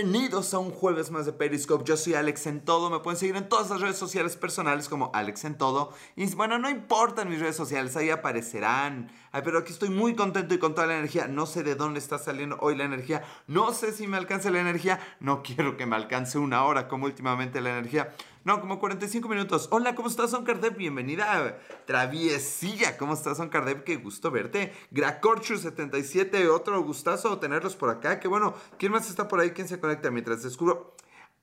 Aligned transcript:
Bienvenidos 0.00 0.54
a 0.54 0.60
un 0.60 0.70
jueves 0.70 1.10
más 1.10 1.26
de 1.26 1.32
Periscope. 1.32 1.84
Yo 1.84 1.96
soy 1.96 2.14
Alex 2.14 2.46
en 2.46 2.60
todo. 2.60 2.88
Me 2.88 3.00
pueden 3.00 3.18
seguir 3.18 3.34
en 3.34 3.48
todas 3.48 3.68
las 3.68 3.80
redes 3.80 3.96
sociales 3.96 4.36
personales 4.36 4.88
como 4.88 5.10
Alex 5.12 5.44
en 5.44 5.58
todo. 5.58 5.92
Y 6.14 6.32
bueno, 6.36 6.56
no 6.56 6.70
importan 6.70 7.28
mis 7.28 7.40
redes 7.40 7.56
sociales, 7.56 7.96
ahí 7.96 8.08
aparecerán. 8.08 9.10
Ay, 9.30 9.42
pero 9.44 9.58
aquí 9.58 9.72
estoy 9.72 9.90
muy 9.90 10.14
contento 10.14 10.54
y 10.54 10.58
con 10.58 10.74
toda 10.74 10.86
la 10.86 10.96
energía. 10.96 11.28
No 11.28 11.44
sé 11.44 11.62
de 11.62 11.74
dónde 11.74 11.98
está 11.98 12.18
saliendo 12.18 12.56
hoy 12.60 12.76
la 12.76 12.84
energía. 12.84 13.22
No 13.46 13.72
sé 13.72 13.92
si 13.92 14.06
me 14.06 14.16
alcance 14.16 14.50
la 14.50 14.60
energía. 14.60 15.00
No 15.20 15.42
quiero 15.44 15.76
que 15.76 15.84
me 15.84 15.96
alcance 15.96 16.38
una 16.38 16.64
hora 16.64 16.88
como 16.88 17.04
últimamente 17.04 17.60
la 17.60 17.70
energía. 17.70 18.14
No, 18.44 18.60
como 18.60 18.78
45 18.78 19.28
minutos. 19.28 19.68
Hola, 19.70 19.94
¿cómo 19.94 20.08
estás, 20.08 20.30
Son 20.30 20.44
Cardep? 20.44 20.78
Bienvenida 20.78 21.58
Traviesilla. 21.86 22.96
¿Cómo 22.96 23.12
estás, 23.12 23.36
Son 23.36 23.50
Cardep? 23.50 23.84
Qué 23.84 23.96
gusto 23.96 24.30
verte. 24.30 24.72
Gracorchu77, 24.92 26.48
otro 26.48 26.82
gustazo 26.82 27.38
tenerlos 27.38 27.76
por 27.76 27.90
acá. 27.90 28.20
Qué 28.20 28.28
bueno. 28.28 28.54
¿Quién 28.78 28.92
más 28.92 29.10
está 29.10 29.28
por 29.28 29.40
ahí? 29.40 29.50
¿Quién 29.50 29.68
se 29.68 29.78
conecta 29.78 30.10
mientras 30.10 30.42
descubro? 30.42 30.94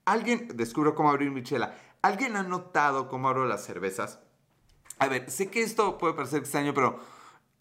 Alguien, 0.06 0.48
descubro 0.56 0.96
cómo 0.96 1.10
abrir 1.10 1.30
mi 1.30 1.44
chela. 1.44 1.78
¿Alguien 2.02 2.36
ha 2.36 2.44
notado 2.44 3.08
cómo 3.08 3.30
abro 3.30 3.46
las 3.46 3.64
cervezas? 3.64 4.20
A 4.98 5.08
ver, 5.08 5.30
sé 5.30 5.50
que 5.50 5.62
esto 5.62 5.98
puede 5.98 6.14
parecer 6.14 6.40
extraño, 6.40 6.74
pero 6.74 7.00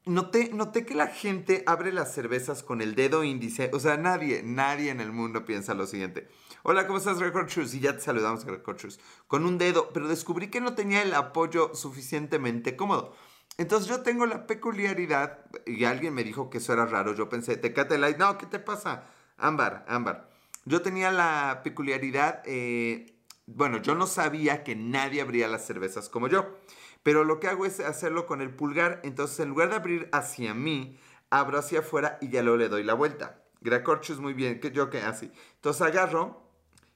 Noté, 0.07 0.51
noté, 0.53 0.85
que 0.85 0.95
la 0.95 1.07
gente 1.07 1.63
abre 1.65 1.91
las 1.91 2.13
cervezas 2.13 2.63
con 2.63 2.83
el 2.83 2.95
dedo 2.95 3.25
índice. 3.25 3.71
O 3.73 3.81
sea, 3.81 3.97
nadie, 3.97 4.43
nadie 4.45 4.91
en 4.91 5.01
el 5.01 5.13
mundo 5.13 5.47
piensa 5.47 5.73
lo 5.73 5.87
siguiente. 5.87 6.29
Hola, 6.63 6.87
¿cómo 6.87 6.99
estás, 6.99 7.21
Record 7.21 7.49
Shoes? 7.49 7.73
Y 7.73 7.80
ya 7.80 7.95
te 7.95 8.03
saludamos, 8.03 8.45
Record 8.45 8.77
Shoes. 8.77 9.01
Con 9.29 9.47
un 9.47 9.57
dedo, 9.57 9.91
pero 9.95 10.07
descubrí 10.07 10.51
que 10.51 10.61
no 10.61 10.75
tenía 10.75 11.01
el 11.01 11.15
apoyo 11.15 11.75
suficientemente 11.75 12.77
cómodo. 12.77 13.15
Entonces 13.57 13.89
yo 13.89 14.03
tengo 14.03 14.27
la 14.27 14.47
peculiaridad, 14.47 15.47
y 15.65 15.85
alguien 15.85 16.13
me 16.13 16.23
dijo 16.23 16.51
que 16.51 16.59
eso 16.59 16.75
era 16.75 16.85
raro. 16.85 17.15
Yo 17.15 17.30
pensé, 17.30 17.57
Tecate 17.57 17.96
Light. 17.96 18.18
No, 18.18 18.37
¿qué 18.37 18.45
te 18.45 18.59
pasa? 18.59 19.07
Ámbar, 19.39 19.87
ámbar. 19.89 20.29
Yo 20.66 20.83
tenía 20.83 21.13
la 21.13 21.63
peculiaridad, 21.65 22.43
eh, 22.45 23.16
bueno, 23.46 23.80
yo 23.80 23.95
no 23.95 24.07
sabía 24.07 24.65
que 24.65 24.77
nadie 24.77 25.23
abría 25.23 25.49
las 25.49 25.66
cervezas 25.66 26.11
como 26.11 26.29
yo. 26.29 26.59
Pero 27.05 27.23
lo 27.23 27.38
que 27.38 27.47
hago 27.47 27.66
es 27.66 27.79
hacerlo 27.79 28.27
con 28.27 28.41
el 28.41 28.51
pulgar. 28.51 29.01
Entonces, 29.05 29.38
en 29.38 29.51
lugar 29.51 29.69
de 29.69 29.77
abrir 29.77 30.09
hacia 30.10 30.55
mí, 30.55 30.99
abro 31.30 31.59
hacia 31.59 31.80
afuera 31.80 32.19
y 32.21 32.30
ya 32.30 32.43
luego 32.43 32.59
le 32.59 32.69
doy 32.69 32.83
la 32.83 32.95
vuelta. 32.95 33.45
Gracorcho 33.61 34.13
es 34.13 34.19
muy 34.19 34.33
bien. 34.33 34.59
que 34.59 34.73
yo 34.73 34.91
que 34.91 35.02
así. 35.02 35.30
Entonces 35.57 35.83
agarro 35.83 36.43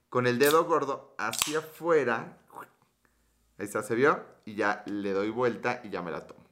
con 0.09 0.27
el 0.27 0.39
dedo 0.39 0.65
gordo 0.65 1.15
hacia 1.17 1.59
afuera. 1.59 2.37
Ahí 3.57 3.65
está, 3.65 3.83
se 3.83 3.95
vio. 3.95 4.19
Y 4.45 4.55
ya 4.55 4.83
le 4.87 5.13
doy 5.13 5.29
vuelta 5.29 5.81
y 5.83 5.89
ya 5.89 6.01
me 6.01 6.11
la 6.11 6.25
tomo. 6.25 6.43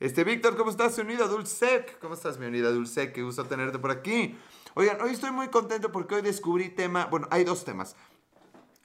Este, 0.00 0.24
Víctor, 0.24 0.56
¿cómo 0.56 0.70
estás? 0.70 0.98
Unida 0.98 1.26
Dulcec. 1.28 1.98
¿Cómo 2.00 2.14
estás, 2.14 2.38
mi 2.38 2.46
unida 2.46 2.70
Dulcec? 2.70 3.12
Qué 3.12 3.22
gusto 3.22 3.44
tenerte 3.44 3.78
por 3.78 3.90
aquí. 3.90 4.36
Oigan, 4.74 5.00
hoy 5.00 5.10
estoy 5.10 5.30
muy 5.30 5.48
contento 5.48 5.92
porque 5.92 6.16
hoy 6.16 6.22
descubrí 6.22 6.68
tema. 6.68 7.06
Bueno, 7.06 7.28
hay 7.30 7.44
dos 7.44 7.64
temas. 7.64 7.96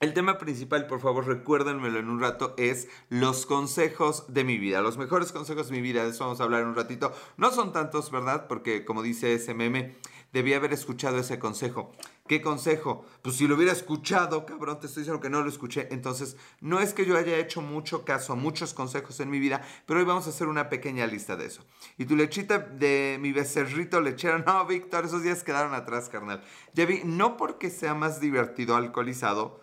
El 0.03 0.13
tema 0.13 0.37
principal, 0.37 0.85
por 0.85 0.99
favor, 0.99 1.25
recuérdenmelo 1.25 1.97
en 1.97 2.09
un 2.09 2.19
rato, 2.19 2.55
es 2.57 2.89
los 3.07 3.45
consejos 3.45 4.25
de 4.27 4.43
mi 4.43 4.57
vida. 4.57 4.81
Los 4.81 4.97
mejores 4.97 5.31
consejos 5.31 5.69
de 5.69 5.75
mi 5.77 5.81
vida, 5.81 6.03
de 6.03 6.09
eso 6.09 6.25
vamos 6.25 6.41
a 6.41 6.43
hablar 6.43 6.65
un 6.65 6.75
ratito. 6.75 7.13
No 7.37 7.51
son 7.51 7.71
tantos, 7.71 8.11
¿verdad? 8.11 8.47
Porque 8.49 8.83
como 8.83 9.01
dice 9.01 9.33
ese 9.33 9.53
meme, 9.53 9.95
debía 10.33 10.57
haber 10.57 10.73
escuchado 10.73 11.19
ese 11.19 11.39
consejo. 11.39 11.93
¿Qué 12.27 12.41
consejo? 12.41 13.05
Pues 13.21 13.37
si 13.37 13.47
lo 13.47 13.55
hubiera 13.55 13.71
escuchado, 13.71 14.45
cabrón, 14.45 14.81
te 14.81 14.87
estoy 14.87 15.03
diciendo 15.03 15.21
que 15.21 15.29
no 15.29 15.41
lo 15.41 15.47
escuché. 15.47 15.87
Entonces, 15.91 16.35
no 16.59 16.81
es 16.81 16.93
que 16.93 17.05
yo 17.05 17.17
haya 17.17 17.37
hecho 17.37 17.61
mucho 17.61 18.03
caso 18.03 18.33
a 18.33 18.35
muchos 18.35 18.73
consejos 18.73 19.21
en 19.21 19.29
mi 19.29 19.39
vida, 19.39 19.61
pero 19.85 20.01
hoy 20.01 20.05
vamos 20.05 20.27
a 20.27 20.31
hacer 20.31 20.49
una 20.49 20.67
pequeña 20.67 21.07
lista 21.07 21.37
de 21.37 21.45
eso. 21.45 21.63
Y 21.97 22.03
tu 22.03 22.17
lechita 22.17 22.59
de 22.59 23.19
mi 23.21 23.31
becerrito 23.31 24.01
lechero, 24.01 24.39
no, 24.39 24.65
Víctor, 24.65 25.05
esos 25.05 25.23
días 25.23 25.43
quedaron 25.43 25.73
atrás, 25.73 26.09
carnal. 26.09 26.43
Ya 26.73 26.85
vi, 26.85 27.03
no 27.05 27.37
porque 27.37 27.69
sea 27.69 27.93
más 27.93 28.19
divertido 28.19 28.75
alcoholizado, 28.75 29.62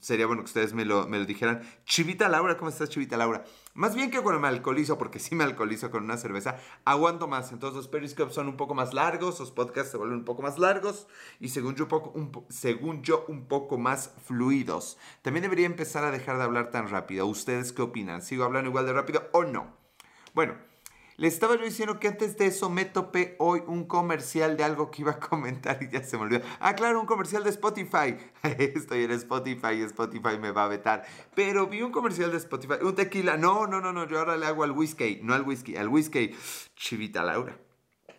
sería 0.00 0.26
bueno 0.26 0.42
que 0.42 0.46
ustedes 0.46 0.74
me 0.74 0.84
lo, 0.84 1.06
me 1.08 1.18
lo 1.18 1.24
dijeran. 1.24 1.62
Chivita 1.84 2.28
Laura, 2.28 2.56
¿cómo 2.56 2.68
estás, 2.68 2.88
Chivita 2.88 3.16
Laura? 3.16 3.44
Más 3.74 3.94
bien 3.94 4.10
que 4.10 4.20
cuando 4.20 4.40
me 4.40 4.48
alcoholizo, 4.48 4.98
porque 4.98 5.18
sí 5.18 5.34
me 5.34 5.44
alcoholizo 5.44 5.90
con 5.90 6.04
una 6.04 6.16
cerveza, 6.16 6.56
aguanto 6.84 7.26
más. 7.26 7.52
Entonces 7.52 7.76
los 7.76 7.88
periscopes 7.88 8.34
son 8.34 8.48
un 8.48 8.56
poco 8.56 8.74
más 8.74 8.94
largos, 8.94 9.40
los 9.40 9.50
podcasts 9.50 9.90
se 9.90 9.96
vuelven 9.96 10.18
un 10.18 10.24
poco 10.24 10.42
más 10.42 10.58
largos 10.58 11.08
y 11.40 11.48
según 11.48 11.74
yo, 11.74 11.88
poco, 11.88 12.10
un, 12.10 12.30
según 12.48 13.02
yo 13.02 13.24
un 13.28 13.46
poco 13.46 13.78
más 13.78 14.12
fluidos. 14.26 14.98
También 15.22 15.42
debería 15.42 15.66
empezar 15.66 16.04
a 16.04 16.10
dejar 16.10 16.38
de 16.38 16.44
hablar 16.44 16.70
tan 16.70 16.88
rápido. 16.88 17.26
¿Ustedes 17.26 17.72
qué 17.72 17.82
opinan? 17.82 18.22
¿Sigo 18.22 18.44
hablando 18.44 18.70
igual 18.70 18.86
de 18.86 18.92
rápido 18.92 19.28
o 19.32 19.44
no? 19.44 19.76
Bueno, 20.34 20.54
les 21.16 21.34
estaba 21.34 21.56
yo 21.56 21.64
diciendo 21.64 22.00
que 22.00 22.08
antes 22.08 22.36
de 22.36 22.46
eso 22.46 22.70
me 22.70 22.84
topé 22.84 23.36
hoy 23.38 23.62
un 23.66 23.84
comercial 23.84 24.56
de 24.56 24.64
algo 24.64 24.90
que 24.90 25.02
iba 25.02 25.12
a 25.12 25.20
comentar 25.20 25.82
y 25.82 25.88
ya 25.88 26.02
se 26.02 26.16
me 26.16 26.24
olvidó. 26.24 26.42
Ah, 26.60 26.74
claro, 26.74 27.00
un 27.00 27.06
comercial 27.06 27.44
de 27.44 27.50
Spotify. 27.50 28.16
Estoy 28.42 29.04
en 29.04 29.12
Spotify 29.12 29.74
y 29.74 29.82
Spotify 29.82 30.38
me 30.40 30.50
va 30.50 30.64
a 30.64 30.68
vetar. 30.68 31.04
Pero 31.34 31.66
vi 31.66 31.82
un 31.82 31.92
comercial 31.92 32.30
de 32.30 32.38
Spotify, 32.38 32.74
un 32.82 32.94
tequila. 32.94 33.36
No, 33.36 33.66
no, 33.66 33.80
no, 33.80 33.92
no, 33.92 34.08
yo 34.08 34.18
ahora 34.18 34.36
le 34.36 34.46
hago 34.46 34.64
al 34.64 34.72
whisky, 34.72 35.20
no 35.22 35.34
al 35.34 35.42
whisky, 35.42 35.76
al 35.76 35.88
whisky. 35.88 36.34
Chivita 36.76 37.22
Laura. 37.22 37.56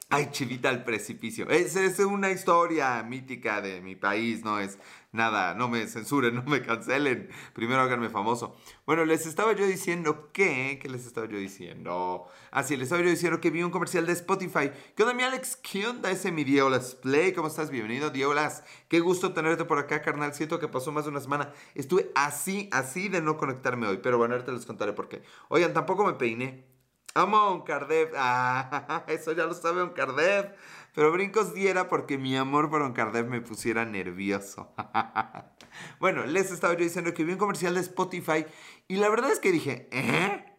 Ay, 0.09 0.29
chivita 0.31 0.69
al 0.69 0.83
precipicio. 0.83 1.49
Es, 1.49 1.75
es 1.75 1.99
una 1.99 2.29
historia 2.29 3.01
mítica 3.03 3.59
de 3.61 3.81
mi 3.81 3.95
país, 3.95 4.43
no 4.43 4.59
es 4.59 4.77
nada, 5.11 5.55
no 5.55 5.67
me 5.67 5.87
censuren, 5.87 6.35
no 6.35 6.43
me 6.43 6.61
cancelen. 6.61 7.29
Primero 7.53 7.81
háganme 7.81 8.09
famoso. 8.09 8.55
Bueno, 8.85 9.03
les 9.03 9.25
estaba 9.25 9.53
yo 9.53 9.65
diciendo 9.65 10.31
que, 10.31 10.77
¿qué 10.79 10.89
les 10.89 11.07
estaba 11.07 11.27
yo 11.27 11.37
diciendo? 11.37 12.27
Ah, 12.51 12.63
sí, 12.63 12.77
les 12.77 12.83
estaba 12.83 13.01
yo 13.01 13.09
diciendo 13.09 13.41
que 13.41 13.49
vi 13.49 13.63
un 13.63 13.71
comercial 13.71 14.05
de 14.05 14.13
Spotify. 14.13 14.69
¿Qué 14.95 15.03
onda, 15.03 15.15
mi 15.15 15.23
Alex? 15.23 15.57
¿Qué 15.57 15.87
onda 15.87 16.11
ese 16.11 16.31
mi 16.31 16.43
Diolas 16.43 16.95
Play? 16.95 17.33
¿Cómo 17.33 17.47
estás? 17.47 17.71
Bienvenido, 17.71 18.11
Diolas. 18.11 18.63
Qué 18.87 18.99
gusto 18.99 19.33
tenerte 19.33 19.65
por 19.65 19.79
acá, 19.79 20.03
carnal. 20.03 20.35
Siento 20.35 20.59
que 20.59 20.67
pasó 20.67 20.91
más 20.91 21.05
de 21.05 21.11
una 21.11 21.19
semana. 21.19 21.51
Estuve 21.73 22.11
así, 22.13 22.69
así 22.71 23.09
de 23.09 23.21
no 23.21 23.37
conectarme 23.37 23.87
hoy, 23.87 23.97
pero 24.03 24.19
bueno, 24.19 24.35
ahorita 24.35 24.51
les 24.51 24.67
contaré 24.67 24.93
por 24.93 25.09
qué. 25.09 25.23
Oigan, 25.49 25.73
tampoco 25.73 26.05
me 26.05 26.13
peiné. 26.13 26.74
Amo 27.15 27.37
a 27.37 27.49
Oncardev. 27.49 28.11
Ah, 28.17 29.05
eso 29.07 29.31
ya 29.31 29.45
lo 29.45 29.53
sabe 29.53 29.81
Oncardev. 29.81 30.53
Pero 30.93 31.11
brincos 31.11 31.53
diera 31.53 31.87
porque 31.87 32.17
mi 32.17 32.35
amor 32.35 32.69
por 32.69 32.81
Oncardev 32.81 33.27
me 33.27 33.41
pusiera 33.41 33.85
nervioso. 33.85 34.73
bueno, 35.99 36.25
les 36.25 36.51
estaba 36.51 36.73
yo 36.73 36.81
diciendo 36.81 37.13
que 37.13 37.23
vi 37.23 37.31
un 37.33 37.37
comercial 37.37 37.73
de 37.75 37.81
Spotify 37.81 38.45
y 38.89 38.97
la 38.97 39.09
verdad 39.09 39.31
es 39.31 39.39
que 39.39 39.51
dije, 39.53 39.87
¿eh? 39.91 40.51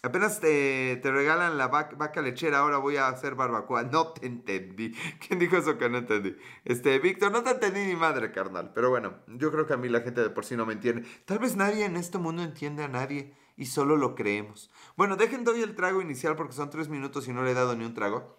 Apenas 0.00 0.38
te, 0.40 1.00
regalan 1.02 1.58
la 1.58 1.66
vaca, 1.66 2.22
lechera, 2.22 2.60
ahora 2.60 2.78
voy 2.78 2.96
a 2.96 3.08
hacer 3.08 3.34
barbacoa. 3.34 3.82
No 3.82 4.12
te 4.12 4.26
entendí. 4.26 4.94
¿Quién 5.26 5.38
dijo 5.38 5.58
eso 5.58 5.76
que 5.76 5.90
no 5.90 5.98
entendí? 5.98 6.36
Este, 6.64 6.98
Víctor, 7.00 7.32
no 7.32 7.42
te 7.42 7.50
entendí 7.50 7.80
ni 7.80 7.96
madre, 7.96 8.32
carnal. 8.32 8.72
Pero 8.74 8.88
bueno, 8.88 9.18
yo 9.26 9.50
creo 9.50 9.66
que 9.66 9.74
a 9.74 9.76
mí 9.76 9.88
la 9.90 10.00
gente 10.00 10.22
de 10.22 10.30
por 10.30 10.46
sí 10.46 10.56
no 10.56 10.64
me 10.64 10.72
entiende. 10.72 11.06
Tal 11.26 11.38
vez 11.38 11.56
nadie 11.56 11.84
en 11.84 11.96
este 11.96 12.16
mundo 12.16 12.42
entiende 12.42 12.84
a 12.84 12.88
nadie 12.88 13.34
y 13.58 13.66
solo 13.66 13.96
lo 13.96 14.14
creemos. 14.14 14.70
Bueno, 14.96 15.16
dejen 15.16 15.44
doy 15.44 15.60
el 15.62 15.74
trago 15.74 16.00
inicial 16.00 16.36
porque 16.36 16.54
son 16.54 16.70
tres 16.70 16.88
minutos 16.88 17.26
y 17.26 17.32
no 17.32 17.42
le 17.42 17.50
he 17.50 17.54
dado 17.54 17.74
ni 17.74 17.84
un 17.84 17.92
trago. 17.92 18.38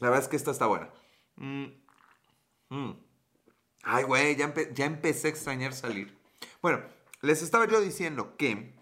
La 0.00 0.08
verdad 0.08 0.24
es 0.24 0.28
que 0.28 0.36
esta 0.36 0.50
está 0.50 0.66
buena. 0.66 0.90
Mm, 1.36 1.66
mm. 2.70 2.92
Ay, 3.82 4.04
güey, 4.04 4.34
ya, 4.34 4.52
ya 4.72 4.86
empecé 4.86 5.28
a 5.28 5.30
extrañar 5.30 5.74
salir. 5.74 6.18
Bueno, 6.62 6.80
les 7.20 7.42
estaba 7.42 7.68
yo 7.68 7.82
diciendo 7.82 8.34
que 8.38 8.74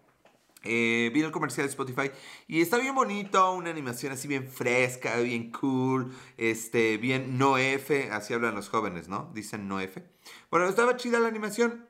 eh, 0.63 1.11
vi 1.13 1.23
el 1.23 1.33
comercial 1.33 1.67
de 1.67 1.71
Spotify 1.71 2.13
y 2.47 2.61
está 2.61 2.79
bien 2.79 2.95
bonito, 2.95 3.53
una 3.53 3.71
animación 3.71 4.13
así 4.13 4.29
bien 4.29 4.49
fresca, 4.49 5.17
bien 5.17 5.51
cool, 5.51 6.15
este, 6.37 6.99
bien 6.99 7.37
no 7.37 7.59
F, 7.59 8.11
así 8.13 8.33
hablan 8.33 8.55
los 8.55 8.69
jóvenes, 8.69 9.09
¿no? 9.09 9.29
Dicen 9.35 9.67
no 9.67 9.81
F. 9.81 10.05
Bueno, 10.53 10.69
estaba 10.69 10.97
chida 10.97 11.19
la 11.19 11.27
animación, 11.27 11.89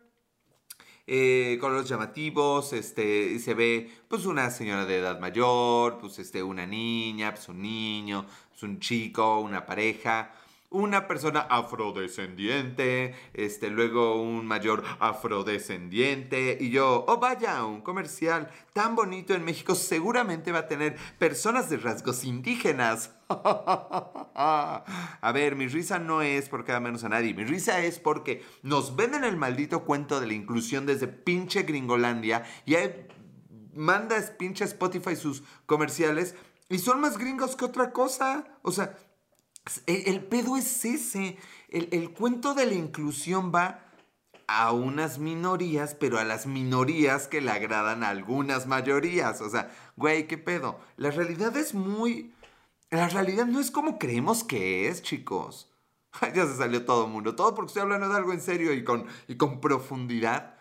eh, 1.06 1.58
colores 1.60 1.88
llamativos, 1.88 2.72
este, 2.72 3.38
se 3.38 3.54
ve 3.54 3.90
pues 4.08 4.26
una 4.26 4.50
señora 4.50 4.84
de 4.86 4.98
edad 4.98 5.18
mayor, 5.20 5.98
pues 5.98 6.18
este, 6.18 6.42
una 6.42 6.66
niña, 6.66 7.32
pues 7.34 7.48
un 7.48 7.60
niño, 7.62 8.26
pues 8.50 8.62
un 8.62 8.78
chico, 8.78 9.40
una 9.40 9.66
pareja, 9.66 10.32
una 10.72 11.06
persona 11.06 11.40
afrodescendiente, 11.40 13.14
este, 13.34 13.70
luego 13.70 14.20
un 14.20 14.46
mayor 14.46 14.82
afrodescendiente, 14.98 16.58
y 16.60 16.70
yo, 16.70 17.04
oh 17.06 17.18
vaya, 17.18 17.64
un 17.64 17.82
comercial 17.82 18.50
tan 18.72 18.96
bonito 18.96 19.34
en 19.34 19.44
México 19.44 19.74
seguramente 19.74 20.52
va 20.52 20.60
a 20.60 20.68
tener 20.68 20.96
personas 21.18 21.70
de 21.70 21.76
rasgos 21.76 22.24
indígenas. 22.24 23.14
a 23.28 25.32
ver, 25.32 25.56
mi 25.56 25.68
risa 25.68 25.98
no 25.98 26.22
es 26.22 26.48
porque 26.48 26.72
da 26.72 26.80
menos 26.80 27.04
a 27.04 27.08
nadie, 27.08 27.34
mi 27.34 27.44
risa 27.44 27.80
es 27.80 27.98
porque 27.98 28.42
nos 28.62 28.96
venden 28.96 29.24
el 29.24 29.36
maldito 29.36 29.84
cuento 29.84 30.20
de 30.20 30.26
la 30.26 30.34
inclusión 30.34 30.86
desde 30.86 31.06
pinche 31.06 31.62
Gringolandia 31.62 32.44
y 32.66 32.74
hay, 32.74 33.06
manda 33.74 34.16
pinche 34.38 34.64
Spotify 34.64 35.16
sus 35.16 35.42
comerciales 35.66 36.34
y 36.68 36.78
son 36.78 37.00
más 37.00 37.18
gringos 37.18 37.56
que 37.56 37.64
otra 37.64 37.92
cosa. 37.92 38.44
O 38.62 38.72
sea, 38.72 38.96
el, 39.86 40.24
pedo 40.24 40.56
es 40.56 40.84
ese. 40.84 41.36
El, 41.68 42.10
cuento 42.12 42.54
de 42.54 42.66
la 42.66 42.74
inclusión 42.74 43.52
va 43.54 43.84
a 44.46 44.72
unas 44.72 45.18
minorías, 45.18 45.94
pero 45.94 46.18
a 46.18 46.24
las 46.24 46.46
minorías 46.46 47.28
que 47.28 47.40
le 47.40 47.50
agradan 47.50 48.02
a 48.02 48.08
algunas 48.08 48.66
mayorías. 48.66 49.40
O 49.40 49.48
sea, 49.48 49.70
güey, 49.96 50.26
¿qué 50.26 50.38
pedo? 50.38 50.78
La 50.96 51.10
realidad 51.10 51.56
es 51.56 51.74
muy... 51.74 52.34
La 52.90 53.08
realidad 53.08 53.46
no 53.46 53.58
es 53.58 53.70
como 53.70 53.98
creemos 53.98 54.44
que 54.44 54.88
es, 54.88 55.02
chicos. 55.02 55.70
ya 56.34 56.46
se 56.46 56.56
salió 56.56 56.84
todo 56.84 57.06
el 57.06 57.12
mundo. 57.12 57.34
Todo 57.34 57.54
porque 57.54 57.68
estoy 57.68 57.82
hablando 57.82 58.08
de 58.08 58.16
algo 58.16 58.32
en 58.32 58.40
serio 58.40 58.72
y 58.74 58.84
con, 58.84 59.06
y 59.28 59.36
con 59.36 59.60
profundidad. 59.60 60.56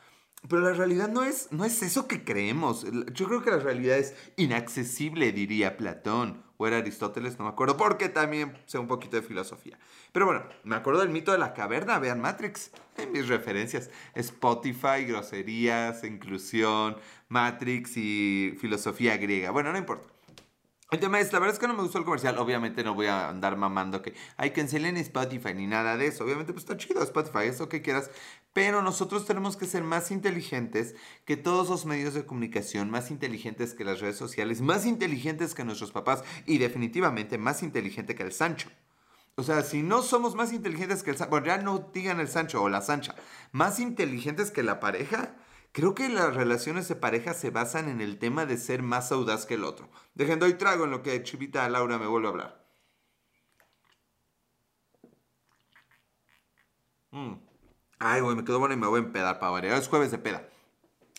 Pero 0.47 0.61
la 0.61 0.73
realidad 0.73 1.07
no 1.07 1.23
es, 1.23 1.51
no 1.51 1.65
es 1.65 1.83
eso 1.83 2.07
que 2.07 2.23
creemos. 2.23 2.85
Yo 3.13 3.27
creo 3.27 3.43
que 3.43 3.51
la 3.51 3.59
realidad 3.59 3.97
es 3.97 4.15
inaccesible, 4.37 5.31
diría 5.31 5.77
Platón. 5.77 6.43
O 6.57 6.67
era 6.67 6.77
Aristóteles, 6.77 7.39
no 7.39 7.45
me 7.45 7.51
acuerdo, 7.51 7.75
porque 7.75 8.07
también 8.09 8.55
sé 8.65 8.77
un 8.77 8.87
poquito 8.87 9.15
de 9.15 9.23
filosofía. 9.23 9.79
Pero 10.11 10.27
bueno, 10.27 10.43
me 10.63 10.75
acuerdo 10.75 11.01
del 11.01 11.09
mito 11.09 11.31
de 11.31 11.39
la 11.39 11.53
caverna, 11.53 11.97
vean 11.97 12.21
Matrix, 12.21 12.71
en 12.97 13.11
mis 13.11 13.27
referencias. 13.27 13.89
Spotify, 14.13 15.05
groserías, 15.07 16.03
inclusión, 16.03 16.97
Matrix 17.29 17.97
y 17.97 18.55
filosofía 18.59 19.17
griega. 19.17 19.51
Bueno, 19.51 19.71
no 19.71 19.77
importa. 19.77 20.07
El 20.91 20.99
tema 20.99 21.21
es, 21.21 21.31
la 21.31 21.39
verdad 21.39 21.53
es 21.53 21.59
que 21.59 21.67
no 21.69 21.73
me 21.73 21.83
gustó 21.83 21.99
el 21.99 22.03
comercial. 22.03 22.37
Obviamente 22.37 22.83
no 22.83 22.93
voy 22.93 23.05
a 23.07 23.29
andar 23.29 23.55
mamando 23.55 24.01
que 24.01 24.13
hay 24.35 24.51
que 24.51 24.59
en 24.59 24.97
Spotify 24.97 25.53
ni 25.55 25.65
nada 25.65 25.95
de 25.95 26.07
eso. 26.07 26.25
Obviamente, 26.25 26.51
pues 26.51 26.65
está 26.65 26.75
chido 26.75 27.01
Spotify, 27.01 27.45
eso 27.45 27.69
que 27.69 27.81
quieras. 27.81 28.11
Pero 28.53 28.81
nosotros 28.81 29.25
tenemos 29.25 29.55
que 29.55 29.65
ser 29.65 29.83
más 29.83 30.11
inteligentes 30.11 30.95
que 31.25 31.37
todos 31.37 31.69
los 31.69 31.85
medios 31.85 32.13
de 32.13 32.25
comunicación, 32.25 32.89
más 32.89 33.09
inteligentes 33.09 33.73
que 33.73 33.85
las 33.85 34.01
redes 34.01 34.17
sociales, 34.17 34.61
más 34.61 34.85
inteligentes 34.85 35.53
que 35.53 35.63
nuestros 35.63 35.91
papás 35.91 36.23
y 36.45 36.57
definitivamente 36.57 37.37
más 37.37 37.63
inteligente 37.63 38.15
que 38.15 38.23
el 38.23 38.33
Sancho. 38.33 38.69
O 39.35 39.43
sea, 39.43 39.61
si 39.63 39.81
no 39.81 40.01
somos 40.01 40.35
más 40.35 40.51
inteligentes 40.51 41.03
que 41.03 41.11
el 41.11 41.17
Sancho, 41.17 41.29
bueno, 41.29 41.47
ya 41.47 41.57
no 41.57 41.89
digan 41.93 42.19
el 42.19 42.27
Sancho 42.27 42.61
o 42.61 42.69
la 42.69 42.81
Sancha, 42.81 43.15
más 43.53 43.79
inteligentes 43.79 44.51
que 44.51 44.63
la 44.63 44.79
pareja, 44.79 45.35
Creo 45.73 45.95
que 45.95 46.09
las 46.09 46.35
relaciones 46.35 46.87
de 46.89 46.95
pareja 46.95 47.33
se 47.33 47.49
basan 47.49 47.87
en 47.87 48.01
el 48.01 48.19
tema 48.19 48.45
de 48.45 48.57
ser 48.57 48.81
más 48.83 49.11
audaz 49.11 49.45
que 49.45 49.53
el 49.53 49.63
otro. 49.63 49.89
Dejando 50.15 50.47
y 50.47 50.53
trago 50.55 50.83
en 50.85 50.91
lo 50.91 51.01
que 51.01 51.23
Chivita 51.23 51.67
Laura 51.69 51.97
me 51.97 52.07
vuelve 52.07 52.27
a 52.27 52.31
hablar. 52.31 52.65
Mm. 57.11 57.50
Ay, 58.03 58.21
güey, 58.21 58.35
me 58.35 58.43
quedo 58.43 58.57
bueno 58.57 58.73
y 58.73 58.77
me 58.77 58.87
voy 58.87 58.99
a 58.99 59.03
empedar 59.03 59.39
para 59.39 59.51
variar. 59.51 59.77
Es 59.77 59.87
jueves 59.87 60.09
de 60.09 60.17
peda. 60.17 60.49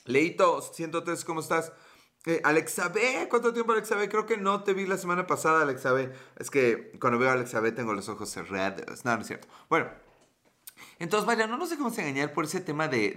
Leito, 0.05 0.61
103, 0.61 1.25
¿cómo 1.25 1.38
estás? 1.38 1.73
Eh, 2.26 2.40
Alexa 2.43 2.88
B, 2.88 3.29
¿cuánto 3.31 3.52
tiempo 3.52 3.73
Alexa 3.73 3.94
B? 3.94 4.08
Creo 4.08 4.26
que 4.26 4.37
no 4.37 4.64
te 4.64 4.75
vi 4.75 4.87
la 4.87 4.99
semana 4.99 5.29
pasada, 5.29 5.62
Alexa 5.62 5.93
B. 5.93 6.12
Es 6.37 6.50
que 6.50 6.90
cuando 7.00 7.20
veo 7.20 7.31
a 7.31 7.34
Alexa 7.34 7.61
B 7.61 7.70
tengo 7.70 7.94
los 7.94 8.08
ojos 8.08 8.31
cerrados. 8.31 9.05
No, 9.05 9.14
no 9.14 9.20
es 9.20 9.29
cierto. 9.29 9.46
Bueno, 9.69 9.90
entonces, 10.99 11.25
vaya, 11.25 11.46
no 11.46 11.56
nos 11.56 11.70
dejemos 11.70 11.96
engañar 11.99 12.32
por 12.32 12.46
ese 12.46 12.61
tema 12.61 12.88
de 12.88 13.14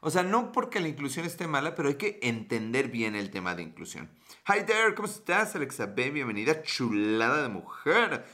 o 0.00 0.10
sea, 0.10 0.22
no 0.22 0.52
porque 0.52 0.80
la 0.80 0.88
inclusión 0.88 1.24
esté 1.24 1.46
mala, 1.46 1.74
pero 1.74 1.88
hay 1.88 1.94
que 1.94 2.18
entender 2.22 2.88
bien 2.88 3.14
el 3.14 3.30
tema 3.30 3.54
de 3.54 3.62
inclusión. 3.62 4.10
Hi 4.46 4.64
there, 4.66 4.94
¿cómo 4.94 5.08
estás, 5.08 5.56
Alexa 5.56 5.86
B? 5.86 6.10
Bienvenida, 6.10 6.62
chulada 6.62 7.42
de 7.42 7.48
mujer. 7.48 8.24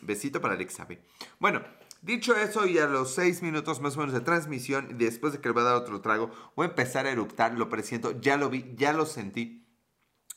Besito 0.00 0.40
para 0.40 0.54
Alexa 0.54 0.84
B. 0.84 1.00
Bueno, 1.38 1.62
dicho 2.02 2.36
eso, 2.36 2.66
y 2.66 2.78
a 2.78 2.86
los 2.86 3.14
seis 3.14 3.42
minutos 3.42 3.80
más 3.80 3.96
o 3.96 4.00
menos 4.00 4.12
de 4.12 4.20
transmisión, 4.20 4.98
después 4.98 5.32
de 5.32 5.40
que 5.40 5.48
le 5.48 5.54
voy 5.54 5.62
a 5.62 5.66
dar 5.66 5.76
otro 5.76 6.00
trago, 6.02 6.30
voy 6.54 6.66
a 6.66 6.70
empezar 6.70 7.06
a 7.06 7.10
eructar, 7.10 7.54
lo 7.54 7.68
presiento, 7.68 8.20
ya 8.20 8.36
lo 8.36 8.50
vi, 8.50 8.74
ya 8.76 8.92
lo 8.92 9.06
sentí. 9.06 9.66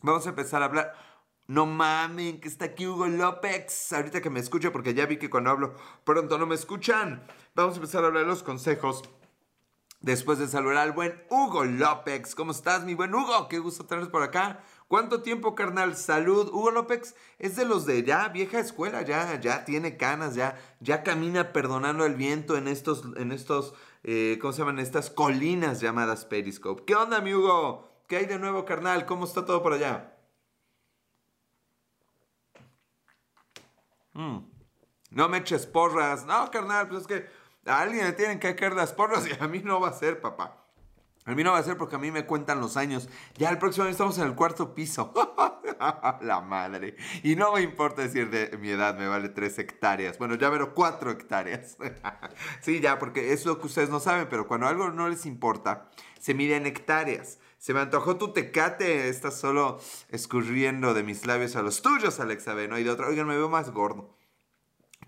Vamos 0.01 0.25
a 0.25 0.29
empezar 0.29 0.61
a 0.61 0.65
hablar. 0.65 0.93
No 1.47 1.65
mamen, 1.65 2.39
que 2.39 2.47
está 2.47 2.65
aquí 2.65 2.87
Hugo 2.87 3.07
López. 3.07 3.93
Ahorita 3.93 4.21
que 4.21 4.29
me 4.29 4.39
escucha, 4.39 4.71
porque 4.71 4.93
ya 4.93 5.05
vi 5.05 5.17
que 5.17 5.29
cuando 5.29 5.51
hablo 5.51 5.75
pronto 6.03 6.37
no 6.37 6.47
me 6.47 6.55
escuchan. 6.55 7.27
Vamos 7.53 7.73
a 7.73 7.77
empezar 7.77 8.03
a 8.03 8.07
hablar 8.07 8.23
de 8.23 8.29
los 8.29 8.41
consejos 8.41 9.03
Después 10.05 10.37
de 10.37 10.47
saludar 10.47 10.77
al 10.77 10.91
buen 10.91 11.19
Hugo 11.31 11.65
López. 11.65 12.35
¿Cómo 12.35 12.51
estás, 12.51 12.83
mi 12.83 12.93
buen 12.93 13.15
Hugo? 13.15 13.47
Qué 13.47 13.57
gusto 13.57 13.87
tenerte 13.87 14.11
por 14.11 14.21
acá. 14.21 14.63
¿Cuánto 14.87 15.23
tiempo, 15.23 15.55
carnal? 15.55 15.95
Salud. 15.95 16.49
Hugo 16.49 16.71
López 16.71 17.15
es 17.39 17.55
de 17.55 17.65
los 17.65 17.85
de 17.85 18.03
ya 18.03 18.27
vieja 18.29 18.59
escuela, 18.59 19.01
ya, 19.01 19.39
ya 19.39 19.65
tiene 19.65 19.97
canas, 19.97 20.35
ya, 20.35 20.59
ya 20.79 21.03
camina 21.03 21.53
perdonando 21.53 22.05
el 22.05 22.15
viento 22.15 22.55
en 22.55 22.67
estos, 22.67 23.03
en 23.17 23.31
estos, 23.31 23.73
eh, 24.03 24.37
¿cómo 24.39 24.53
se 24.53 24.59
llaman? 24.59 24.79
Estas 24.79 25.09
colinas 25.09 25.81
llamadas 25.81 26.25
Periscope. 26.25 26.83
¿Qué 26.85 26.95
onda, 26.95 27.19
mi 27.21 27.33
Hugo? 27.33 27.89
¿Qué 28.07 28.17
hay 28.17 28.25
de 28.27 28.37
nuevo, 28.37 28.65
carnal? 28.65 29.05
¿Cómo 29.07 29.25
está 29.25 29.45
todo 29.45 29.63
por 29.63 29.73
allá? 29.73 30.15
Mm. 34.13 34.39
No 35.11 35.29
me 35.29 35.37
eches 35.39 35.65
porras. 35.65 36.25
No, 36.25 36.51
carnal, 36.51 36.87
pues 36.87 37.01
es 37.01 37.07
que 37.07 37.27
a 37.65 37.81
alguien 37.81 38.05
le 38.05 38.13
tienen 38.13 38.39
que 38.39 38.55
caer 38.55 38.73
las 38.73 38.93
porras 38.93 39.25
y 39.27 39.31
a 39.43 39.47
mí 39.47 39.61
no 39.63 39.79
va 39.79 39.89
a 39.89 39.93
ser, 39.93 40.21
papá. 40.21 40.64
A 41.27 41.33
mí 41.33 41.43
no 41.43 41.53
va 41.53 41.57
a 41.57 41.63
ser 41.63 41.75
porque 41.75 41.95
a 41.95 41.99
mí 41.99 42.11
me 42.11 42.27
cuentan 42.27 42.59
los 42.59 42.77
años. 42.77 43.09
Ya 43.35 43.49
el 43.49 43.57
próximo 43.57 43.85
año 43.85 43.91
estamos 43.91 44.17
en 44.19 44.25
el 44.27 44.35
cuarto 44.35 44.75
piso. 44.75 45.11
la 46.21 46.41
madre. 46.41 46.95
Y 47.23 47.35
no 47.35 47.53
me 47.53 47.61
importa 47.61 48.03
decir 48.03 48.29
de 48.29 48.55
mi 48.59 48.69
edad, 48.69 48.95
me 48.95 49.07
vale 49.07 49.29
tres 49.29 49.57
hectáreas. 49.57 50.19
Bueno, 50.19 50.35
ya 50.35 50.51
veré 50.51 50.67
cuatro 50.67 51.09
hectáreas. 51.09 51.77
sí, 52.61 52.79
ya, 52.79 52.99
porque 52.99 53.33
es 53.33 53.43
lo 53.45 53.59
que 53.59 53.65
ustedes 53.65 53.89
no 53.89 53.99
saben, 53.99 54.27
pero 54.29 54.47
cuando 54.47 54.67
algo 54.67 54.91
no 54.91 55.09
les 55.09 55.25
importa, 55.25 55.89
se 56.19 56.35
mide 56.35 56.57
en 56.57 56.67
hectáreas. 56.67 57.39
Se 57.57 57.73
me 57.73 57.79
antojó 57.79 58.17
tu 58.17 58.31
tecate, 58.31 59.09
estás 59.09 59.39
solo 59.39 59.79
escurriendo 60.09 60.93
de 60.93 61.01
mis 61.01 61.25
labios 61.25 61.55
a 61.55 61.63
los 61.63 61.81
tuyos, 61.81 62.19
Alexa 62.19 62.53
B, 62.53 62.67
no 62.67 62.75
hay 62.75 62.83
de 62.83 62.91
otro. 62.91 63.07
Oigan, 63.07 63.25
me 63.25 63.35
veo 63.35 63.49
más 63.49 63.71
gordo. 63.71 64.15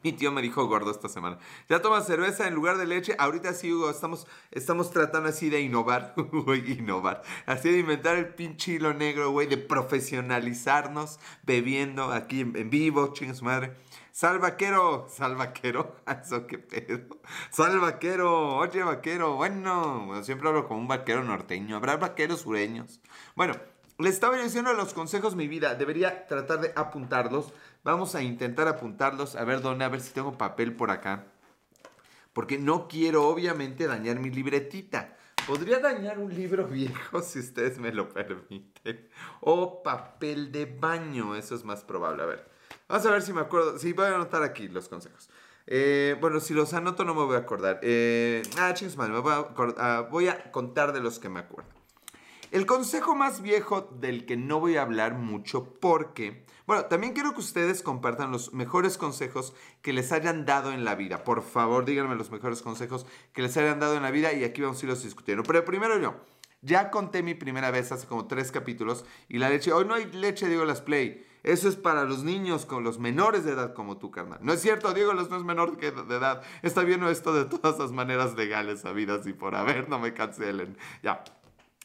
Mi 0.04 0.14
tío 0.14 0.32
me 0.32 0.44
dijo 0.44 0.66
gordo 0.68 0.92
esta 0.92 1.10
semana. 1.10 1.40
Ya 1.70 1.82
tomas 1.82 2.06
cerveza 2.06 2.48
en 2.48 2.54
lugar 2.54 2.78
de 2.78 2.86
leche. 2.86 3.16
Ahorita 3.18 3.54
sí, 3.54 3.74
Hugo, 3.74 3.90
estamos, 3.90 4.28
estamos 4.52 4.92
tratando 4.92 5.30
así 5.30 5.50
de 5.50 5.62
innovar. 5.62 6.14
Güey, 6.32 6.74
innovar. 6.74 7.24
Así 7.46 7.72
de 7.72 7.80
inventar 7.80 8.16
el 8.16 8.28
pinche 8.34 8.74
hilo 8.74 8.94
negro, 8.94 9.32
güey. 9.32 9.48
De 9.48 9.58
profesionalizarnos 9.58 11.20
bebiendo 11.44 12.12
aquí 12.12 12.42
en, 12.42 12.70
vivo. 12.70 13.12
Chinga 13.14 13.34
su 13.34 13.46
madre. 13.46 13.74
Sal 14.12 14.38
vaquero. 14.38 15.08
Sal 15.10 15.36
vaquero. 15.36 15.96
Eso 16.22 16.46
qué 16.46 16.60
pedo. 16.60 17.18
Sal 17.50 17.80
vaquero. 17.80 18.58
Oye, 18.58 18.84
vaquero. 18.84 19.36
Bueno, 19.36 20.22
siempre 20.24 20.48
hablo 20.48 20.68
como 20.68 20.80
un 20.80 20.88
vaquero 20.88 21.24
norteño. 21.24 21.76
Habrá 21.76 21.98
vaqueros 21.98 22.42
sureños. 22.42 23.02
Bueno, 23.36 23.56
le 23.98 24.10
estaba 24.10 24.38
diciendo 24.38 24.74
los 24.74 24.94
consejos 24.94 25.36
mi 25.36 25.48
vida. 25.48 25.74
Debería 25.74 26.28
tratar 26.28 26.62
de 26.62 26.72
apuntarlos 26.76 27.52
Vamos 27.88 28.16
a 28.16 28.22
intentar 28.22 28.68
apuntarlos, 28.68 29.38
a 29.38 29.46
ver 29.46 29.62
dónde, 29.62 29.86
a 29.86 29.88
ver 29.88 30.02
si 30.02 30.12
tengo 30.12 30.38
papel 30.38 30.76
por 30.76 30.92
acá. 30.92 31.28
Porque 32.34 32.58
no 32.58 32.90
quiero 32.90 33.26
obviamente 33.30 33.88
dañar 33.88 34.20
mi 34.20 34.30
libretita. 34.30 35.16
Podría 35.48 35.80
dañar 35.80 36.20
un 36.20 36.36
libro 36.36 36.68
viejo 36.68 37.22
si 37.22 37.40
ustedes 37.40 37.80
me 37.80 37.94
lo 37.94 38.10
permiten. 38.10 39.08
O 39.40 39.84
papel 39.84 40.52
de 40.52 40.66
baño, 40.66 41.34
eso 41.38 41.56
es 41.56 41.64
más 41.64 41.86
probable. 41.86 42.24
A 42.24 42.26
ver, 42.26 42.52
vamos 42.90 43.06
a 43.06 43.12
ver 43.12 43.22
si 43.22 43.32
me 43.32 43.40
acuerdo. 43.40 43.80
Sí, 43.80 43.94
voy 43.94 44.08
a 44.08 44.16
anotar 44.16 44.44
aquí 44.44 44.68
los 44.68 44.90
consejos. 44.90 45.30
Eh, 45.66 46.18
bueno, 46.20 46.42
si 46.42 46.54
los 46.54 46.74
anoto 46.74 47.06
no 47.06 47.16
me 47.16 47.24
voy 47.24 47.38
a 47.38 47.40
acordar. 47.40 47.80
Eh, 47.84 48.44
ah, 48.60 48.74
chicos, 48.74 48.98
me 48.98 49.08
voy 49.18 49.32
a, 49.32 49.48
ah, 49.78 50.08
voy 50.12 50.28
a 50.28 50.52
contar 50.52 50.92
de 50.92 51.00
los 51.00 51.20
que 51.20 51.30
me 51.30 51.40
acuerdo. 51.40 51.72
El 52.52 52.66
consejo 52.66 53.16
más 53.16 53.42
viejo 53.42 53.82
del 53.82 54.26
que 54.26 54.36
no 54.36 54.60
voy 54.60 54.76
a 54.76 54.82
hablar 54.82 55.14
mucho 55.16 55.74
porque 55.80 56.46
bueno, 56.68 56.86
también 56.86 57.14
quiero 57.14 57.34
que 57.34 57.40
ustedes 57.40 57.82
compartan 57.82 58.32
los 58.32 58.54
mejores 58.54 58.98
consejos 58.98 59.54
que 59.82 59.94
les 59.94 60.12
hayan 60.12 60.46
dado 60.46 60.74
en 60.74 60.84
la 60.84 60.96
vida. 60.96 61.24
Por 61.24 61.42
favor, 61.42 61.86
díganme 61.86 62.16
los 62.16 62.30
mejores 62.30 62.62
consejos 62.62 63.06
que 63.32 63.42
les 63.42 63.56
hayan 63.56 63.80
dado 63.80 63.96
en 63.96 64.04
la 64.04 64.12
vida 64.12 64.34
y 64.34 64.44
aquí 64.44 64.62
vamos 64.62 64.82
a 64.82 64.86
irlos 64.86 65.02
discutiendo. 65.02 65.44
Pero 65.44 65.64
primero 65.64 65.98
yo, 65.98 66.16
ya 66.62 66.92
conté 66.92 67.24
mi 67.24 67.36
primera 67.36 67.72
vez 67.72 67.94
hace 67.94 68.06
como 68.06 68.28
tres 68.28 68.52
capítulos 68.52 69.06
y 69.30 69.38
la 69.38 69.50
leche, 69.50 69.72
hoy 69.72 69.86
no 69.86 69.94
hay 69.94 70.12
leche, 70.12 70.50
digo 70.50 70.66
las 70.66 70.82
play. 70.82 71.26
Eso 71.44 71.70
es 71.70 71.78
para 71.78 72.04
los 72.04 72.26
niños 72.26 72.66
con 72.66 72.84
los 72.84 73.00
menores 73.00 73.46
de 73.46 73.54
edad 73.54 73.74
como 73.74 73.98
tú, 73.98 74.12
carnal. 74.12 74.40
No 74.42 74.52
es 74.52 74.62
cierto, 74.62 74.94
Diego 74.94 75.14
los 75.14 75.30
no 75.30 75.38
es 75.38 75.46
menor 75.46 75.78
que 75.78 75.92
de 75.92 76.16
edad. 76.16 76.42
Está 76.62 76.84
bien 76.84 77.02
esto 77.06 77.34
de 77.34 77.46
todas 77.46 77.80
las 77.80 77.94
maneras 77.94 78.36
legales 78.36 78.82
sabidas 78.82 79.26
y 79.26 79.32
por 79.32 79.56
haber, 79.56 79.88
no 79.88 79.98
me 79.98 80.14
cancelen. 80.14 80.78
Ya, 81.02 81.24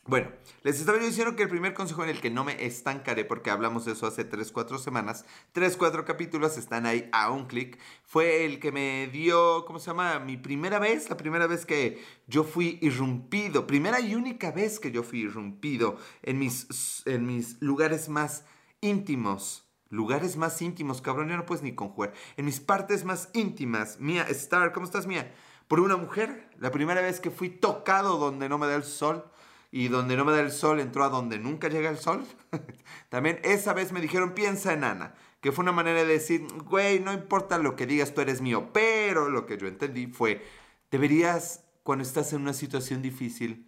bueno, 0.04 0.32
les 0.64 0.80
estaba 0.80 0.98
diciendo 0.98 1.36
que 1.36 1.44
el 1.44 1.48
primer 1.48 1.74
consejo 1.74 2.02
en 2.02 2.10
el 2.10 2.20
que 2.20 2.28
no 2.28 2.42
me 2.42 2.66
estancaré, 2.66 3.24
porque 3.24 3.50
hablamos 3.50 3.84
de 3.84 3.92
eso 3.92 4.08
hace 4.08 4.24
3, 4.24 4.50
4 4.50 4.78
semanas, 4.78 5.24
3, 5.52 5.76
4 5.76 6.04
capítulos 6.04 6.58
están 6.58 6.86
ahí 6.86 7.08
a 7.12 7.30
un 7.30 7.46
clic, 7.46 7.78
fue 8.02 8.44
el 8.44 8.58
que 8.58 8.72
me 8.72 9.06
dio, 9.12 9.64
¿cómo 9.64 9.78
se 9.78 9.86
llama? 9.86 10.18
Mi 10.18 10.36
primera 10.36 10.80
vez, 10.80 11.08
la 11.08 11.16
primera 11.16 11.46
vez 11.46 11.64
que 11.64 12.02
yo 12.26 12.42
fui 12.42 12.78
irrumpido, 12.82 13.68
primera 13.68 14.00
y 14.00 14.16
única 14.16 14.50
vez 14.50 14.80
que 14.80 14.90
yo 14.90 15.04
fui 15.04 15.20
irrumpido 15.20 15.96
en 16.22 16.40
mis, 16.40 17.04
en 17.06 17.24
mis 17.24 17.62
lugares 17.62 18.08
más 18.08 18.44
íntimos. 18.80 19.68
Lugares 19.88 20.36
más 20.36 20.60
íntimos, 20.62 21.00
cabrón, 21.00 21.28
ya 21.28 21.36
no 21.36 21.46
puedes 21.46 21.62
ni 21.62 21.76
conjugar. 21.76 22.12
En 22.36 22.46
mis 22.46 22.60
partes 22.60 23.04
más 23.04 23.28
íntimas. 23.34 24.00
Mía, 24.00 24.26
Star, 24.30 24.72
¿cómo 24.72 24.86
estás, 24.86 25.06
Mía? 25.06 25.32
Por 25.68 25.80
una 25.80 25.96
mujer, 25.96 26.50
la 26.58 26.70
primera 26.70 27.02
vez 27.02 27.20
que 27.20 27.30
fui 27.30 27.50
tocado 27.50 28.16
donde 28.16 28.48
no 28.48 28.58
me 28.58 28.66
da 28.66 28.74
el 28.74 28.84
sol 28.84 29.30
y 29.74 29.88
donde 29.88 30.16
no 30.16 30.26
me 30.26 30.32
da 30.32 30.40
el 30.40 30.52
sol 30.52 30.78
entró 30.78 31.02
a 31.02 31.08
donde 31.08 31.38
nunca 31.38 31.68
llega 31.68 31.88
el 31.88 31.98
sol. 31.98 32.24
También 33.08 33.40
esa 33.42 33.72
vez 33.72 33.90
me 33.90 34.02
dijeron, 34.02 34.34
piensa 34.34 34.74
en 34.74 34.84
Ana, 34.84 35.14
que 35.40 35.50
fue 35.50 35.62
una 35.62 35.72
manera 35.72 36.00
de 36.00 36.12
decir, 36.12 36.46
güey, 36.66 37.00
no 37.00 37.12
importa 37.12 37.56
lo 37.56 37.74
que 37.74 37.86
digas, 37.86 38.12
tú 38.14 38.20
eres 38.20 38.42
mío, 38.42 38.68
pero 38.74 39.30
lo 39.30 39.46
que 39.46 39.56
yo 39.56 39.66
entendí 39.66 40.06
fue, 40.06 40.44
deberías, 40.90 41.64
cuando 41.82 42.04
estás 42.04 42.34
en 42.34 42.42
una 42.42 42.52
situación 42.52 43.00
difícil, 43.00 43.66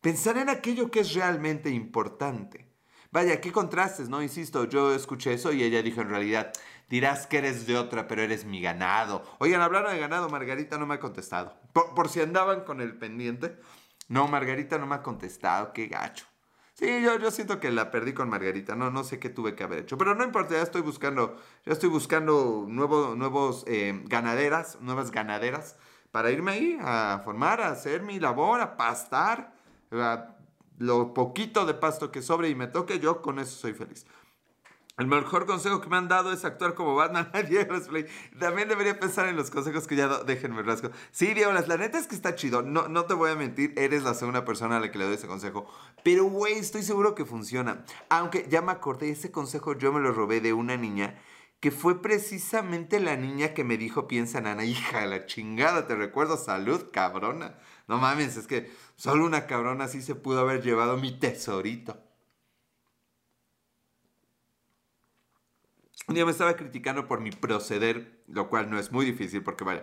pensar 0.00 0.36
en 0.38 0.48
aquello 0.48 0.90
que 0.90 1.00
es 1.00 1.14
realmente 1.14 1.70
importante. 1.70 2.66
vaya, 3.12 3.40
qué 3.40 3.52
contrastes, 3.52 4.08
¿no? 4.08 4.22
Insisto, 4.22 4.68
yo 4.68 4.92
escuché 4.92 5.34
eso 5.34 5.52
y 5.52 5.62
ella 5.62 5.82
dijo 5.82 6.00
en 6.00 6.10
realidad, 6.10 6.52
dirás 6.88 7.28
que 7.28 7.38
eres 7.38 7.64
de 7.66 7.76
otra, 7.78 8.08
pero 8.08 8.22
eres 8.22 8.44
mi 8.44 8.60
ganado. 8.60 9.24
Oigan, 9.38 9.60
hablaron 9.60 9.92
de 9.92 10.00
ganado, 10.00 10.28
Margarita 10.28 10.78
no 10.78 10.86
me 10.86 10.94
ha 10.94 11.00
contestado. 11.00 11.54
Por, 11.72 12.08
si 12.08 12.20
andaban 12.20 12.64
con 12.64 12.80
el 12.80 12.98
pendiente. 12.98 13.56
No, 14.08 14.28
Margarita 14.28 14.78
no 14.78 14.86
me 14.86 14.96
ha 14.96 15.02
contestado, 15.02 15.72
qué 15.72 15.86
gacho. 15.86 16.26
Sí, 16.74 16.86
yo, 17.02 17.18
yo 17.18 17.30
siento 17.30 17.60
que 17.60 17.70
la 17.70 17.90
perdí 17.92 18.14
con 18.14 18.28
Margarita, 18.28 18.74
no, 18.74 18.90
no 18.90 19.04
sé 19.04 19.20
qué 19.20 19.30
tuve 19.30 19.54
que 19.54 19.62
haber 19.62 19.78
hecho, 19.80 19.96
pero 19.96 20.16
no 20.16 20.24
importa, 20.24 20.54
ya 20.54 20.62
estoy 20.62 20.82
buscando, 20.82 21.36
ya 21.64 21.72
estoy 21.72 21.88
buscando 21.88 22.66
nuevos, 22.68 23.16
nuevos 23.16 23.64
eh, 23.68 24.02
ganaderas, 24.06 24.80
nuevas 24.80 25.12
ganaderas 25.12 25.76
para 26.10 26.32
irme 26.32 26.50
ahí 26.52 26.78
a 26.80 27.20
formar, 27.24 27.60
a 27.60 27.68
hacer 27.68 28.02
mi 28.02 28.18
labor, 28.18 28.60
a 28.60 28.76
pastar, 28.76 29.54
lo 30.78 31.14
poquito 31.14 31.64
de 31.64 31.74
pasto 31.74 32.10
que 32.10 32.22
sobre 32.22 32.48
y 32.48 32.56
me 32.56 32.66
toque, 32.66 32.98
yo 32.98 33.22
con 33.22 33.38
eso 33.38 33.56
soy 33.56 33.72
feliz. 33.72 34.04
El 34.96 35.08
mejor 35.08 35.44
consejo 35.44 35.80
que 35.80 35.88
me 35.88 35.96
han 35.96 36.06
dado 36.06 36.32
es 36.32 36.44
actuar 36.44 36.74
como 36.74 36.94
Batman. 36.94 37.32
También 38.38 38.68
debería 38.68 39.00
pensar 39.00 39.26
en 39.26 39.36
los 39.36 39.50
consejos 39.50 39.88
que 39.88 39.96
ya 39.96 40.08
déjenme 40.22 40.62
rasgo. 40.62 40.90
Sí, 41.10 41.34
Diego, 41.34 41.52
la 41.52 41.76
neta 41.76 41.98
es 41.98 42.06
que 42.06 42.14
está 42.14 42.36
chido. 42.36 42.62
No, 42.62 42.86
no 42.86 43.04
te 43.04 43.14
voy 43.14 43.30
a 43.30 43.34
mentir, 43.34 43.74
eres 43.76 44.04
la 44.04 44.14
segunda 44.14 44.44
persona 44.44 44.76
a 44.76 44.80
la 44.80 44.92
que 44.92 44.98
le 44.98 45.06
doy 45.06 45.14
ese 45.14 45.26
consejo. 45.26 45.66
Pero, 46.04 46.24
güey, 46.24 46.54
estoy 46.54 46.84
seguro 46.84 47.16
que 47.16 47.24
funciona. 47.24 47.84
Aunque 48.08 48.46
ya 48.48 48.62
me 48.62 48.70
acordé, 48.70 49.10
ese 49.10 49.32
consejo 49.32 49.76
yo 49.76 49.92
me 49.92 49.98
lo 49.98 50.12
robé 50.12 50.40
de 50.40 50.52
una 50.52 50.76
niña 50.76 51.18
que 51.58 51.70
fue 51.70 52.02
precisamente 52.02 53.00
la 53.00 53.16
niña 53.16 53.54
que 53.54 53.64
me 53.64 53.78
dijo, 53.78 54.06
piensa, 54.06 54.40
nana, 54.42 54.64
hija 54.66 55.00
de 55.00 55.06
la 55.06 55.26
chingada, 55.26 55.86
te 55.88 55.96
recuerdo, 55.96 56.36
salud, 56.36 56.90
cabrona. 56.92 57.58
No 57.88 57.98
mames, 57.98 58.36
es 58.36 58.46
que 58.46 58.70
solo 58.94 59.24
una 59.24 59.46
cabrona 59.46 59.84
así 59.84 60.02
se 60.02 60.14
pudo 60.14 60.40
haber 60.40 60.62
llevado 60.62 60.98
mi 60.98 61.18
tesorito. 61.18 62.03
Un 66.06 66.14
día 66.14 66.26
me 66.26 66.32
estaba 66.32 66.54
criticando 66.54 67.08
por 67.08 67.20
mi 67.20 67.30
proceder, 67.30 68.22
lo 68.28 68.48
cual 68.50 68.70
no 68.70 68.78
es 68.78 68.92
muy 68.92 69.06
difícil 69.06 69.42
porque, 69.42 69.64
vaya, 69.64 69.80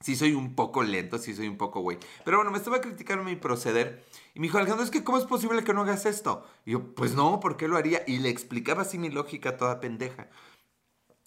sí 0.00 0.16
soy 0.16 0.32
un 0.32 0.54
poco 0.54 0.82
lento, 0.82 1.18
sí 1.18 1.34
soy 1.34 1.48
un 1.48 1.58
poco 1.58 1.80
güey. 1.80 1.98
Pero 2.24 2.38
bueno, 2.38 2.50
me 2.50 2.58
estaba 2.58 2.80
criticando 2.80 3.22
mi 3.22 3.36
proceder 3.36 4.02
y 4.34 4.40
me 4.40 4.46
dijo, 4.46 4.56
Alejandro, 4.56 4.84
es 4.84 4.90
que 4.90 5.04
¿cómo 5.04 5.18
es 5.18 5.24
posible 5.24 5.62
que 5.62 5.74
no 5.74 5.82
hagas 5.82 6.06
esto? 6.06 6.46
Y 6.64 6.72
yo, 6.72 6.94
pues 6.94 7.14
no, 7.14 7.38
¿por 7.38 7.58
qué 7.58 7.68
lo 7.68 7.76
haría? 7.76 8.02
Y 8.06 8.18
le 8.18 8.30
explicaba 8.30 8.82
así 8.82 8.98
mi 8.98 9.10
lógica 9.10 9.58
toda 9.58 9.78
pendeja. 9.80 10.28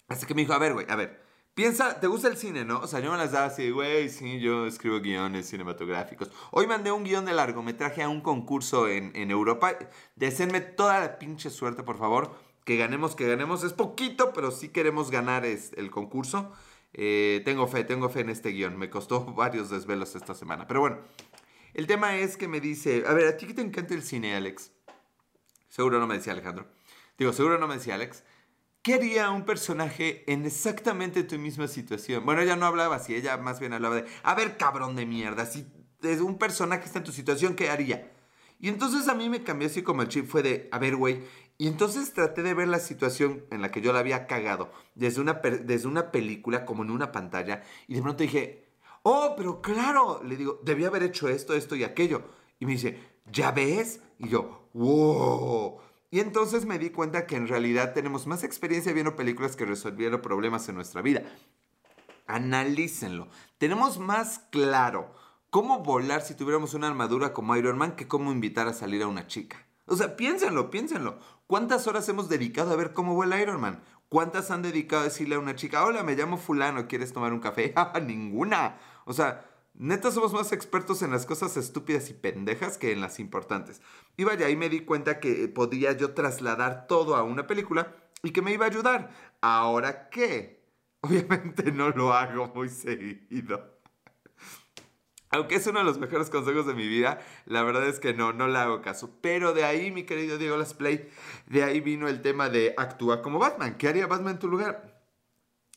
Así 0.08 0.26
que 0.26 0.34
me 0.34 0.42
dijo, 0.42 0.54
a 0.54 0.58
ver, 0.58 0.74
güey, 0.74 0.86
a 0.88 0.96
ver, 0.96 1.22
piensa, 1.54 2.00
¿te 2.00 2.08
gusta 2.08 2.26
el 2.26 2.36
cine, 2.36 2.64
no? 2.64 2.80
O 2.80 2.88
sea, 2.88 2.98
yo 2.98 3.12
me 3.12 3.16
las 3.16 3.30
daba 3.30 3.46
así, 3.46 3.70
güey, 3.70 4.08
sí, 4.08 4.40
yo 4.40 4.66
escribo 4.66 4.98
guiones 4.98 5.48
cinematográficos. 5.48 6.32
Hoy 6.50 6.66
mandé 6.66 6.90
un 6.90 7.04
guion 7.04 7.26
de 7.26 7.32
largometraje 7.32 8.02
a 8.02 8.08
un 8.08 8.20
concurso 8.20 8.88
en, 8.88 9.12
en 9.14 9.30
Europa. 9.30 9.78
Deseenme 10.16 10.60
toda 10.62 10.98
la 10.98 11.18
pinche 11.20 11.48
suerte, 11.48 11.84
por 11.84 11.96
favor 11.96 12.49
que 12.70 12.76
ganemos, 12.76 13.16
que 13.16 13.26
ganemos. 13.26 13.64
Es 13.64 13.72
poquito, 13.72 14.32
pero 14.32 14.52
sí 14.52 14.68
queremos 14.68 15.10
ganar 15.10 15.44
el 15.44 15.90
concurso. 15.90 16.52
Eh, 16.92 17.42
tengo 17.44 17.66
fe, 17.66 17.82
tengo 17.82 18.08
fe 18.08 18.20
en 18.20 18.30
este 18.30 18.50
guion. 18.50 18.78
Me 18.78 18.88
costó 18.88 19.24
varios 19.34 19.70
desvelos 19.70 20.14
esta 20.14 20.34
semana. 20.34 20.68
Pero 20.68 20.78
bueno, 20.78 20.98
el 21.74 21.88
tema 21.88 22.16
es 22.18 22.36
que 22.36 22.46
me 22.46 22.60
dice, 22.60 23.02
a 23.08 23.12
ver, 23.12 23.26
¿a 23.26 23.36
ti 23.36 23.48
que 23.48 23.54
te 23.54 23.62
encanta 23.62 23.92
el 23.92 24.04
cine, 24.04 24.36
Alex? 24.36 24.70
Seguro 25.68 25.98
no 25.98 26.06
me 26.06 26.14
decía 26.14 26.32
Alejandro. 26.32 26.68
Digo, 27.18 27.32
seguro 27.32 27.58
no 27.58 27.66
me 27.66 27.74
decía 27.74 27.96
Alex. 27.96 28.22
¿Qué 28.82 28.94
haría 28.94 29.30
un 29.30 29.44
personaje 29.44 30.22
en 30.32 30.46
exactamente 30.46 31.24
tu 31.24 31.40
misma 31.40 31.66
situación? 31.66 32.24
Bueno, 32.24 32.40
ella 32.40 32.54
no 32.54 32.66
hablaba 32.66 32.94
así, 32.94 33.16
ella 33.16 33.36
más 33.36 33.58
bien 33.58 33.72
hablaba 33.72 33.96
de, 33.96 34.04
a 34.22 34.36
ver, 34.36 34.56
cabrón 34.58 34.94
de 34.94 35.06
mierda, 35.06 35.44
si 35.44 35.66
es 36.04 36.20
un 36.20 36.38
personaje 36.38 36.84
está 36.84 37.00
en 37.00 37.04
tu 37.04 37.10
situación, 37.10 37.56
¿qué 37.56 37.68
haría? 37.68 38.12
Y 38.60 38.68
entonces 38.68 39.08
a 39.08 39.14
mí 39.14 39.28
me 39.28 39.42
cambió 39.42 39.66
así 39.66 39.82
como 39.82 40.02
el 40.02 40.08
chip, 40.08 40.26
fue 40.26 40.42
de, 40.42 40.68
a 40.70 40.78
ver, 40.78 40.94
güey, 40.94 41.22
y 41.60 41.66
entonces 41.66 42.14
traté 42.14 42.42
de 42.42 42.54
ver 42.54 42.68
la 42.68 42.78
situación 42.78 43.44
en 43.50 43.60
la 43.60 43.70
que 43.70 43.82
yo 43.82 43.92
la 43.92 43.98
había 43.98 44.26
cagado 44.26 44.72
desde 44.94 45.20
una, 45.20 45.34
desde 45.34 45.88
una 45.88 46.10
película, 46.10 46.64
como 46.64 46.84
en 46.84 46.90
una 46.90 47.12
pantalla, 47.12 47.62
y 47.86 47.92
de 47.92 48.00
pronto 48.00 48.22
dije, 48.22 48.64
oh, 49.02 49.34
pero 49.36 49.60
claro, 49.60 50.22
le 50.24 50.38
digo, 50.38 50.58
debía 50.64 50.86
haber 50.86 51.02
hecho 51.02 51.28
esto, 51.28 51.52
esto 51.52 51.76
y 51.76 51.84
aquello. 51.84 52.22
Y 52.60 52.64
me 52.64 52.72
dice, 52.72 52.98
¿ya 53.30 53.50
ves? 53.52 54.00
Y 54.16 54.30
yo, 54.30 54.70
wow. 54.72 55.80
Y 56.10 56.20
entonces 56.20 56.64
me 56.64 56.78
di 56.78 56.88
cuenta 56.88 57.26
que 57.26 57.36
en 57.36 57.46
realidad 57.46 57.92
tenemos 57.92 58.26
más 58.26 58.42
experiencia 58.42 58.94
viendo 58.94 59.14
películas 59.14 59.54
que 59.54 59.66
resolviendo 59.66 60.22
problemas 60.22 60.66
en 60.70 60.76
nuestra 60.76 61.02
vida. 61.02 61.24
Analícenlo. 62.26 63.28
Tenemos 63.58 63.98
más 63.98 64.38
claro 64.50 65.12
cómo 65.50 65.80
volar 65.80 66.22
si 66.22 66.34
tuviéramos 66.34 66.72
una 66.72 66.88
armadura 66.88 67.34
como 67.34 67.54
Iron 67.54 67.76
Man 67.76 67.96
que 67.96 68.08
cómo 68.08 68.32
invitar 68.32 68.66
a 68.66 68.72
salir 68.72 69.02
a 69.02 69.08
una 69.08 69.26
chica. 69.26 69.66
O 69.84 69.96
sea, 69.96 70.16
piénsenlo, 70.16 70.70
piénsenlo. 70.70 71.18
¿Cuántas 71.50 71.88
horas 71.88 72.08
hemos 72.08 72.28
dedicado 72.28 72.70
a 72.70 72.76
ver 72.76 72.92
cómo 72.92 73.16
vuela 73.16 73.42
Iron 73.42 73.60
Man? 73.60 73.82
¿Cuántas 74.08 74.52
han 74.52 74.62
dedicado 74.62 75.02
a 75.02 75.06
decirle 75.06 75.34
a 75.34 75.40
una 75.40 75.56
chica, 75.56 75.84
hola, 75.84 76.04
me 76.04 76.14
llamo 76.14 76.36
fulano, 76.36 76.86
¿quieres 76.86 77.12
tomar 77.12 77.32
un 77.32 77.40
café? 77.40 77.72
Ah, 77.76 77.98
ninguna. 77.98 78.78
O 79.04 79.12
sea, 79.12 79.50
neta 79.74 80.12
somos 80.12 80.32
más 80.32 80.52
expertos 80.52 81.02
en 81.02 81.10
las 81.10 81.26
cosas 81.26 81.56
estúpidas 81.56 82.08
y 82.08 82.14
pendejas 82.14 82.78
que 82.78 82.92
en 82.92 83.00
las 83.00 83.18
importantes. 83.18 83.82
Y 84.16 84.22
vaya, 84.22 84.46
ahí 84.46 84.54
me 84.54 84.68
di 84.68 84.84
cuenta 84.84 85.18
que 85.18 85.48
podía 85.48 85.90
yo 85.90 86.14
trasladar 86.14 86.86
todo 86.86 87.16
a 87.16 87.24
una 87.24 87.48
película 87.48 87.96
y 88.22 88.30
que 88.30 88.42
me 88.42 88.52
iba 88.52 88.66
a 88.66 88.68
ayudar. 88.68 89.10
¿Ahora 89.40 90.08
qué? 90.08 90.62
Obviamente 91.00 91.72
no 91.72 91.88
lo 91.90 92.12
hago 92.12 92.46
muy 92.54 92.68
seguido. 92.68 93.79
Aunque 95.30 95.54
es 95.54 95.66
uno 95.68 95.78
de 95.78 95.84
los 95.84 95.98
mejores 95.98 96.28
consejos 96.28 96.66
de 96.66 96.74
mi 96.74 96.88
vida, 96.88 97.20
la 97.46 97.62
verdad 97.62 97.86
es 97.86 98.00
que 98.00 98.12
no, 98.12 98.32
no 98.32 98.48
le 98.48 98.58
hago 98.58 98.82
caso. 98.82 99.10
Pero 99.20 99.52
de 99.52 99.64
ahí, 99.64 99.92
mi 99.92 100.02
querido 100.04 100.38
Diego 100.38 100.56
Las 100.56 100.74
Play, 100.74 101.08
de 101.46 101.62
ahí 101.62 101.80
vino 101.80 102.08
el 102.08 102.20
tema 102.20 102.48
de 102.48 102.74
actúa 102.76 103.22
como 103.22 103.38
Batman. 103.38 103.76
¿Qué 103.78 103.88
haría 103.88 104.08
Batman 104.08 104.34
en 104.34 104.38
tu 104.40 104.48
lugar? 104.48 105.00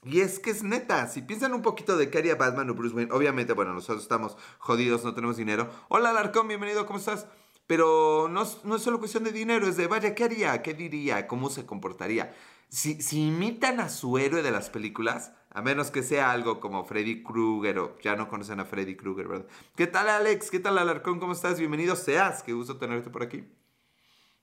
Y 0.06 0.20
es 0.22 0.40
que 0.40 0.50
es 0.50 0.64
neta, 0.64 1.08
si 1.08 1.22
piensan 1.22 1.54
un 1.54 1.62
poquito 1.62 1.96
de 1.96 2.10
qué 2.10 2.18
haría 2.18 2.36
Batman 2.36 2.70
o 2.70 2.74
Bruce 2.74 2.94
Wayne, 2.94 3.14
obviamente, 3.14 3.54
bueno, 3.54 3.74
nosotros 3.74 4.04
estamos 4.04 4.36
jodidos, 4.58 5.06
no 5.06 5.14
tenemos 5.14 5.38
dinero. 5.38 5.70
Hola, 5.88 6.12
Larcón, 6.12 6.48
bienvenido, 6.48 6.86
¿cómo 6.86 7.00
estás? 7.00 7.28
Pero 7.68 8.28
no, 8.30 8.44
no 8.66 8.76
es 8.76 8.82
solo 8.82 9.00
cuestión 9.00 9.24
de 9.24 9.32
dinero, 9.32 9.66
es 9.66 9.78
de, 9.78 9.88
vaya, 9.88 10.14
¿qué 10.14 10.26
haría? 10.26 10.62
¿Qué 10.62 10.74
diría? 10.74 11.26
¿Cómo 11.28 11.50
se 11.50 11.66
comportaría? 11.66 12.36
Si, 12.68 13.02
si 13.02 13.28
imitan 13.28 13.80
a 13.80 13.88
su 13.88 14.18
héroe 14.18 14.42
de 14.42 14.52
las 14.52 14.70
películas, 14.70 15.32
a 15.54 15.62
menos 15.62 15.92
que 15.92 16.02
sea 16.02 16.32
algo 16.32 16.60
como 16.60 16.84
Freddy 16.84 17.22
Krueger 17.24 17.78
o 17.80 17.98
ya 18.02 18.16
no 18.16 18.28
conocen 18.28 18.60
a 18.60 18.66
Freddy 18.66 18.96
Krueger, 18.96 19.28
¿verdad? 19.28 19.46
¿Qué 19.76 19.86
tal 19.86 20.10
Alex? 20.10 20.50
¿Qué 20.50 20.60
tal 20.60 20.80
Alarcón? 20.80 21.20
¿Cómo 21.20 21.34
estás? 21.34 21.60
Bienvenido 21.60 21.96
seas. 21.96 22.42
Qué 22.42 22.54
gusto 22.54 22.78
tenerte 22.78 23.12
por 23.12 23.22
aquí. 23.22 23.44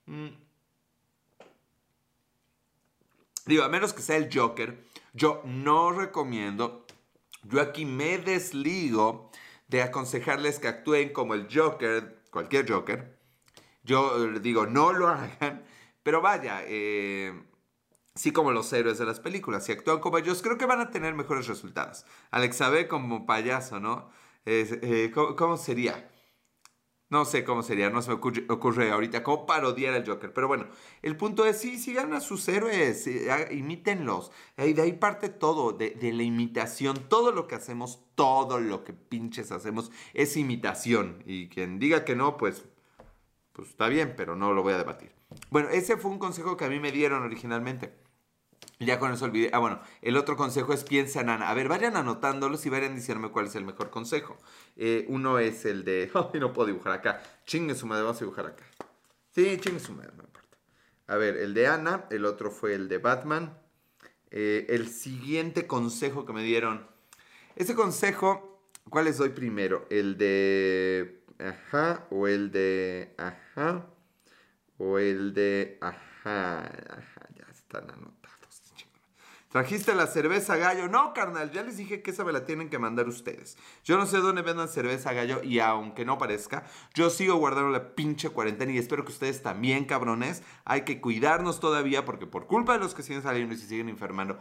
Mm. 0.05 0.29
Digo, 3.45 3.63
a 3.63 3.69
menos 3.69 3.93
que 3.93 4.01
sea 4.01 4.15
el 4.15 4.29
Joker, 4.33 4.81
yo 5.13 5.41
no 5.45 5.91
recomiendo, 5.91 6.85
yo 7.43 7.59
aquí 7.59 7.85
me 7.85 8.17
desligo 8.17 9.31
de 9.67 9.81
aconsejarles 9.81 10.59
que 10.59 10.69
actúen 10.69 11.11
como 11.11 11.33
el 11.33 11.47
Joker, 11.53 12.21
cualquier 12.31 12.71
Joker. 12.71 13.17
Yo 13.83 14.27
digo, 14.39 14.65
no 14.65 14.93
lo 14.93 15.07
hagan, 15.09 15.65
pero 16.03 16.21
vaya, 16.21 16.61
eh, 16.65 17.33
sí 18.15 18.31
como 18.31 18.51
los 18.51 18.71
héroes 18.73 18.97
de 18.97 19.05
las 19.05 19.19
películas. 19.19 19.65
Si 19.65 19.71
actúan 19.71 19.99
como 19.99 20.17
ellos, 20.17 20.41
creo 20.41 20.57
que 20.57 20.65
van 20.65 20.79
a 20.79 20.91
tener 20.91 21.13
mejores 21.13 21.47
resultados. 21.47 22.05
Alex 22.31 22.61
Abe 22.61 22.87
como 22.87 23.25
payaso, 23.25 23.79
¿no? 23.79 24.09
Eh, 24.45 25.11
¿cómo, 25.13 25.57
sería? 25.57 26.09
No 27.09 27.25
sé 27.25 27.43
cómo 27.43 27.61
sería, 27.61 27.89
no 27.89 28.01
se 28.01 28.09
me 28.09 28.15
ocurre, 28.15 28.89
ahorita 28.89 29.21
cómo 29.23 29.45
parodiar 29.45 29.93
al 29.93 30.07
Joker. 30.07 30.33
Pero 30.33 30.47
bueno, 30.47 30.67
el 31.01 31.17
punto 31.17 31.45
es, 31.45 31.59
sí, 31.59 31.77
sigan 31.77 32.13
a 32.13 32.21
sus 32.21 32.47
héroes, 32.47 33.05
eh, 33.07 33.47
imítenlos. 33.51 34.31
Y 34.57 34.73
de 34.73 34.81
ahí 34.81 34.93
parte 34.93 35.29
todo, 35.29 35.73
de, 35.73 35.91
de, 35.91 36.13
la 36.13 36.23
imitación. 36.23 36.97
Todo 37.09 37.31
lo 37.31 37.47
que 37.47 37.55
hacemos, 37.55 37.99
todo 38.15 38.59
lo 38.59 38.83
que 38.83 38.93
pinches 38.93 39.51
hacemos 39.51 39.91
es 40.13 40.37
imitación. 40.37 41.21
Y 41.25 41.49
quien 41.49 41.79
diga 41.79 42.05
que 42.05 42.15
no, 42.15 42.37
pues, 42.37 42.65
pues 43.53 43.69
está 43.69 43.87
bien, 43.89 44.13
pero 44.15 44.35
no 44.35 44.53
lo 44.53 44.63
voy 44.63 44.73
a 44.73 44.77
debatir. 44.77 45.11
Bueno, 45.49 45.69
ese 45.69 45.97
fue 45.97 46.11
un 46.11 46.19
consejo 46.19 46.57
que 46.57 46.65
a 46.65 46.69
mí 46.69 46.79
me 46.79 46.91
dieron 46.91 47.23
originalmente. 47.23 48.00
Ya 48.81 48.97
con 48.97 49.13
eso 49.13 49.25
olvidé. 49.25 49.51
Ah, 49.53 49.59
bueno, 49.59 49.79
el 50.01 50.17
otro 50.17 50.35
consejo 50.35 50.73
es 50.73 50.83
piensa 50.83 51.21
Nana. 51.23 51.49
A 51.49 51.53
ver, 51.53 51.67
vayan 51.67 51.95
anotándolos 51.95 52.65
y 52.65 52.69
vayan 52.69 52.95
diciéndome 52.95 53.31
cuál 53.31 53.45
es 53.45 53.55
el 53.55 53.63
mejor 53.63 53.91
consejo. 53.91 54.37
Eh, 54.75 55.05
uno 55.07 55.37
es 55.37 55.65
el 55.65 55.85
de. 55.85 56.09
Ay, 56.33 56.39
no 56.39 56.51
puedo 56.51 56.67
dibujar 56.67 56.93
acá. 56.93 57.21
Chingue 57.45 57.75
su 57.75 57.85
madre, 57.85 58.03
vamos 58.03 58.17
a 58.17 58.25
dibujar 58.25 58.47
acá. 58.47 58.63
Sí, 59.29 59.57
chingue 59.59 59.79
su 59.79 59.93
madre, 59.93 60.11
no 60.17 60.23
importa. 60.23 60.57
A 61.07 61.15
ver, 61.15 61.37
el 61.37 61.53
de 61.53 61.67
Ana. 61.67 62.05
El 62.09 62.25
otro 62.25 62.49
fue 62.49 62.73
el 62.73 62.89
de 62.89 62.97
Batman. 62.97 63.55
Eh, 64.31 64.65
el 64.69 64.89
siguiente 64.89 65.67
consejo 65.67 66.25
que 66.25 66.33
me 66.33 66.41
dieron. 66.41 66.87
Ese 67.55 67.75
consejo, 67.75 68.65
¿cuál 68.89 69.05
les 69.05 69.17
doy 69.19 69.29
primero? 69.29 69.85
¿El 69.91 70.17
de. 70.17 71.23
Ajá 71.37 72.07
o 72.09 72.27
el 72.27 72.51
de. 72.51 73.13
Ajá? 73.19 73.85
O 74.79 74.97
el 74.97 75.35
de. 75.35 75.77
Ajá, 75.81 76.61
ajá, 76.61 77.27
ya 77.35 77.45
están 77.51 77.91
anotados. 77.91 78.20
¿Trajiste 79.51 79.93
la 79.93 80.07
cerveza 80.07 80.55
gallo? 80.55 80.87
No, 80.87 81.13
carnal, 81.13 81.51
ya 81.51 81.61
les 81.61 81.75
dije 81.75 82.01
que 82.01 82.11
esa 82.11 82.23
me 82.23 82.31
la 82.31 82.45
tienen 82.45 82.69
que 82.69 82.79
mandar 82.79 83.09
ustedes. 83.09 83.57
Yo 83.83 83.97
no 83.97 84.05
sé 84.05 84.19
dónde 84.19 84.43
vendan 84.43 84.69
cerveza 84.69 85.11
gallo 85.11 85.43
y 85.43 85.59
aunque 85.59 86.05
no 86.05 86.17
parezca, 86.17 86.63
yo 86.93 87.09
sigo 87.09 87.35
guardando 87.35 87.69
la 87.69 87.93
pinche 87.93 88.29
cuarentena 88.29 88.71
y 88.71 88.77
espero 88.77 89.03
que 89.03 89.11
ustedes 89.11 89.43
también, 89.43 89.83
cabrones. 89.83 90.41
Hay 90.63 90.83
que 90.83 91.01
cuidarnos 91.01 91.59
todavía 91.59 92.05
porque 92.05 92.27
por 92.27 92.47
culpa 92.47 92.73
de 92.73 92.79
los 92.79 92.95
que 92.95 93.03
siguen 93.03 93.23
saliendo 93.23 93.53
y 93.53 93.57
se 93.57 93.67
siguen 93.67 93.89
enfermando. 93.89 94.39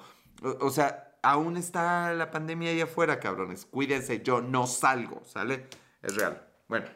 O, 0.60 0.70
sea, 0.70 1.16
aún 1.24 1.56
está 1.56 2.14
la 2.14 2.30
pandemia 2.30 2.70
ahí 2.70 2.80
afuera, 2.80 3.18
cabrones. 3.18 3.66
Cuídense, 3.66 4.22
yo 4.22 4.40
no 4.40 4.68
salgo, 4.68 5.24
¿sale? 5.24 5.66
Es 6.02 6.14
real. 6.14 6.46
Bueno, 6.68 6.86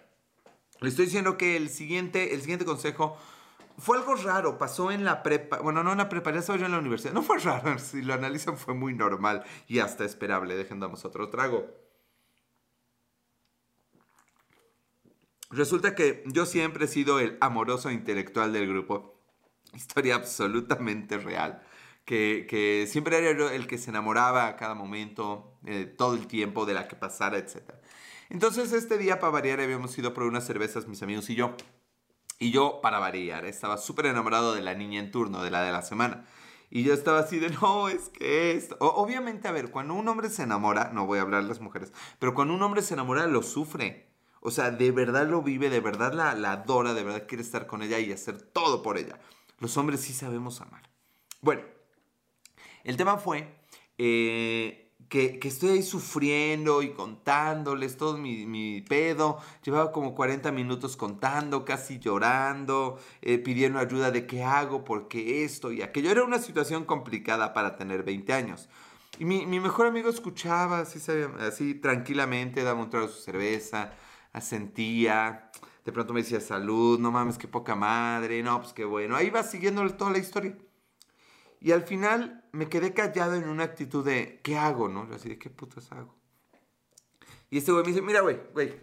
le 0.80 0.88
estoy 0.88 1.06
diciendo 1.06 1.36
que 1.36 1.56
el 1.56 1.68
siguiente, 1.68 2.32
el 2.32 2.42
siguiente 2.42 2.64
consejo 2.64 3.18
fue 3.76 3.98
algo 3.98 4.14
raro, 4.14 4.56
pasó 4.58 4.90
en 4.90 5.04
la 5.04 5.22
prepa, 5.22 5.58
bueno, 5.60 5.82
no 5.82 5.92
en 5.92 5.98
la 5.98 6.08
prepa, 6.08 6.30
ya 6.32 6.38
estaba 6.38 6.58
yo 6.58 6.66
en 6.66 6.72
la 6.72 6.78
universidad, 6.78 7.12
no 7.12 7.22
fue 7.22 7.38
raro, 7.38 7.78
si 7.78 8.02
lo 8.02 8.14
analizan 8.14 8.56
fue 8.56 8.74
muy 8.74 8.94
normal 8.94 9.44
y 9.66 9.80
hasta 9.80 10.04
esperable, 10.04 10.56
dejen 10.56 10.80
damos 10.80 11.04
otro 11.04 11.28
trago. 11.28 11.66
Resulta 15.50 15.94
que 15.94 16.24
yo 16.26 16.46
siempre 16.46 16.86
he 16.86 16.88
sido 16.88 17.20
el 17.20 17.38
amoroso 17.40 17.90
intelectual 17.90 18.52
del 18.52 18.68
grupo, 18.68 19.20
historia 19.72 20.16
absolutamente 20.16 21.18
real, 21.18 21.62
que, 22.04 22.86
siempre 22.88 23.18
era 23.18 23.52
el 23.52 23.66
que 23.66 23.78
se 23.78 23.90
enamoraba 23.90 24.46
a 24.48 24.56
cada 24.56 24.74
momento, 24.74 25.58
eh, 25.64 25.86
todo 25.86 26.14
el 26.14 26.26
tiempo, 26.26 26.66
de 26.66 26.74
la 26.74 26.88
que 26.88 26.96
pasara, 26.96 27.38
etc. 27.38 27.62
Entonces 28.30 28.72
este 28.72 28.98
día 28.98 29.20
para 29.20 29.30
variar 29.30 29.60
habíamos 29.60 29.96
ido 29.96 30.12
por 30.12 30.24
unas 30.24 30.46
cervezas 30.46 30.88
mis 30.88 31.02
amigos 31.02 31.30
y 31.30 31.34
yo. 31.34 31.56
Y 32.44 32.50
yo, 32.50 32.80
para 32.82 32.98
variar, 32.98 33.46
estaba 33.46 33.78
súper 33.78 34.04
enamorado 34.04 34.52
de 34.54 34.60
la 34.60 34.74
niña 34.74 35.00
en 35.00 35.10
turno, 35.10 35.42
de 35.42 35.50
la 35.50 35.62
de 35.62 35.72
la 35.72 35.80
semana. 35.80 36.26
Y 36.68 36.82
yo 36.82 36.92
estaba 36.92 37.20
así 37.20 37.38
de, 37.38 37.48
no, 37.62 37.88
es 37.88 38.10
que 38.10 38.52
esto. 38.52 38.76
obviamente, 38.80 39.48
a 39.48 39.50
ver, 39.50 39.70
cuando 39.70 39.94
un 39.94 40.06
hombre 40.08 40.28
se 40.28 40.42
enamora, 40.42 40.90
no 40.92 41.06
voy 41.06 41.18
a 41.18 41.22
hablar 41.22 41.44
de 41.44 41.48
las 41.48 41.62
mujeres, 41.62 41.94
pero 42.18 42.34
cuando 42.34 42.52
un 42.52 42.60
hombre 42.60 42.82
se 42.82 42.92
enamora, 42.92 43.26
lo 43.28 43.42
sufre. 43.42 44.10
O 44.40 44.50
sea, 44.50 44.70
de 44.70 44.90
verdad 44.90 45.26
lo 45.26 45.40
vive, 45.40 45.70
de 45.70 45.80
verdad 45.80 46.12
la, 46.12 46.52
adora, 46.52 46.92
de 46.92 47.02
verdad 47.02 47.26
quiere 47.26 47.42
estar 47.42 47.66
con 47.66 47.80
ella 47.80 47.98
y 47.98 48.12
hacer 48.12 48.42
todo 48.42 48.82
por 48.82 48.98
ella. 48.98 49.18
Los 49.58 49.78
hombres 49.78 50.02
sí 50.02 50.12
sabemos 50.12 50.60
amar. 50.60 50.82
Bueno, 51.40 51.62
el 52.82 52.98
tema 52.98 53.16
fue 53.16 53.56
eh, 53.96 54.83
que, 55.08 55.38
estoy 55.42 55.70
ahí 55.70 55.82
sufriendo 55.82 56.82
y 56.82 56.90
contándoles 56.92 57.96
todo 57.96 58.16
mi, 58.18 58.80
pedo. 58.82 59.38
Llevaba 59.62 59.92
como 59.92 60.14
40 60.14 60.52
minutos 60.52 60.96
contando, 60.96 61.64
casi 61.64 61.98
llorando, 61.98 62.98
eh, 63.22 63.38
pidiendo 63.38 63.78
ayuda 63.78 64.10
de 64.10 64.26
qué 64.26 64.42
hago, 64.42 64.84
por 64.84 65.08
qué 65.08 65.44
esto 65.44 65.72
y 65.72 65.82
aquello. 65.82 66.10
Era 66.10 66.24
una 66.24 66.38
situación 66.38 66.84
complicada 66.84 67.52
para 67.52 67.76
tener 67.76 68.02
20 68.02 68.32
años. 68.32 68.68
Y 69.18 69.24
mi, 69.24 69.46
mejor 69.46 69.86
amigo 69.86 70.10
escuchaba 70.10 70.80
así, 70.80 71.00
así 71.38 71.74
tranquilamente, 71.74 72.64
daba 72.64 72.82
un 72.82 72.90
trago 72.90 73.06
de 73.06 73.12
su 73.12 73.20
cerveza, 73.20 73.92
asentía. 74.32 75.50
De 75.84 75.92
pronto 75.92 76.12
me 76.12 76.22
decía 76.22 76.40
salud, 76.40 76.98
no 76.98 77.12
mames, 77.12 77.38
qué 77.38 77.46
poca 77.46 77.76
madre, 77.76 78.42
no, 78.42 78.60
pues 78.60 78.72
qué 78.72 78.84
bueno. 78.84 79.14
Ahí 79.16 79.30
va 79.30 79.42
siguiendo 79.42 79.88
toda 79.90 80.10
la 80.10 80.18
historia. 80.18 80.56
Y 81.64 81.72
al 81.72 81.84
final 81.84 82.44
me 82.52 82.68
quedé 82.68 82.92
callado 82.92 83.36
en 83.36 83.48
una 83.48 83.64
actitud 83.64 84.04
de, 84.04 84.38
¿qué 84.42 84.58
hago, 84.58 84.90
no? 84.90 85.08
Así 85.14 85.30
de, 85.30 85.38
¿qué 85.38 85.48
putas 85.48 85.90
hago? 85.92 86.14
Y 87.48 87.56
este 87.56 87.72
güey 87.72 87.82
me 87.82 87.88
dice, 87.88 88.02
mira, 88.02 88.20
güey, 88.20 88.38
güey, 88.52 88.82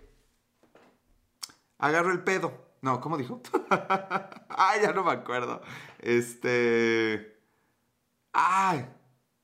agarro 1.78 2.12
el 2.12 2.24
pedo. 2.24 2.74
No, 2.82 3.00
¿cómo 3.00 3.20
dijo? 3.20 3.40
Ay, 4.50 4.80
ya 4.82 4.94
no 4.94 5.04
me 5.04 5.12
acuerdo. 5.12 5.62
Este... 6.00 7.40
Ay, 8.34 8.88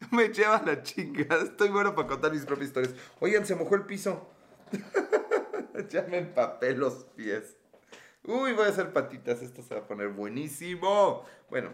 me 0.09 0.29
lleva 0.29 0.63
la 0.65 0.81
chingada. 0.81 1.43
Estoy 1.43 1.69
bueno 1.69 1.93
para 1.93 2.07
contar 2.07 2.31
mis 2.31 2.43
propias 2.43 2.69
historias. 2.69 2.95
Oigan, 3.19 3.45
se 3.45 3.55
mojó 3.55 3.75
el 3.75 3.85
piso. 3.85 4.31
ya 5.89 6.01
me 6.09 6.17
empapé 6.17 6.75
los 6.75 7.03
pies. 7.15 7.55
Uy, 8.23 8.53
voy 8.53 8.65
a 8.65 8.69
hacer 8.69 8.91
patitas. 8.93 9.43
Esto 9.43 9.61
se 9.61 9.75
va 9.75 9.81
a 9.81 9.87
poner 9.87 10.07
buenísimo. 10.07 11.23
Bueno, 11.51 11.69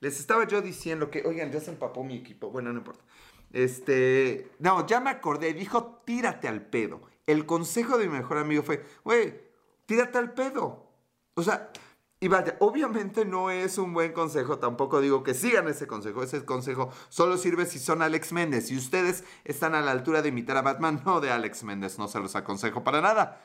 les 0.00 0.20
estaba 0.20 0.46
yo 0.46 0.60
diciendo 0.62 1.10
que, 1.10 1.22
oigan, 1.26 1.50
ya 1.50 1.60
se 1.60 1.70
empapó 1.70 2.04
mi 2.04 2.16
equipo. 2.16 2.50
Bueno, 2.50 2.72
no 2.72 2.78
importa. 2.78 3.04
Este, 3.52 4.50
no, 4.58 4.86
ya 4.86 5.00
me 5.00 5.10
acordé. 5.10 5.54
Dijo, 5.54 6.02
tírate 6.04 6.48
al 6.48 6.66
pedo. 6.66 7.02
El 7.26 7.46
consejo 7.46 7.98
de 7.98 8.06
mi 8.06 8.18
mejor 8.18 8.38
amigo 8.38 8.62
fue, 8.62 8.84
güey, 9.04 9.40
tírate 9.86 10.18
al 10.18 10.32
pedo. 10.34 10.90
O 11.34 11.42
sea, 11.42 11.70
y 12.18 12.28
vaya, 12.28 12.56
obviamente 12.60 13.24
no 13.24 13.50
es 13.50 13.76
un 13.76 13.92
buen 13.92 14.12
consejo, 14.12 14.58
tampoco 14.58 15.02
digo 15.02 15.22
que 15.22 15.34
sigan 15.34 15.68
ese 15.68 15.86
consejo, 15.86 16.22
ese 16.22 16.46
consejo 16.46 16.90
solo 17.10 17.36
sirve 17.36 17.66
si 17.66 17.78
son 17.78 18.00
Alex 18.00 18.32
Méndez. 18.32 18.68
Si 18.68 18.76
ustedes 18.76 19.24
están 19.44 19.74
a 19.74 19.82
la 19.82 19.90
altura 19.90 20.22
de 20.22 20.30
imitar 20.30 20.56
a 20.56 20.62
Batman, 20.62 21.02
no 21.04 21.20
de 21.20 21.30
Alex 21.30 21.64
Méndez, 21.64 21.98
no 21.98 22.08
se 22.08 22.20
los 22.20 22.34
aconsejo 22.34 22.84
para 22.84 23.00
nada. 23.00 23.44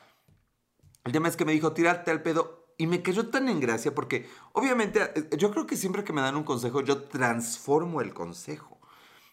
El 1.04 1.12
tema 1.12 1.28
es 1.28 1.36
que 1.36 1.44
me 1.44 1.52
dijo, 1.52 1.72
tírate 1.72 2.10
al 2.10 2.22
pedo 2.22 2.61
y 2.78 2.86
me 2.86 3.02
cayó 3.02 3.28
tan 3.28 3.48
en 3.48 3.60
gracia 3.60 3.94
porque 3.94 4.28
obviamente 4.52 5.00
eh, 5.14 5.36
yo 5.36 5.50
creo 5.50 5.66
que 5.66 5.76
siempre 5.76 6.04
que 6.04 6.12
me 6.12 6.20
dan 6.20 6.36
un 6.36 6.44
consejo 6.44 6.82
yo 6.82 7.04
transformo 7.04 8.00
el 8.00 8.12
consejo. 8.14 8.80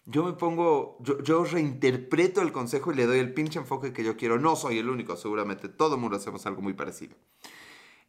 Yo 0.06 0.24
me 0.24 0.34
pongo, 0.34 0.98
yo, 1.04 1.44
reinterpreto 1.44 2.42
el 2.42 2.52
consejo 2.52 2.92
y 2.92 2.96
le 2.96 3.06
doy 3.06 3.20
el 3.20 3.32
pinche 3.32 3.60
enfoque 3.60 3.94
que 3.94 4.04
yo 4.04 4.18
quiero. 4.18 4.40
No 4.40 4.56
soy 4.56 4.80
el 4.80 4.90
único, 4.90 5.16
seguramente 5.16 5.70
todo 5.70 5.96
el 5.96 6.02
mundo 6.02 6.18
hacemos 6.18 6.48
algo 6.48 6.64
muy 6.64 6.74
parecido. 6.74 7.16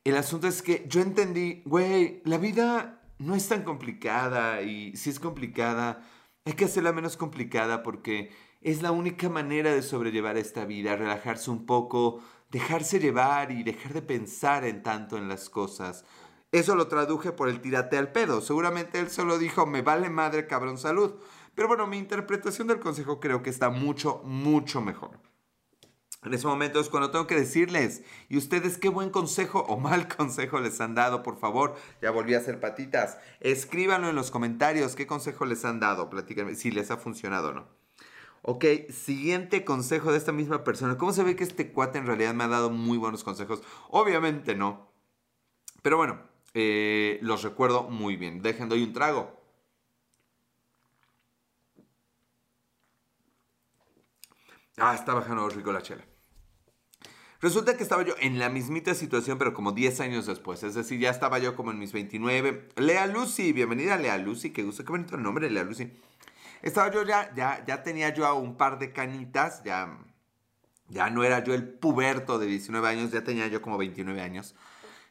El 0.03 0.17
asunto 0.17 0.49
es 0.49 0.63
que 0.63 0.87
yo 0.89 1.03
entendí, 1.03 1.63
güey, 1.67 2.23
la 2.25 2.39
vida 2.39 3.03
no 3.19 3.35
es 3.35 3.49
tan 3.49 3.65
complicada 3.65 4.63
y 4.63 4.97
si 4.97 5.11
es 5.11 5.21
complicada, 5.21 6.03
hay 6.47 6.55
que 6.55 6.65
hacerla 6.65 6.93
menos 6.93 7.19
complicada 7.19 7.83
porque 7.83 8.31
es 8.63 8.81
la 8.81 8.93
única 8.93 9.29
manera 9.29 9.75
de 9.75 9.83
sobrellevar 9.83 10.39
esta 10.39 10.65
vida, 10.65 10.97
relajarse 10.97 11.51
un 11.51 11.67
poco, 11.67 12.23
dejarse 12.51 12.99
llevar 12.99 13.51
y 13.51 13.63
dejar 13.63 13.93
de 13.93 14.03
pensar 14.03 14.65
en 14.65 14.83
tanto 14.83 15.17
en 15.17 15.29
las 15.29 15.49
cosas. 15.49 16.05
Eso 16.53 16.75
lo 16.75 16.89
traduje 16.89 17.33
por 17.33 17.49
el 17.49 17.61
tirate 17.61 17.97
al 17.97 18.11
pedo. 18.11 18.41
Seguramente 18.41 18.99
él 18.99 19.11
solo 19.11 19.39
dijo, 19.39 19.67
me 19.67 19.83
vale 19.83 20.11
madre 20.11 20.47
cabrón 20.47 20.79
salud. 20.79 21.15
Pero 21.55 21.69
bueno, 21.69 21.87
mi 21.87 21.99
interpretación 21.99 22.67
del 22.67 22.81
consejo 22.81 23.21
creo 23.21 23.43
que 23.43 23.51
está 23.51 23.71
mucho, 23.71 24.21
mucho 24.25 24.81
mejor. 24.81 25.21
En 26.23 26.35
ese 26.35 26.47
momento 26.47 26.81
es 26.81 26.91
cuando 26.91 27.11
tengo 27.11 27.27
que 27.27 27.35
decirles, 27.35 28.03
¿y 28.29 28.37
ustedes 28.37 28.77
qué 28.77 28.91
buen 28.91 29.11
consejo 29.11 29.61
o 29.61 29.79
mal 29.79 30.07
consejo 30.17 30.61
les 30.61 30.81
han 30.81 30.95
dado? 30.95 31.23
Por 31.23 31.39
favor, 31.39 31.77
ya 32.03 32.11
volví 32.11 32.35
a 32.35 32.39
hacer 32.39 32.61
patitas. 32.61 33.17
Escríbanlo 33.41 34.11
en 34.11 34.17
los 34.17 34.31
comentarios, 34.31 34.97
¿qué 34.97 35.07
consejo 35.07 35.47
les 35.47 35.65
han 35.65 35.81
dado? 35.81 36.11
Platíquenme 36.11 36.57
si 36.57 36.71
les 36.71 36.91
ha 36.91 36.99
funcionado 36.99 37.51
o 37.51 37.53
no. 37.55 37.80
Ok, 38.43 38.65
siguiente 38.91 39.65
consejo 39.65 40.13
de 40.13 40.19
esta 40.19 40.33
misma 40.33 40.65
persona. 40.65 40.97
¿Cómo 40.97 41.13
se 41.13 41.23
ve 41.23 41.37
que 41.37 41.45
este 41.45 41.73
cuate 41.73 41.99
en 41.99 42.07
realidad 42.07 42.35
me 42.35 42.45
ha 42.45 42.49
dado 42.49 42.71
muy 42.71 42.97
buenos 42.97 43.23
consejos? 43.23 43.63
Obviamente 43.91 44.55
no. 44.55 44.91
Pero 45.83 45.97
bueno, 45.99 46.21
eh, 46.55 47.19
los 47.23 47.43
recuerdo 47.43 47.85
muy 47.91 48.17
bien. 48.17 48.43
Dejen, 48.43 48.69
doy 48.69 48.83
un 48.83 48.93
trago. 48.93 49.41
Ah, 54.79 54.95
está 54.95 55.13
bajando 55.15 55.49
rico 55.51 55.73
la 55.73 55.83
chela. 55.83 56.05
Resulta 57.41 57.77
que 57.77 57.83
estaba 57.83 58.03
yo 58.03 58.15
en 58.21 58.39
la 58.39 58.49
mismita 58.51 58.95
situación, 58.95 59.39
pero 59.39 59.55
como 59.55 59.73
10 59.73 60.01
años 60.01 60.27
después. 60.27 60.63
Es 60.63 60.75
decir, 60.75 60.99
ya 61.01 61.11
estaba 61.11 61.39
yo 61.39 61.57
como 61.57 61.71
en 61.71 61.79
mis 61.79 61.93
29. 61.93 62.69
Lea 62.77 63.07
Lucy, 63.07 63.53
bienvenida 63.53 63.97
Lea 63.97 64.19
Lucy. 64.19 64.51
Qué 64.51 64.63
gusto, 64.63 64.85
qué 64.85 64.93
bonito 64.93 65.17
el 65.17 65.23
nombre, 65.23 65.51
Lea 65.51 65.65
Lucy. 65.65 65.91
Estaba 66.63 66.91
yo 66.91 67.03
ya, 67.05 67.33
ya, 67.35 67.65
ya 67.67 67.83
tenía 67.83 68.13
yo 68.15 68.35
un 68.35 68.57
par 68.57 68.79
de 68.79 68.93
canitas, 68.93 69.63
ya, 69.65 69.99
ya 70.89 71.11
no 71.11 71.25
era 71.25 71.43
yo 71.43 71.55
el 71.55 71.69
puberto 71.69 72.39
de 72.39 72.47
19 72.47 72.87
años, 72.89 73.11
ya 73.11 73.25
tenía 73.25 73.47
yo 73.47 73.63
como 73.63 73.79
29 73.79 74.21
años. 74.21 74.55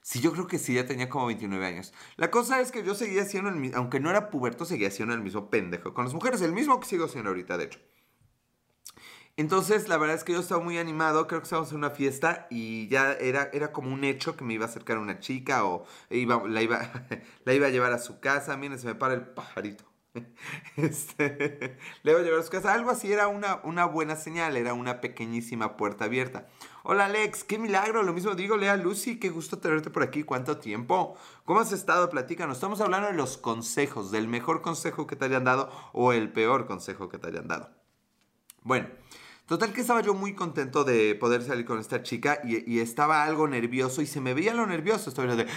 Sí, 0.02 0.22
yo 0.22 0.32
creo 0.32 0.48
que 0.48 0.60
sí, 0.60 0.74
ya 0.74 0.86
tenía 0.86 1.10
como 1.10 1.28
29 1.28 1.66
años. 1.66 1.94
La 2.16 2.32
cosa 2.32 2.62
es 2.62 2.72
que 2.72 2.84
yo 2.84 2.96
seguía 2.96 3.26
siendo 3.26 3.50
el 3.50 3.56
mismo, 3.58 3.78
aunque 3.78 4.00
no 4.00 4.10
era 4.10 4.30
puberto, 4.30 4.66
seguía 4.66 4.92
siendo 4.92 5.14
el 5.14 5.22
mismo 5.22 5.50
pendejo 5.50 5.94
con 5.94 6.06
las 6.06 6.14
mujeres, 6.14 6.42
el 6.42 6.54
mismo 6.54 6.80
que 6.80 6.88
sigo 6.88 7.08
siendo 7.08 7.30
ahorita, 7.30 7.58
de 7.58 7.66
hecho. 7.66 7.80
Entonces, 9.38 9.88
la 9.88 9.98
verdad 9.98 10.18
es 10.18 10.26
que 10.26 10.34
yo 10.34 10.40
estaba 10.42 10.62
muy 10.62 10.78
animado, 10.78 11.26
creo 11.28 11.40
que 11.40 11.46
estábamos 11.46 11.72
en 11.72 11.78
una 11.78 11.92
fiesta 11.92 12.48
y 12.50 12.90
ya 12.90 13.14
era, 13.14 13.50
era 13.54 13.72
como 13.72 13.94
un 13.94 14.04
hecho 14.04 14.36
que 14.36 14.44
me 14.44 14.54
iba 14.54 14.66
a 14.66 14.68
acercar 14.68 14.98
una 14.98 15.20
chica 15.20 15.64
o 15.64 15.86
iba, 16.10 16.46
la, 16.46 16.62
iba, 16.62 16.92
la 17.46 17.54
iba 17.54 17.68
a 17.68 17.70
llevar 17.70 17.94
a 17.94 18.00
su 18.00 18.20
casa. 18.20 18.58
Miren, 18.58 18.80
se 18.80 18.88
me 18.88 18.96
para 18.96 19.14
el 19.14 19.22
pajarito. 19.22 19.89
Este, 20.76 21.78
le 22.04 22.14
voy 22.14 22.22
a 22.22 22.26
llevar 22.26 22.40
a 22.40 22.44
su 22.44 22.50
casa. 22.50 22.74
Algo 22.74 22.92
así 22.92 23.12
era 23.12 23.28
una, 23.28 23.62
una 23.64 23.86
buena 23.86 24.16
señal, 24.16 24.58
era 24.58 24.74
una 24.74 25.02
pequeñísima 25.02 25.78
puerta 25.78 26.06
abierta. 26.06 26.48
Hola 26.84 27.06
Alex, 27.06 27.44
qué 27.44 27.60
milagro, 27.60 28.04
lo 28.04 28.14
mismo 28.14 28.34
digo, 28.36 28.58
Lea 28.58 28.78
Lucy, 28.78 29.20
qué 29.20 29.30
gusto 29.30 29.60
tenerte 29.60 29.90
por 29.90 30.04
aquí, 30.04 30.24
cuánto 30.24 30.58
tiempo. 30.58 31.16
¿Cómo 31.46 31.60
has 31.60 31.72
estado? 31.72 32.10
Platícanos. 32.10 32.58
Estamos 32.58 32.82
hablando 32.82 33.08
de 33.08 33.14
los 33.14 33.38
consejos, 33.38 34.12
del 34.12 34.28
mejor 34.28 34.62
consejo 34.62 35.06
que 35.06 35.16
te 35.16 35.26
hayan 35.26 35.44
dado 35.44 35.72
o 35.94 36.14
el 36.14 36.32
peor 36.32 36.66
consejo 36.66 37.10
que 37.10 37.18
te 37.18 37.28
hayan 37.28 37.48
dado. 37.48 37.70
Bueno, 38.64 38.88
Total 39.50 39.74
que 39.74 39.82
estaba 39.82 40.02
yo 40.02 40.14
muy 40.14 40.36
contento 40.36 40.84
de 40.84 41.16
poder 41.16 41.42
salir 41.42 41.66
con 41.66 41.80
esta 41.80 42.04
chica 42.04 42.40
y, 42.44 42.80
estaba 42.82 43.24
algo 43.24 43.48
nervioso 43.48 44.04
y 44.04 44.06
se 44.06 44.22
me 44.22 44.36
veía 44.36 44.54
lo 44.54 44.68
nervioso. 44.68 45.10
Estaba 45.10 45.36
de, 45.36 45.48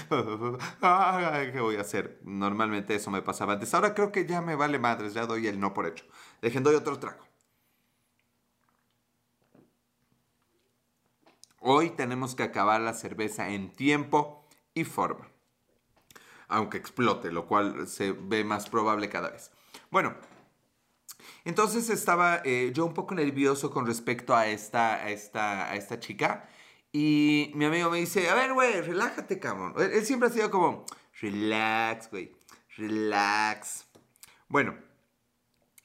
¿qué 1.53 1.61
voy 1.61 1.77
a 1.77 1.83
hacer? 1.83 2.19
Normalmente 2.25 2.95
eso 2.95 3.11
me 3.11 3.21
pasaba 3.21 3.53
antes. 3.53 3.75
Ahora 3.75 3.93
creo 3.93 4.11
que 4.11 4.25
ya 4.25 4.41
me 4.41 4.57
vale 4.57 4.79
madres, 4.79 5.13
ya 5.13 5.27
doy 5.27 5.47
el 5.47 5.61
no 5.61 5.75
por 5.75 5.87
hecho. 5.87 6.07
Dejen, 6.41 6.63
doy 6.63 6.75
otro 6.75 6.99
trago. 6.99 7.23
Hoy 11.61 11.91
tenemos 11.91 12.35
que 12.35 12.45
acabar 12.45 12.81
la 12.81 12.95
cerveza 12.95 13.51
en 13.51 13.75
tiempo 13.75 14.49
y 14.73 14.85
forma. 14.85 15.29
Aunque 16.49 16.79
explote, 16.79 17.31
lo 17.31 17.47
cual 17.47 17.87
se 17.87 18.13
ve 18.13 18.43
más 18.43 18.71
probable 18.71 19.11
cada 19.11 19.29
vez. 19.29 19.51
Bueno, 19.91 20.15
entonces 21.45 21.91
estaba 21.91 22.41
eh, 22.45 22.71
yo 22.75 22.87
un 22.87 22.95
poco 22.95 23.15
nervioso 23.15 23.71
con 23.71 23.87
respecto 23.87 24.35
a 24.35 24.47
esta, 24.47 25.09
esta, 25.11 25.75
esta 25.75 25.99
chica. 25.99 26.49
Y 26.93 27.51
mi 27.55 27.65
amigo 27.65 27.91
me 27.91 27.99
dice, 27.99 28.29
a 28.29 28.35
ver, 28.35 28.53
güey, 28.53 28.81
relájate, 28.83 29.39
cabrón. 29.39 29.75
Él, 29.79 30.05
siempre 30.05 30.29
ha 30.29 30.33
sido 30.33 30.51
como, 30.51 30.85
relax, 31.21 32.11
güey, 32.11 32.33
relax. 32.77 33.87
Bueno, 34.49 34.77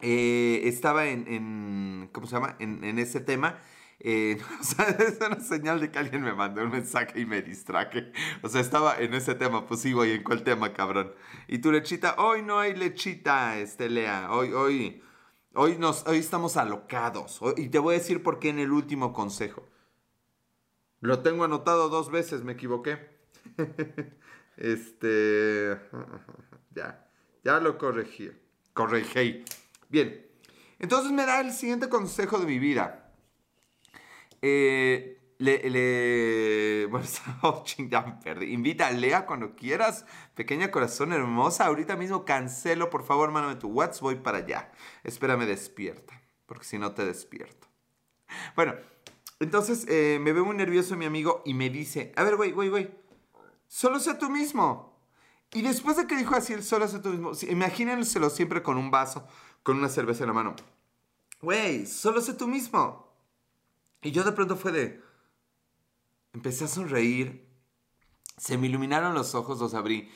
eh, 0.01 0.61
estaba 0.65 1.07
en, 1.07 1.27
en, 1.27 2.09
¿cómo 2.11 2.27
se 2.27 2.35
llama? 2.35 2.57
En, 2.59 2.99
ese 2.99 3.21
tema. 3.21 3.59
Eh, 3.99 4.37
o 4.59 4.63
sea, 4.63 4.85
es 4.89 5.17
una 5.25 5.39
señal 5.39 5.79
de 5.79 5.89
que 5.91 5.97
alguien 5.97 6.21
me 6.21 6.33
mandó 6.33 6.61
un 6.61 6.71
mensaje 6.71 7.21
y 7.21 7.25
me 7.25 7.41
distraje. 7.41 8.11
O 8.43 8.49
sea, 8.49 8.59
estaba 8.61 8.97
en 8.99 9.13
ese 9.13 9.33
tema, 9.33 9.65
pues 9.65 9.81
sí, 9.81 9.93
güey, 9.93 10.11
¿en 10.11 10.23
cuál 10.23 10.43
tema, 10.43 10.73
cabrón? 10.73 11.13
Y 11.47 11.59
tu 11.59 11.71
lechita, 11.71 12.15
hoy 12.17 12.43
no 12.43 12.59
hay 12.59 12.75
lechita, 12.75 13.57
este, 13.57 13.89
Lea. 13.89 14.29
Hoy, 14.31 14.51
hoy, 14.51 15.01
hoy, 15.57 15.77
nos, 15.77 16.05
hoy 16.07 16.19
estamos 16.19 16.55
alocados. 16.55 17.41
y 17.57 17.69
te 17.69 17.79
voy 17.79 17.95
a 17.95 17.97
decir 17.97 18.23
por 18.23 18.39
qué 18.39 18.49
en 18.49 18.59
el 18.59 18.71
último 18.71 19.11
consejo. 19.11 19.67
Lo 21.01 21.19
tengo 21.19 21.43
anotado 21.43 21.89
dos 21.89 22.09
veces, 22.09 22.43
me 22.43 22.53
equivoqué. 22.53 22.99
este. 24.57 25.79
Ya, 26.73 27.09
ya 27.43 27.59
lo 27.59 27.77
corregí. 27.77 28.31
Corregí. 28.73 29.43
Bien. 29.89 30.25
Entonces 30.79 31.11
me 31.11 31.25
da 31.25 31.41
el 31.41 31.51
siguiente 31.51 31.89
consejo 31.89 32.37
de 32.39 32.45
mi 32.45 32.59
vida. 32.59 33.11
Eh, 34.41 35.16
le, 35.39 35.69
le, 35.69 36.85
bueno, 36.87 37.05
ya 37.89 38.19
perdí. 38.19 38.53
Invita 38.53 38.87
a 38.87 38.91
Lea 38.91 39.25
cuando 39.25 39.55
quieras. 39.55 40.05
Pequeña 40.35 40.71
corazón 40.71 41.13
hermosa. 41.13 41.65
Ahorita 41.65 41.95
mismo 41.95 42.25
cancelo, 42.25 42.89
por 42.89 43.03
favor, 43.03 43.31
mándame 43.31 43.55
tu 43.55 43.67
WhatsApp. 43.69 44.01
Voy 44.01 44.15
para 44.15 44.39
allá. 44.39 44.71
Espérame 45.03 45.45
despierta. 45.45 46.19
Porque 46.45 46.65
si 46.65 46.79
no 46.79 46.93
te 46.93 47.05
despierto. 47.05 47.67
Bueno, 48.55 48.75
entonces 49.39 49.85
eh, 49.87 50.19
me 50.21 50.33
veo 50.33 50.45
muy 50.45 50.55
nervioso 50.55 50.95
mi 50.95 51.05
amigo 51.05 51.43
y 51.45 51.53
me 51.53 51.69
dice: 51.69 52.13
A 52.15 52.23
ver, 52.23 52.35
güey, 52.35 52.51
güey, 52.51 52.69
güey. 52.69 52.89
Solo 53.67 53.99
sé 53.99 54.15
tú 54.15 54.29
mismo. 54.29 54.97
Y 55.53 55.61
después 55.61 55.97
de 55.97 56.07
que 56.07 56.15
dijo 56.15 56.35
así 56.35 56.53
el 56.53 56.63
solo 56.63 56.87
sé 56.87 56.99
tú 56.99 57.09
mismo, 57.09 57.31
imagínenselo 57.49 58.29
siempre 58.29 58.61
con 58.61 58.77
un 58.77 58.91
vaso, 58.91 59.27
con 59.63 59.77
una 59.77 59.89
cerveza 59.89 60.23
en 60.23 60.27
la 60.27 60.33
mano. 60.33 60.55
Güey, 61.41 61.85
solo 61.85 62.21
sé 62.21 62.33
tú 62.33 62.47
mismo. 62.47 63.13
Y 64.01 64.11
yo 64.11 64.23
de 64.23 64.31
pronto 64.31 64.55
fue 64.55 64.71
de... 64.71 65.06
Empecé 66.33 66.65
a 66.65 66.67
sonreír. 66.67 67.47
Se 68.37 68.57
me 68.57 68.67
iluminaron 68.67 69.13
los 69.13 69.35
ojos, 69.35 69.59
los 69.59 69.73
abrí. 69.73 70.09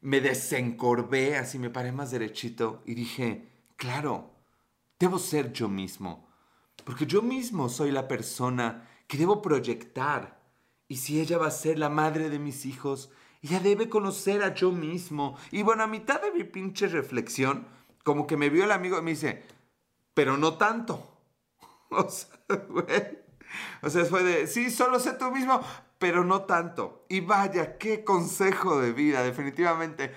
Me 0.00 0.20
desencorvé, 0.20 1.36
así 1.36 1.58
me 1.58 1.70
paré 1.70 1.92
más 1.92 2.10
derechito 2.10 2.82
y 2.86 2.94
dije, 2.94 3.48
claro, 3.76 4.34
debo 4.98 5.18
ser 5.18 5.52
yo 5.52 5.68
mismo. 5.68 6.28
Porque 6.84 7.06
yo 7.06 7.22
mismo 7.22 7.68
soy 7.68 7.90
la 7.90 8.08
persona 8.08 8.88
que 9.06 9.18
debo 9.18 9.42
proyectar. 9.42 10.40
Y 10.88 10.96
si 10.96 11.20
ella 11.20 11.38
va 11.38 11.48
a 11.48 11.52
ser 11.52 11.78
la 11.78 11.88
madre 11.88 12.30
de 12.30 12.38
mis 12.38 12.64
hijos, 12.64 13.10
ella 13.42 13.60
debe 13.60 13.88
conocer 13.88 14.42
a 14.42 14.54
yo 14.54 14.72
mismo. 14.72 15.36
Y 15.50 15.62
bueno, 15.62 15.82
a 15.82 15.86
mitad 15.86 16.20
de 16.20 16.32
mi 16.32 16.44
pinche 16.44 16.88
reflexión, 16.88 17.66
como 18.04 18.26
que 18.26 18.36
me 18.36 18.50
vio 18.50 18.64
el 18.64 18.72
amigo 18.72 18.98
y 18.98 19.02
me 19.02 19.10
dice, 19.10 19.44
pero 20.14 20.36
no 20.36 20.56
tanto. 20.56 21.14
O 21.90 22.06
sea, 22.10 22.28
güey. 22.68 23.27
O 23.82 23.90
sea, 23.90 24.04
fue 24.04 24.22
de, 24.22 24.46
sí, 24.46 24.70
solo 24.70 24.98
sé 24.98 25.12
tú 25.14 25.30
mismo, 25.30 25.60
pero 25.98 26.24
no 26.24 26.42
tanto. 26.42 27.04
Y 27.08 27.20
vaya, 27.20 27.78
qué 27.78 28.04
consejo 28.04 28.80
de 28.80 28.92
vida, 28.92 29.22
definitivamente. 29.22 30.12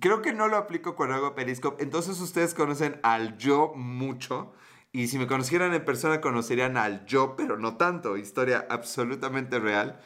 Creo 0.00 0.22
que 0.22 0.32
no 0.32 0.48
lo 0.48 0.56
aplico 0.56 0.96
cuando 0.96 1.16
hago 1.16 1.34
Periscope. 1.34 1.82
Entonces 1.82 2.20
ustedes 2.20 2.54
conocen 2.54 2.98
al 3.02 3.36
yo 3.38 3.72
mucho. 3.74 4.52
Y 4.92 5.08
si 5.08 5.18
me 5.18 5.26
conocieran 5.26 5.74
en 5.74 5.84
persona, 5.84 6.20
conocerían 6.20 6.76
al 6.76 7.06
yo, 7.06 7.34
pero 7.36 7.58
no 7.58 7.76
tanto. 7.76 8.16
Historia 8.16 8.66
absolutamente 8.68 9.58
real. 9.58 10.00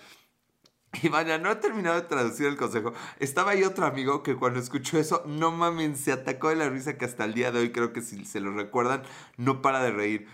Y 1.02 1.08
vaya, 1.08 1.38
no 1.38 1.50
he 1.50 1.56
terminado 1.56 1.96
de 1.96 2.06
traducir 2.06 2.46
el 2.46 2.56
consejo. 2.56 2.92
Estaba 3.18 3.52
ahí 3.52 3.64
otro 3.64 3.86
amigo 3.86 4.22
que 4.22 4.36
cuando 4.36 4.60
escuchó 4.60 4.98
eso, 4.98 5.22
no 5.26 5.50
mames, 5.50 6.00
se 6.00 6.12
atacó 6.12 6.48
de 6.48 6.56
la 6.56 6.68
risa 6.70 6.96
que 6.96 7.04
hasta 7.04 7.24
el 7.24 7.34
día 7.34 7.52
de 7.52 7.60
hoy, 7.60 7.72
creo 7.72 7.92
que 7.92 8.00
si 8.00 8.24
se 8.24 8.40
lo 8.40 8.52
recuerdan, 8.52 9.02
no 9.36 9.60
para 9.60 9.82
de 9.82 9.90
reír. 9.90 10.28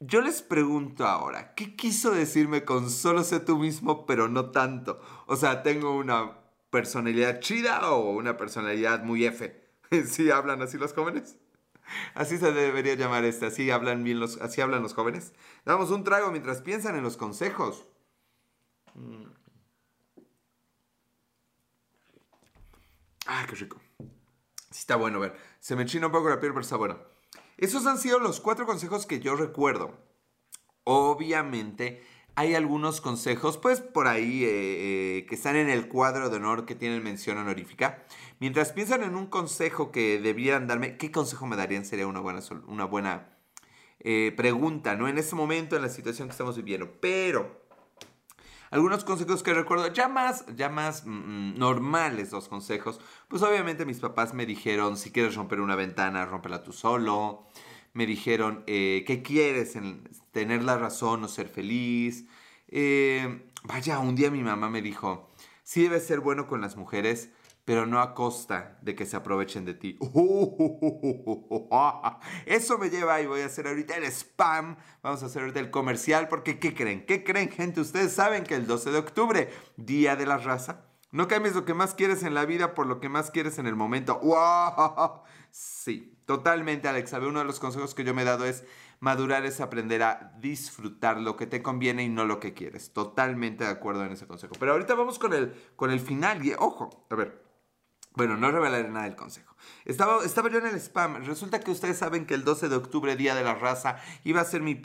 Yo 0.00 0.20
les 0.20 0.42
pregunto 0.42 1.06
ahora, 1.06 1.54
¿qué 1.54 1.74
quiso 1.74 2.12
decirme 2.12 2.64
con 2.64 2.88
solo 2.88 3.24
sé 3.24 3.40
tú 3.40 3.58
mismo, 3.58 4.06
pero 4.06 4.28
no 4.28 4.50
tanto? 4.50 5.00
O 5.26 5.34
sea, 5.36 5.62
¿tengo 5.64 5.96
una 5.96 6.38
personalidad 6.70 7.40
chida 7.40 7.90
o 7.90 8.10
una 8.10 8.36
personalidad 8.36 9.02
muy 9.02 9.24
F? 9.26 9.60
¿Sí 10.06 10.30
hablan 10.30 10.62
así 10.62 10.78
los 10.78 10.92
jóvenes? 10.92 11.36
Así 12.14 12.38
se 12.38 12.52
debería 12.52 12.94
llamar 12.94 13.24
este, 13.24 13.46
así 13.46 13.70
hablan 13.70 14.04
bien 14.04 14.20
los, 14.20 14.40
así 14.40 14.60
hablan 14.60 14.82
los 14.82 14.94
jóvenes. 14.94 15.32
Damos 15.64 15.90
un 15.90 16.04
trago 16.04 16.30
mientras 16.30 16.62
piensan 16.62 16.96
en 16.96 17.02
los 17.02 17.16
consejos. 17.16 17.86
Ah, 23.26 23.46
qué 23.48 23.54
rico. 23.56 23.80
Sí 24.70 24.80
está 24.80 24.96
bueno, 24.96 25.18
a 25.18 25.20
ver. 25.22 25.36
Se 25.60 25.76
me 25.76 25.86
china 25.86 26.06
un 26.06 26.12
poco 26.12 26.28
la 26.28 26.40
piel, 26.40 26.52
pero 26.52 26.62
está 26.62 26.76
bueno. 26.76 26.98
Esos 27.58 27.86
han 27.86 27.98
sido 27.98 28.20
los 28.20 28.40
cuatro 28.40 28.66
consejos 28.66 29.04
que 29.04 29.20
yo 29.20 29.36
recuerdo. 29.36 29.98
Obviamente 30.84 32.02
hay 32.36 32.54
algunos 32.54 33.00
consejos, 33.00 33.58
pues 33.58 33.80
por 33.80 34.06
ahí, 34.06 34.44
eh, 34.44 34.48
eh, 35.18 35.26
que 35.26 35.34
están 35.34 35.56
en 35.56 35.68
el 35.68 35.88
cuadro 35.88 36.30
de 36.30 36.36
honor 36.36 36.66
que 36.66 36.76
tienen 36.76 37.02
mención 37.02 37.36
honorífica. 37.36 38.04
Mientras 38.38 38.72
piensan 38.72 39.02
en 39.02 39.16
un 39.16 39.26
consejo 39.26 39.90
que 39.90 40.20
debieran 40.20 40.68
darme, 40.68 40.96
¿qué 40.96 41.10
consejo 41.10 41.46
me 41.46 41.56
darían? 41.56 41.84
Sería 41.84 42.06
una 42.06 42.20
buena, 42.20 42.40
una 42.68 42.84
buena 42.84 43.36
eh, 43.98 44.32
pregunta, 44.36 44.94
¿no? 44.94 45.08
En 45.08 45.18
este 45.18 45.34
momento, 45.34 45.74
en 45.74 45.82
la 45.82 45.88
situación 45.88 46.28
que 46.28 46.32
estamos 46.32 46.56
viviendo. 46.56 47.00
Pero 47.00 47.67
algunos 48.70 49.04
consejos 49.04 49.42
que 49.42 49.54
recuerdo, 49.54 49.92
ya 49.92 50.08
más, 50.08 50.44
ya 50.56 50.68
más 50.68 51.06
mm, 51.06 51.10
mm, 51.10 51.58
normales 51.58 52.32
los 52.32 52.48
consejos. 52.48 53.00
Pues 53.28 53.42
obviamente 53.42 53.86
mis 53.86 54.00
papás 54.00 54.34
me 54.34 54.46
dijeron, 54.46 54.96
si 54.96 55.10
quieres 55.10 55.34
romper 55.34 55.60
una 55.60 55.76
ventana, 55.76 56.26
rómpela 56.26 56.62
tú 56.62 56.72
solo. 56.72 57.46
Me 57.94 58.06
dijeron, 58.06 58.64
eh, 58.66 59.04
¿qué 59.06 59.22
quieres? 59.22 59.76
En 59.76 60.08
tener 60.32 60.62
la 60.62 60.76
razón 60.76 61.24
o 61.24 61.28
ser 61.28 61.48
feliz. 61.48 62.26
Eh, 62.68 63.50
vaya, 63.64 63.98
un 63.98 64.14
día 64.14 64.30
mi 64.30 64.42
mamá 64.42 64.68
me 64.68 64.82
dijo, 64.82 65.30
sí 65.62 65.82
debes 65.82 66.06
ser 66.06 66.20
bueno 66.20 66.46
con 66.46 66.60
las 66.60 66.76
mujeres, 66.76 67.30
pero 67.68 67.84
no 67.84 68.00
a 68.00 68.14
costa 68.14 68.78
de 68.80 68.94
que 68.94 69.04
se 69.04 69.14
aprovechen 69.14 69.66
de 69.66 69.74
ti. 69.74 69.98
Eso 72.46 72.78
me 72.78 72.88
lleva 72.88 73.20
y 73.20 73.26
voy 73.26 73.42
a 73.42 73.44
hacer 73.44 73.66
ahorita 73.66 73.94
el 73.94 74.04
spam. 74.04 74.78
Vamos 75.02 75.22
a 75.22 75.26
hacer 75.26 75.42
ahorita 75.42 75.60
el 75.60 75.70
comercial 75.70 76.28
porque 76.28 76.58
¿qué 76.58 76.74
creen? 76.74 77.04
¿Qué 77.04 77.24
creen, 77.24 77.50
gente? 77.50 77.82
Ustedes 77.82 78.14
saben 78.14 78.44
que 78.44 78.54
el 78.54 78.66
12 78.66 78.90
de 78.90 78.96
octubre, 78.96 79.50
Día 79.76 80.16
de 80.16 80.24
la 80.24 80.38
Raza, 80.38 80.86
no 81.10 81.28
cambies 81.28 81.54
lo 81.54 81.66
que 81.66 81.74
más 81.74 81.92
quieres 81.92 82.22
en 82.22 82.32
la 82.32 82.46
vida 82.46 82.72
por 82.72 82.86
lo 82.86 83.00
que 83.00 83.10
más 83.10 83.30
quieres 83.30 83.58
en 83.58 83.66
el 83.66 83.76
momento. 83.76 84.18
Sí, 85.50 86.16
totalmente, 86.24 86.88
Alex. 86.88 87.12
Uno 87.14 87.40
de 87.40 87.44
los 87.44 87.58
consejos 87.58 87.94
que 87.94 88.04
yo 88.04 88.14
me 88.14 88.22
he 88.22 88.24
dado 88.24 88.44
es 88.44 88.64
madurar 89.00 89.44
es 89.44 89.60
aprender 89.60 90.02
a 90.02 90.32
disfrutar 90.38 91.18
lo 91.18 91.36
que 91.36 91.46
te 91.46 91.62
conviene 91.62 92.04
y 92.04 92.08
no 92.08 92.24
lo 92.24 92.38
que 92.38 92.54
quieres. 92.54 92.92
Totalmente 92.92 93.64
de 93.64 93.70
acuerdo 93.70 94.04
en 94.04 94.12
ese 94.12 94.26
consejo. 94.26 94.54
Pero 94.58 94.72
ahorita 94.72 94.94
vamos 94.94 95.18
con 95.18 95.34
el, 95.34 95.54
con 95.74 95.90
el 95.90 96.00
final. 96.00 96.40
Ojo, 96.58 97.06
a 97.10 97.14
ver, 97.14 97.47
bueno, 98.18 98.36
no 98.36 98.50
revelaré 98.50 98.88
nada 98.88 99.04
del 99.04 99.14
consejo. 99.14 99.54
Estaba, 99.84 100.24
estaba 100.24 100.50
yo 100.50 100.58
en 100.58 100.66
el 100.66 100.74
spam. 100.74 101.24
Resulta 101.24 101.60
que 101.60 101.70
ustedes 101.70 101.98
saben 101.98 102.26
que 102.26 102.34
el 102.34 102.42
12 102.42 102.68
de 102.68 102.74
octubre, 102.74 103.14
Día 103.14 103.36
de 103.36 103.44
la 103.44 103.54
Raza, 103.54 103.98
iba 104.24 104.40
a 104.40 104.44
ser 104.44 104.60
mi, 104.60 104.82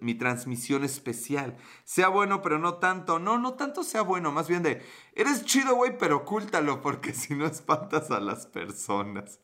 mi 0.00 0.14
transmisión 0.14 0.82
especial. 0.82 1.58
Sea 1.84 2.08
bueno, 2.08 2.40
pero 2.40 2.58
no 2.58 2.76
tanto. 2.76 3.18
No, 3.18 3.38
no 3.38 3.52
tanto 3.52 3.84
sea 3.84 4.00
bueno. 4.00 4.32
Más 4.32 4.48
bien 4.48 4.62
de, 4.62 4.82
eres 5.12 5.44
chido, 5.44 5.74
güey, 5.74 5.98
pero 5.98 6.16
ocúltalo 6.16 6.80
porque 6.80 7.12
si 7.12 7.34
no 7.34 7.44
espantas 7.44 8.10
a 8.10 8.18
las 8.18 8.46
personas. 8.46 9.40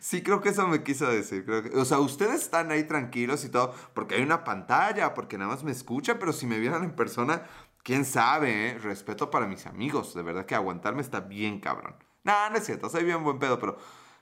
Sí, 0.00 0.22
creo 0.22 0.40
que 0.40 0.50
eso 0.50 0.66
me 0.68 0.84
quiso 0.84 1.10
decir. 1.10 1.44
Que, 1.44 1.76
o 1.76 1.84
sea, 1.84 1.98
ustedes 1.98 2.42
están 2.42 2.70
ahí 2.70 2.84
tranquilos 2.84 3.44
y 3.44 3.48
todo, 3.48 3.74
porque 3.92 4.14
hay 4.14 4.22
una 4.22 4.44
pantalla, 4.44 5.14
porque 5.14 5.36
nada 5.36 5.50
más 5.50 5.64
me 5.64 5.72
escuchan, 5.72 6.18
pero 6.20 6.32
si 6.32 6.46
me 6.46 6.58
vieran 6.60 6.84
en 6.84 6.94
persona, 6.94 7.42
quién 7.82 8.04
sabe, 8.04 8.70
¿eh? 8.70 8.78
Respeto 8.78 9.30
para 9.30 9.46
mis 9.46 9.66
amigos. 9.66 10.14
De 10.14 10.22
verdad 10.22 10.46
que 10.46 10.54
aguantarme 10.54 11.02
está 11.02 11.20
bien 11.20 11.60
cabrón. 11.60 11.96
Nah, 12.24 12.50
no 12.50 12.58
es 12.58 12.64
cierto, 12.64 12.88
soy 12.88 13.04
bien 13.04 13.24
buen 13.24 13.38
pedo, 13.38 13.58
pero 13.58 13.78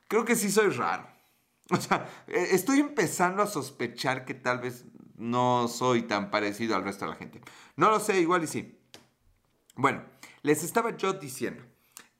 creo 0.08 0.24
que 0.24 0.36
sí 0.36 0.50
soy 0.50 0.70
raro. 0.70 1.06
O 1.68 1.76
sea, 1.76 2.08
e, 2.28 2.54
estoy 2.54 2.78
empezando 2.78 3.42
a 3.42 3.46
sospechar 3.48 4.24
que 4.24 4.34
tal 4.34 4.60
vez 4.60 4.84
no 5.16 5.66
soy 5.66 6.02
tan 6.02 6.30
parecido 6.30 6.76
al 6.76 6.84
resto 6.84 7.04
de 7.04 7.10
la 7.10 7.16
gente. 7.16 7.40
No 7.74 7.90
lo 7.90 7.98
sé, 7.98 8.20
igual 8.20 8.44
y 8.44 8.46
sí. 8.46 8.78
Bueno, 9.74 10.04
les 10.42 10.62
estaba 10.62 10.96
yo 10.96 11.14
diciendo. 11.14 11.64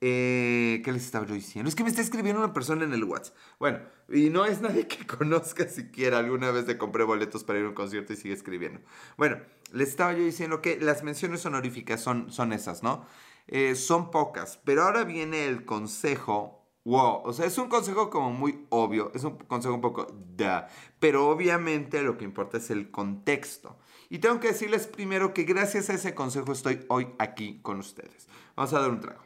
Eh, 0.01 0.83
¿Qué 0.85 0.93
les 0.93 1.05
estaba 1.05 1.27
yo 1.27 1.35
diciendo? 1.35 1.69
Es 1.69 1.75
que 1.75 1.83
me 1.83 1.89
está 1.89 2.03
escribiendo 2.03 2.43
una 2.43 2.53
persona 2.53 2.85
en 2.85 2.93
el 2.93 3.05
WhatsApp. 3.05 3.35
Bueno, 3.59 3.81
y 4.11 4.29
no 4.29 4.45
es 4.45 4.61
nadie 4.61 4.87
que 4.87 5.07
conozca 5.19 5.69
siquiera. 5.69 6.19
Alguna 6.19 6.51
vez 6.51 6.67
le 6.67 6.77
compré 6.77 7.05
boletos 7.05 7.45
para 7.45 7.59
ir 7.59 7.65
a 7.65 7.69
un 7.69 7.75
concierto 7.75 8.13
y 8.13 8.17
sigue 8.17 8.35
escribiendo. 8.35 8.81
Bueno, 9.17 9.39
les 9.73 9.89
estaba 9.89 10.13
yo 10.13 10.23
diciendo 10.23 10.61
que 10.61 10.79
las 10.81 11.03
menciones 11.03 11.45
honoríficas 11.47 12.01
son, 12.03 12.31
son 12.31 12.53
esas, 12.53 12.83
¿no? 12.83 13.07
Eh, 13.49 13.75
son 13.75 14.11
pocas, 14.11 14.61
pero 14.65 14.83
ahora 14.83 15.05
viene 15.05 15.47
el 15.47 15.65
consejo. 15.65 16.63
Wow, 16.85 17.23
o 17.25 17.33
sea, 17.33 17.47
es 17.47 17.59
un 17.59 17.69
consejo 17.69 18.11
como 18.11 18.31
muy 18.31 18.67
obvio, 18.69 19.11
es 19.13 19.25
un 19.25 19.37
consejo 19.39 19.75
un 19.75 19.81
poco 19.81 20.07
da, 20.37 20.69
pero 21.01 21.29
obviamente 21.29 22.01
lo 22.01 22.17
que 22.17 22.25
importa 22.25 22.59
es 22.59 22.71
el 22.71 22.93
contexto. 22.93 23.77
Y 24.09 24.19
tengo 24.21 24.39
que 24.39 24.49
decirles 24.49 24.87
primero 24.87 25.35
que 25.35 25.43
gracias 25.43 25.91
a 25.91 25.95
ese 25.95 26.15
consejo 26.15 26.53
estoy 26.53 26.85
hoy 26.89 27.09
aquí 27.19 27.61
con 27.63 27.81
ustedes. 27.81 28.29
Vamos 28.55 28.73
a 28.73 28.81
dar 28.81 28.91
un 28.91 29.01
trago. 29.01 29.26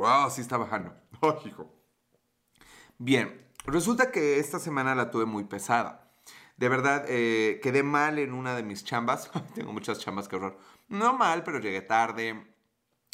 Wow, 0.00 0.30
sí 0.30 0.40
está 0.40 0.56
bajando. 0.56 0.94
Oh. 1.22 1.38
Bien, 2.96 3.46
resulta 3.66 4.10
que 4.10 4.38
esta 4.38 4.58
semana 4.58 4.94
la 4.94 5.10
tuve 5.10 5.26
muy 5.26 5.44
pesada. 5.44 6.10
De 6.56 6.70
verdad, 6.70 7.04
eh, 7.08 7.60
quedé 7.62 7.82
mal 7.82 8.18
en 8.18 8.32
una 8.32 8.54
de 8.56 8.62
mis 8.62 8.82
chambas. 8.84 9.30
Tengo 9.54 9.74
muchas 9.74 9.98
chambas, 9.98 10.28
qué 10.28 10.36
horror. 10.36 10.58
No 10.88 11.12
mal, 11.12 11.42
pero 11.42 11.58
llegué 11.58 11.82
tarde. 11.82 12.46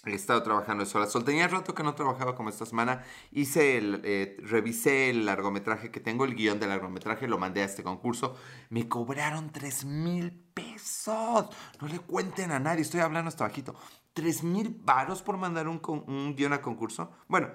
He 0.04 0.14
estado 0.14 0.44
trabajando 0.44 0.84
de 0.84 0.90
sola 0.90 1.06
sol. 1.06 1.24
Tenía 1.24 1.48
rato 1.48 1.74
que 1.74 1.82
no 1.82 1.96
trabajaba 1.96 2.36
como 2.36 2.50
esta 2.50 2.64
semana. 2.64 3.02
Hice 3.32 3.80
eh, 3.82 4.36
revisé 4.44 5.10
el 5.10 5.26
largometraje 5.26 5.90
que 5.90 5.98
tengo, 5.98 6.24
el 6.24 6.36
guion 6.36 6.60
del 6.60 6.68
largometraje, 6.68 7.26
lo 7.26 7.38
mandé 7.38 7.62
a 7.62 7.64
este 7.64 7.82
concurso. 7.82 8.36
Me 8.70 8.88
cobraron 8.88 9.50
3 9.50 9.84
mil 9.86 10.30
pesos. 10.54 11.48
No 11.80 11.88
le 11.88 11.98
cuenten 11.98 12.52
a 12.52 12.60
nadie, 12.60 12.82
estoy 12.82 13.00
hablando 13.00 13.30
hasta 13.30 13.42
bajito. 13.42 13.74
3 14.16 14.44
mil 14.44 14.80
varos 14.82 15.20
por 15.20 15.36
mandar 15.36 15.68
un, 15.68 15.78
un 16.06 16.34
guion 16.34 16.54
a 16.54 16.62
concurso. 16.62 17.10
Bueno, 17.28 17.50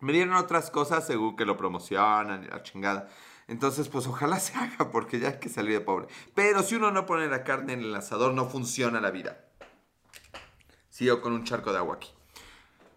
me 0.00 0.12
dieron 0.12 0.34
otras 0.34 0.72
cosas 0.72 1.06
según 1.06 1.36
que 1.36 1.44
lo 1.44 1.56
promocionan 1.56 2.42
y 2.42 2.48
la 2.48 2.64
chingada. 2.64 3.08
Entonces, 3.46 3.88
pues 3.88 4.08
ojalá 4.08 4.40
se 4.40 4.58
haga 4.58 4.90
porque 4.90 5.20
ya 5.20 5.38
que 5.38 5.48
salir 5.48 5.74
de 5.74 5.80
pobre. 5.80 6.08
Pero 6.34 6.64
si 6.64 6.74
uno 6.74 6.90
no 6.90 7.06
pone 7.06 7.28
la 7.28 7.44
carne 7.44 7.74
en 7.74 7.80
el 7.82 7.94
asador, 7.94 8.34
no 8.34 8.46
funciona 8.46 9.00
la 9.00 9.12
vida. 9.12 9.44
Sigo 10.90 11.20
con 11.20 11.32
un 11.32 11.44
charco 11.44 11.70
de 11.70 11.78
agua 11.78 11.94
aquí. 11.94 12.10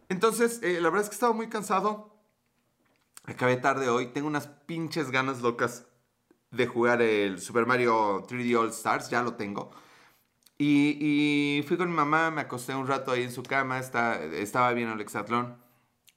Entonces, 0.10 0.60
eh, 0.64 0.82
la 0.82 0.90
verdad 0.90 1.04
es 1.04 1.10
que 1.10 1.16
estaba 1.16 1.34
muy 1.34 1.50
cansado. 1.50 2.20
Acabé 3.26 3.58
tarde 3.58 3.90
hoy. 3.90 4.08
Tengo 4.08 4.28
unas 4.28 4.48
pinches 4.48 5.12
ganas 5.12 5.42
locas 5.42 5.86
de 6.50 6.66
jugar 6.66 7.04
el 7.04 7.40
Super 7.40 7.68
Mario 7.68 8.26
3D 8.28 8.60
All 8.60 8.70
Stars. 8.70 9.12
Ya 9.12 9.22
lo 9.22 9.36
tengo. 9.36 9.70
Y, 10.64 11.64
fui 11.68 11.76
con 11.76 11.90
mi 11.90 11.96
mamá, 11.96 12.30
me 12.30 12.42
acosté 12.42 12.76
un 12.76 12.86
rato 12.86 13.12
ahí 13.12 13.24
en 13.24 13.32
su 13.32 13.42
cama, 13.42 13.80
está, 13.80 14.24
estaba 14.24 14.72
bien 14.74 14.90
el 14.90 15.02
hexatlón. 15.02 15.58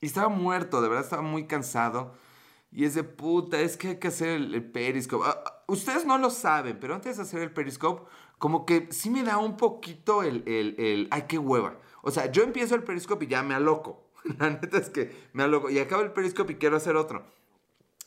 Y 0.02 0.06
estaba 0.06 0.28
muerto, 0.28 0.82
de 0.82 0.88
verdad 0.88 1.04
estaba 1.04 1.22
muy 1.22 1.46
cansado. 1.46 2.14
Y 2.70 2.84
es 2.84 2.94
de 2.94 3.04
puta, 3.04 3.58
es 3.60 3.78
que 3.78 3.88
hay 3.88 3.98
que 3.98 4.08
hacer 4.08 4.28
el, 4.28 4.70
periscope. 4.70 5.24
Ah, 5.26 5.42
ah, 5.46 5.64
ustedes 5.68 6.04
no 6.04 6.18
lo 6.18 6.28
saben, 6.28 6.78
pero 6.78 6.94
antes 6.94 7.16
de 7.16 7.22
hacer 7.22 7.40
el 7.40 7.52
periscope, 7.52 8.06
como 8.36 8.66
que 8.66 8.88
sí 8.90 9.08
me 9.08 9.22
da 9.22 9.38
un 9.38 9.56
poquito 9.56 10.22
el, 10.22 10.46
el, 10.46 10.74
el, 10.78 11.08
ay, 11.10 11.24
qué 11.26 11.38
hueva. 11.38 11.78
O 12.02 12.10
sea, 12.10 12.30
yo 12.30 12.42
empiezo 12.42 12.74
el 12.74 12.82
periscope 12.82 13.24
y 13.24 13.28
ya 13.28 13.42
me 13.42 13.54
aloco. 13.54 14.10
La 14.38 14.50
neta 14.50 14.76
es 14.76 14.90
que 14.90 15.10
me 15.32 15.44
aloco. 15.44 15.70
Y 15.70 15.78
acabo 15.78 16.02
el 16.02 16.12
periscope 16.12 16.52
y 16.52 16.56
quiero 16.56 16.76
hacer 16.76 16.96
otro. 16.96 17.24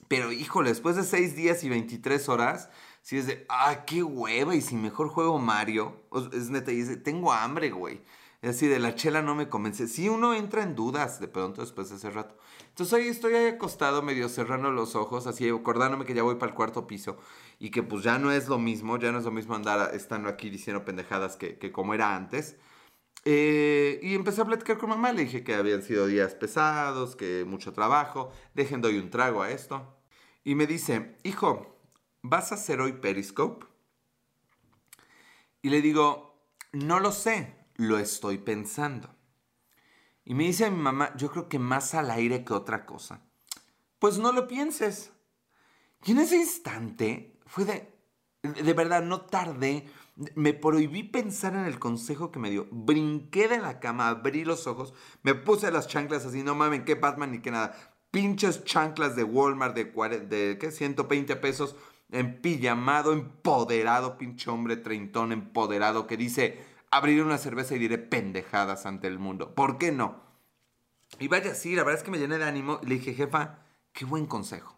Pero 0.07 0.31
híjole, 0.31 0.69
después 0.69 0.95
de 0.95 1.03
6 1.03 1.35
días 1.35 1.63
y 1.63 1.69
23 1.69 2.29
horas, 2.29 2.69
si 3.07 3.17
es 3.17 3.25
de, 3.25 3.45
ah, 3.47 3.85
qué 3.85 4.03
hueva, 4.03 4.53
y 4.53 4.59
si 4.59 4.75
mejor 4.75 5.07
juego 5.07 5.39
Mario. 5.39 6.03
Es 6.33 6.49
neta, 6.49 6.73
y 6.73 6.81
dice, 6.81 6.97
tengo 6.97 7.31
hambre, 7.31 7.69
güey. 7.69 8.01
Es 8.41 8.57
así, 8.57 8.67
de 8.67 8.79
la 8.79 8.95
chela 8.95 9.21
no 9.21 9.33
me 9.33 9.47
convence. 9.47 9.87
Si 9.87 10.09
uno 10.09 10.33
entra 10.33 10.61
en 10.61 10.75
dudas 10.75 11.21
de 11.21 11.29
pronto 11.29 11.61
después 11.61 11.89
de 11.89 11.95
ese 11.95 12.09
rato. 12.09 12.37
Entonces 12.67 12.93
ahí 12.93 13.07
estoy 13.07 13.35
ahí 13.35 13.45
acostado, 13.45 14.01
medio 14.01 14.27
cerrando 14.27 14.71
los 14.71 14.97
ojos, 14.97 15.25
así 15.25 15.47
acordándome 15.47 16.03
que 16.03 16.13
ya 16.13 16.21
voy 16.21 16.35
para 16.35 16.49
el 16.49 16.55
cuarto 16.57 16.85
piso 16.85 17.17
y 17.59 17.69
que 17.71 17.81
pues 17.81 18.03
ya 18.03 18.19
no 18.19 18.29
es 18.29 18.49
lo 18.49 18.59
mismo, 18.59 18.99
ya 18.99 19.13
no 19.13 19.19
es 19.19 19.23
lo 19.23 19.31
mismo 19.31 19.55
andar 19.55 19.95
estando 19.95 20.27
aquí 20.27 20.49
diciendo 20.49 20.83
pendejadas 20.83 21.37
que, 21.37 21.57
que 21.57 21.71
como 21.71 21.93
era 21.93 22.13
antes. 22.13 22.57
Eh, 23.23 24.01
y 24.03 24.15
empecé 24.15 24.41
a 24.41 24.45
platicar 24.45 24.77
con 24.79 24.89
mamá, 24.89 25.13
le 25.13 25.23
dije 25.23 25.45
que 25.45 25.55
habían 25.55 25.81
sido 25.81 26.07
días 26.07 26.35
pesados, 26.35 27.15
que 27.15 27.45
mucho 27.47 27.71
trabajo, 27.71 28.33
dejen 28.53 28.81
doy 28.81 28.97
un 28.97 29.09
trago 29.09 29.43
a 29.43 29.51
esto. 29.51 29.95
Y 30.43 30.55
me 30.55 30.67
dice, 30.67 31.15
hijo, 31.23 31.76
¿vas 32.21 32.51
a 32.51 32.55
hacer 32.55 32.81
hoy 32.81 32.93
Periscope? 32.93 33.65
Y 35.61 35.69
le 35.69 35.81
digo, 35.81 36.41
no 36.71 36.99
lo 36.99 37.11
sé, 37.11 37.55
lo 37.75 37.97
estoy 37.97 38.37
pensando. 38.37 39.09
Y 40.23 40.33
me 40.33 40.43
dice 40.43 40.69
mi 40.69 40.81
mamá, 40.81 41.15
yo 41.15 41.31
creo 41.31 41.47
que 41.47 41.59
más 41.59 41.93
al 41.93 42.11
aire 42.11 42.43
que 42.43 42.53
otra 42.53 42.85
cosa. 42.85 43.21
Pues 43.99 44.17
no 44.17 44.31
lo 44.31 44.47
pienses. 44.47 45.11
Y 46.05 46.11
en 46.11 46.19
ese 46.19 46.37
instante 46.37 47.39
fue 47.45 47.65
de, 47.65 47.97
de 48.43 48.73
verdad, 48.73 49.01
no 49.03 49.21
tardé, 49.21 49.87
me 50.35 50.53
prohibí 50.53 51.03
pensar 51.03 51.53
en 51.53 51.65
el 51.65 51.79
consejo 51.79 52.31
que 52.31 52.39
me 52.39 52.49
dio. 52.49 52.67
Brinqué 52.71 53.47
de 53.47 53.59
la 53.59 53.79
cama, 53.79 54.09
abrí 54.09 54.43
los 54.43 54.67
ojos, 54.67 54.93
me 55.23 55.33
puse 55.33 55.71
las 55.71 55.87
chanclas 55.87 56.25
así, 56.25 56.43
no 56.43 56.55
mames, 56.55 56.83
qué 56.83 56.95
Batman 56.95 57.31
ni 57.31 57.39
qué 57.39 57.51
nada. 57.51 57.95
Pinches 58.11 58.63
chanclas 58.63 59.15
de 59.15 59.23
Walmart 59.23 59.75
de, 59.75 59.85
de 60.21 60.57
¿qué? 60.57 60.71
120 60.71 61.35
pesos 61.37 61.75
en 62.11 62.41
pijamado, 62.41 63.13
empoderado, 63.13 64.17
pinche 64.17 64.49
hombre 64.49 64.77
treintón 64.77 65.31
empoderado 65.31 66.07
que 66.07 66.17
dice, 66.17 66.63
abriré 66.91 67.21
una 67.21 67.37
cerveza 67.37 67.75
y 67.75 67.79
diré 67.79 67.97
pendejadas 67.97 68.85
ante 68.85 69.07
el 69.07 69.19
mundo. 69.19 69.53
¿Por 69.53 69.77
qué 69.77 69.91
no? 69.91 70.21
Y 71.19 71.27
vaya, 71.27 71.55
sí, 71.55 71.75
la 71.75 71.83
verdad 71.83 71.99
es 71.99 72.03
que 72.03 72.11
me 72.11 72.19
llené 72.19 72.37
de 72.37 72.45
ánimo. 72.45 72.79
Le 72.83 72.95
dije, 72.95 73.13
jefa, 73.13 73.59
qué 73.93 74.05
buen 74.05 74.25
consejo. 74.25 74.77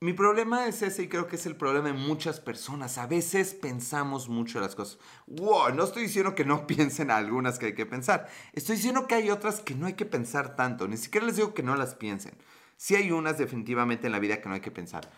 Mi 0.00 0.12
problema 0.12 0.66
es 0.66 0.82
ese 0.82 1.04
y 1.04 1.08
creo 1.08 1.26
que 1.26 1.36
es 1.36 1.46
el 1.46 1.56
problema 1.56 1.86
de 1.86 1.94
muchas 1.94 2.38
personas. 2.38 2.98
A 2.98 3.06
veces 3.06 3.54
pensamos 3.54 4.28
mucho 4.28 4.60
las 4.60 4.74
cosas. 4.74 4.98
Wow, 5.26 5.74
no 5.74 5.84
estoy 5.84 6.02
diciendo 6.02 6.34
que 6.34 6.44
no 6.44 6.66
piensen 6.66 7.10
algunas 7.10 7.58
que 7.58 7.66
hay 7.66 7.74
que 7.74 7.86
pensar. 7.86 8.28
Estoy 8.52 8.76
diciendo 8.76 9.06
que 9.06 9.14
hay 9.14 9.30
otras 9.30 9.60
que 9.60 9.74
no 9.74 9.86
hay 9.86 9.94
que 9.94 10.04
pensar 10.04 10.54
tanto. 10.54 10.86
Ni 10.86 10.98
siquiera 10.98 11.26
les 11.26 11.36
digo 11.36 11.54
que 11.54 11.62
no 11.62 11.76
las 11.76 11.94
piensen. 11.94 12.36
Sí 12.76 12.94
hay 12.94 13.10
unas 13.10 13.38
definitivamente 13.38 14.06
en 14.06 14.12
la 14.12 14.18
vida 14.18 14.42
que 14.42 14.48
no 14.48 14.54
hay 14.54 14.60
que 14.60 14.70
pensar. 14.70 15.10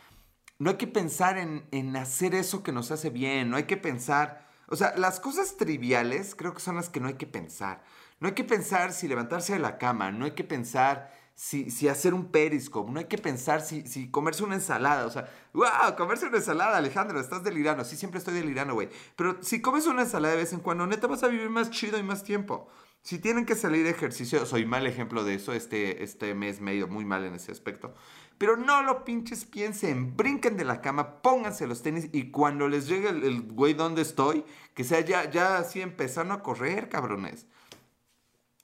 No 0.58 0.70
hay 0.70 0.76
que 0.76 0.86
pensar 0.86 1.38
en, 1.38 1.66
en 1.70 1.96
hacer 1.96 2.34
eso 2.34 2.62
que 2.62 2.72
nos 2.72 2.90
hace 2.90 3.10
bien. 3.10 3.50
No 3.50 3.56
hay 3.56 3.64
que 3.64 3.76
pensar... 3.76 4.46
O 4.68 4.76
sea, 4.76 4.94
las 4.96 5.18
cosas 5.20 5.56
triviales 5.56 6.34
creo 6.34 6.52
que 6.52 6.60
son 6.60 6.76
las 6.76 6.90
que 6.90 7.00
no 7.00 7.08
hay 7.08 7.14
que 7.14 7.26
pensar. 7.26 7.82
No 8.20 8.28
hay 8.28 8.34
que 8.34 8.44
pensar 8.44 8.92
si 8.92 9.08
levantarse 9.08 9.54
de 9.54 9.60
la 9.60 9.78
cama. 9.78 10.10
No 10.10 10.24
hay 10.24 10.32
que 10.32 10.44
pensar 10.44 11.10
si, 11.38 11.88
hacer 11.88 12.14
un 12.14 12.32
periscope, 12.32 12.90
no 12.90 12.98
hay 12.98 13.04
que 13.04 13.16
pensar 13.16 13.60
si, 13.60 13.86
si 13.86 14.10
comerse 14.10 14.42
una 14.42 14.56
ensalada, 14.56 15.06
o 15.06 15.10
sea, 15.10 15.30
wow, 15.52 15.94
comerse 15.96 16.26
una 16.26 16.38
ensalada, 16.38 16.76
Alejandro, 16.76 17.20
estás 17.20 17.44
delirando, 17.44 17.84
sí, 17.84 17.96
siempre 17.96 18.18
estoy 18.18 18.34
delirando, 18.34 18.74
güey, 18.74 18.88
pero 19.14 19.40
si 19.40 19.62
comes 19.62 19.86
una 19.86 20.02
ensalada 20.02 20.34
de 20.34 20.40
vez 20.40 20.52
en 20.52 20.58
cuando, 20.58 20.84
neta 20.88 21.06
vas 21.06 21.22
a 21.22 21.28
vivir 21.28 21.48
más 21.48 21.70
chido 21.70 21.96
y 21.96 22.02
más 22.02 22.24
tiempo. 22.24 22.68
Si 23.02 23.20
tienen 23.20 23.46
que 23.46 23.54
salir 23.54 23.84
de 23.84 23.90
ejercicio, 23.90 24.44
soy 24.46 24.66
mal 24.66 24.84
ejemplo 24.88 25.22
de 25.22 25.34
eso, 25.34 25.52
este, 25.52 26.02
este 26.02 26.34
mes 26.34 26.60
me 26.60 26.72
he 26.72 26.74
ido 26.74 26.88
muy 26.88 27.04
mal 27.04 27.24
en 27.24 27.34
ese 27.34 27.52
aspecto. 27.52 27.94
Pero 28.38 28.56
no 28.56 28.82
lo 28.82 29.04
pinches 29.04 29.44
piensen, 29.44 30.16
brinquen 30.16 30.56
de 30.56 30.64
la 30.64 30.80
cama, 30.80 31.20
pónganse 31.20 31.66
los 31.66 31.82
tenis 31.82 32.08
y 32.12 32.30
cuando 32.30 32.68
les 32.68 32.86
llegue 32.86 33.08
el, 33.08 33.42
güey 33.42 33.74
donde 33.74 34.02
estoy, 34.02 34.44
que 34.74 34.84
sea 34.84 35.00
ya, 35.00 35.28
ya 35.28 35.58
así 35.58 35.80
empezando 35.80 36.34
a 36.34 36.42
correr, 36.42 36.88
cabrones. 36.88 37.46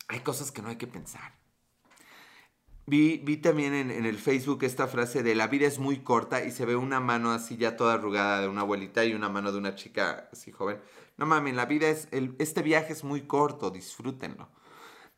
Hay 0.06 0.20
cosas 0.20 0.52
que 0.52 0.62
no 0.62 0.68
hay 0.68 0.76
que 0.76 0.86
pensar. 0.86 1.34
Vi, 2.86 3.20
vi 3.24 3.38
también 3.38 3.74
en, 3.74 3.90
el 3.90 4.18
Facebook 4.18 4.62
esta 4.62 4.86
frase 4.86 5.22
de 5.22 5.34
la 5.34 5.48
vida 5.48 5.66
es 5.66 5.78
muy 5.78 6.00
corta 6.00 6.44
y 6.44 6.50
se 6.50 6.66
ve 6.66 6.76
una 6.76 7.00
mano 7.00 7.32
así 7.32 7.56
ya 7.56 7.76
toda 7.76 7.94
arrugada 7.94 8.42
de 8.42 8.48
una 8.48 8.60
abuelita 8.60 9.04
y 9.04 9.14
una 9.14 9.30
mano 9.30 9.50
de 9.50 9.58
una 9.58 9.74
chica 9.74 10.28
así 10.32 10.52
joven. 10.52 10.78
No 11.16 11.26
mames, 11.26 11.54
la 11.54 11.64
vida 11.64 11.88
es, 11.88 12.08
el, 12.12 12.36
este 12.38 12.62
viaje 12.62 12.92
es 12.92 13.02
muy 13.02 13.22
corto, 13.22 13.70
disfrútenlo. 13.70 14.50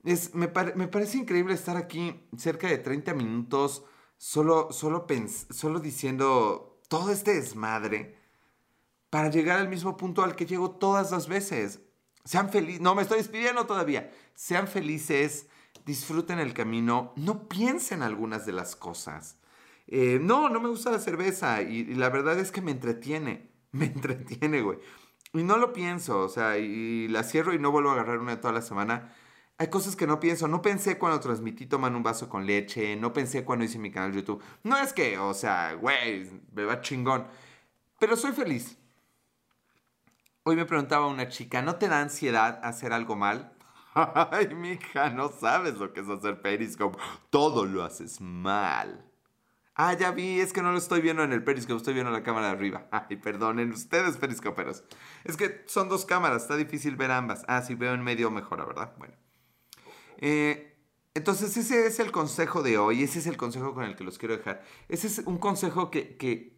Es, 0.05 0.35
me, 0.35 0.51
me, 0.77 0.87
parece 0.87 1.19
increíble 1.19 1.55
estar 1.55 1.77
aquí 1.77 2.23
cerca 2.37 2.69
de 2.69 2.79
30 2.79 3.13
minutos 3.15 3.83
solo, 4.17 4.73
solo, 4.73 5.07
solo 5.51 5.81
diciendo 5.81 6.81
todo 6.89 7.11
este 7.11 7.35
desmadre 7.35 8.19
para 9.11 9.31
llegar 9.31 9.59
al 9.59 9.69
mismo 9.69 9.97
punto 9.97 10.23
al 10.23 10.37
que 10.37 10.47
llego 10.47 10.73
todas 10.73 11.11
las 11.11 11.29
veces. 11.29 11.81
Sean 12.25 12.51
felices, 12.51 12.81
no 12.81 12.95
me 12.95 13.03
estoy 13.03 13.19
despidiendo 13.19 13.67
todavía. 13.67 14.13
Sean 14.35 14.67
felices 14.67 15.47
disfruten 15.87 16.41
el 16.41 16.53
camino, 16.53 17.13
no 17.17 17.49
piensen 17.49 18.03
algunas 18.03 18.45
de 18.45 18.53
las 18.53 18.77
cosas. 18.77 19.39
Eh, 19.87 20.19
no, 20.21 20.49
no 20.49 20.61
me 20.61 20.69
gusta 20.69 20.91
la 20.91 20.99
cerveza 20.99 21.63
y, 21.63 21.95
la 21.95 22.09
verdad 22.09 22.39
es 22.39 22.51
que 22.51 22.61
me 22.61 22.73
entretiene, 22.73 23.53
me 23.73 23.87
entretiene, 23.87 24.61
güey. 24.61 24.79
Y 25.33 25.43
no 25.43 25.57
lo 25.59 25.73
pienso, 25.73 26.21
o 26.21 26.29
sea, 26.29 26.59
y, 26.59 27.09
la 27.09 27.23
cierro 27.23 27.55
y 27.55 27.59
no 27.59 27.71
vuelvo 27.71 27.91
a 27.91 27.93
agarrar 27.93 28.19
una 28.19 28.41
toda 28.41 28.53
la 28.53 28.63
semana. 28.63 29.15
Hay 29.59 29.69
cosas 29.69 29.97
que 29.97 30.07
no 30.07 30.21
pienso. 30.21 30.49
No 30.49 30.61
pensé 30.61 30.99
cuando 30.99 31.21
transmití 31.21 31.67
tomando 31.67 31.97
un 31.97 32.03
vaso 32.03 32.29
con 32.29 32.47
leche. 32.47 32.97
No 32.97 33.13
pensé 33.13 33.45
cuando 33.45 33.65
hice 33.65 33.79
mi 33.79 33.91
canal 33.91 34.13
de 34.13 34.19
YouTube. 34.19 34.43
No 34.63 34.77
es 34.77 34.93
que, 34.93 35.19
o 35.19 35.33
sea, 35.35 35.75
güey, 35.75 36.31
me 36.53 36.65
va 36.65 36.81
chingón. 36.81 37.27
Pero 37.99 38.17
soy 38.17 38.33
feliz. 38.33 38.77
Hoy 40.43 40.57
me 40.57 40.65
preguntaba 40.65 41.09
una 41.09 41.29
chica, 41.29 41.61
¿no 41.61 41.75
te 41.75 41.89
da 41.89 42.01
ansiedad 42.01 42.61
hacer 42.63 42.93
algo 42.93 43.17
mal? 43.17 43.53
Ay, 43.95 44.55
mija, 44.55 45.11
no 45.11 45.29
sabes 45.29 45.75
lo 45.75 45.93
que 45.93 46.01
es 46.01 46.09
hacer 46.09 46.41
Periscope. 46.41 46.99
Todo 47.31 47.65
lo 47.65 47.83
haces 47.83 48.21
mal. 48.21 49.11
Ah, 49.75 49.95
ya 49.95 50.13
vi, 50.13 50.41
es 50.41 50.53
que 50.53 50.63
no 50.63 50.71
lo 50.71 50.79
estoy 50.79 51.01
viendo 51.01 51.25
en 51.25 51.33
el 51.33 51.43
Periscope, 51.43 51.79
estoy 51.79 51.95
viendo 51.95 52.13
la 52.13 52.23
cámara 52.23 52.51
arriba. 52.51 52.87
Ay, 52.93 53.17
perdonen 53.17 53.73
ustedes, 53.73 54.19
Periscoperos. 54.19 54.85
Es 55.25 55.37
que 55.37 55.65
son 55.67 55.89
dos 55.89 56.07
cámaras, 56.07 56.43
está 56.43 56.57
difícil 56.57 56.97
ver 56.97 57.11
ambas. 57.11 57.45
Ah, 57.49 57.63
sí, 57.63 57.75
veo 57.75 57.95
en 57.95 58.05
medio 58.05 58.31
mejora, 58.31 58.65
¿verdad? 58.65 58.95
Bueno. 58.99 59.26
Eh, 60.19 60.77
entonces, 61.15 61.57
ese 61.57 61.87
es 61.87 61.99
el 61.99 62.13
consejo 62.13 62.63
de 62.63 62.79
hoy, 62.79 63.03
ese 63.03 63.19
es 63.21 63.27
el 63.27 63.37
consejo 63.37 63.73
con 63.75 63.85
el 63.85 63.97
que 63.97 64.05
los 64.05 64.19
quiero 64.19 64.37
dejar. 64.37 64.63
Ese 64.89 65.07
es 65.07 65.19
un 65.21 65.39
consejo 65.39 65.91
que, 65.91 66.17
que 66.17 66.57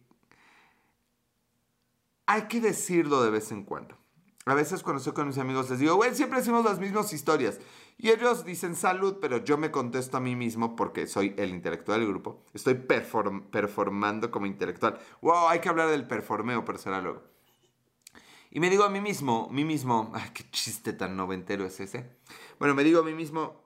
hay 2.25 2.43
que 2.43 2.59
decirlo 2.59 3.23
de 3.23 3.31
vez 3.31 3.51
en 3.51 3.63
cuando. 3.63 3.97
A 4.45 4.53
veces 4.53 4.83
cuando 4.83 4.97
estoy 4.97 5.13
con 5.13 5.27
mis 5.27 5.37
amigos 5.37 5.69
les 5.69 5.79
digo, 5.79 5.95
güey, 5.95 6.15
siempre 6.15 6.39
decimos 6.39 6.65
las 6.65 6.79
mismas 6.79 7.13
historias. 7.13 7.59
Y 7.97 8.09
ellos 8.09 8.45
dicen 8.45 8.75
salud, 8.75 9.17
pero 9.21 9.37
yo 9.37 9.57
me 9.57 9.71
contesto 9.71 10.17
a 10.17 10.19
mí 10.19 10.35
mismo 10.35 10.75
porque 10.75 11.05
soy 11.05 11.35
el 11.37 11.51
intelectual 11.51 11.99
del 11.99 12.09
grupo. 12.09 12.43
Estoy 12.53 12.73
performando 12.73 14.31
como 14.31 14.45
intelectual. 14.45 14.99
Wow, 15.21 15.49
hay 15.49 15.59
que 15.59 15.69
hablar 15.69 15.89
del 15.89 16.07
performeo, 16.07 16.65
será 16.77 17.01
luego. 17.01 17.23
Y 18.51 18.59
me 18.59 18.69
digo 18.69 18.83
a 18.83 18.89
mí 18.89 19.01
mismo, 19.01 19.47
mí 19.51 19.63
mismo, 19.63 20.11
ay, 20.15 20.31
qué 20.33 20.49
chiste 20.49 20.93
tan 20.93 21.15
noventero 21.15 21.65
es 21.65 21.79
ese. 21.79 22.09
Bueno, 22.59 22.75
me 22.75 22.83
digo 22.83 22.99
a 22.99 23.03
mí 23.03 23.13
mismo, 23.13 23.63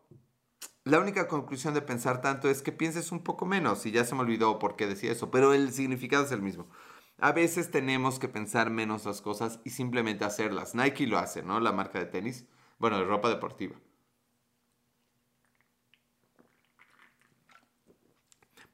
la 0.84 1.00
única 1.00 1.28
conclusión 1.28 1.74
de 1.74 1.82
pensar 1.82 2.22
tanto 2.22 2.50
es 2.50 2.62
que 2.62 2.72
pienses 2.72 3.12
un 3.12 3.24
poco 3.24 3.46
menos. 3.46 3.86
Y 3.86 3.92
ya 3.92 4.06
se 4.06 4.14
me 4.16 4.22
olvidó 4.22 4.60
por 4.60 4.76
qué 4.76 4.86
decía 4.86 5.12
eso, 5.12 5.32
pero 5.32 5.54
el 5.54 5.74
significado 5.74 6.24
es 6.24 6.32
el 6.32 6.44
mismo. 6.44 6.70
A 7.18 7.32
veces 7.32 7.72
tenemos 7.72 8.20
que 8.20 8.28
pensar 8.28 8.70
menos 8.70 9.06
las 9.06 9.22
cosas 9.22 9.60
y 9.64 9.72
simplemente 9.72 10.26
hacerlas. 10.26 10.76
Nike 10.76 11.08
lo 11.08 11.18
hace, 11.18 11.42
¿no? 11.42 11.60
La 11.60 11.72
marca 11.72 12.00
de 12.00 12.06
tenis. 12.06 12.46
Bueno, 12.78 13.00
de 13.00 13.06
ropa 13.06 13.30
deportiva. 13.30 13.76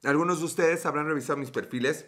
Algunos 0.03 0.39
de 0.39 0.45
ustedes 0.45 0.85
habrán 0.85 1.07
revisado 1.07 1.37
mis 1.37 1.51
perfiles. 1.51 2.07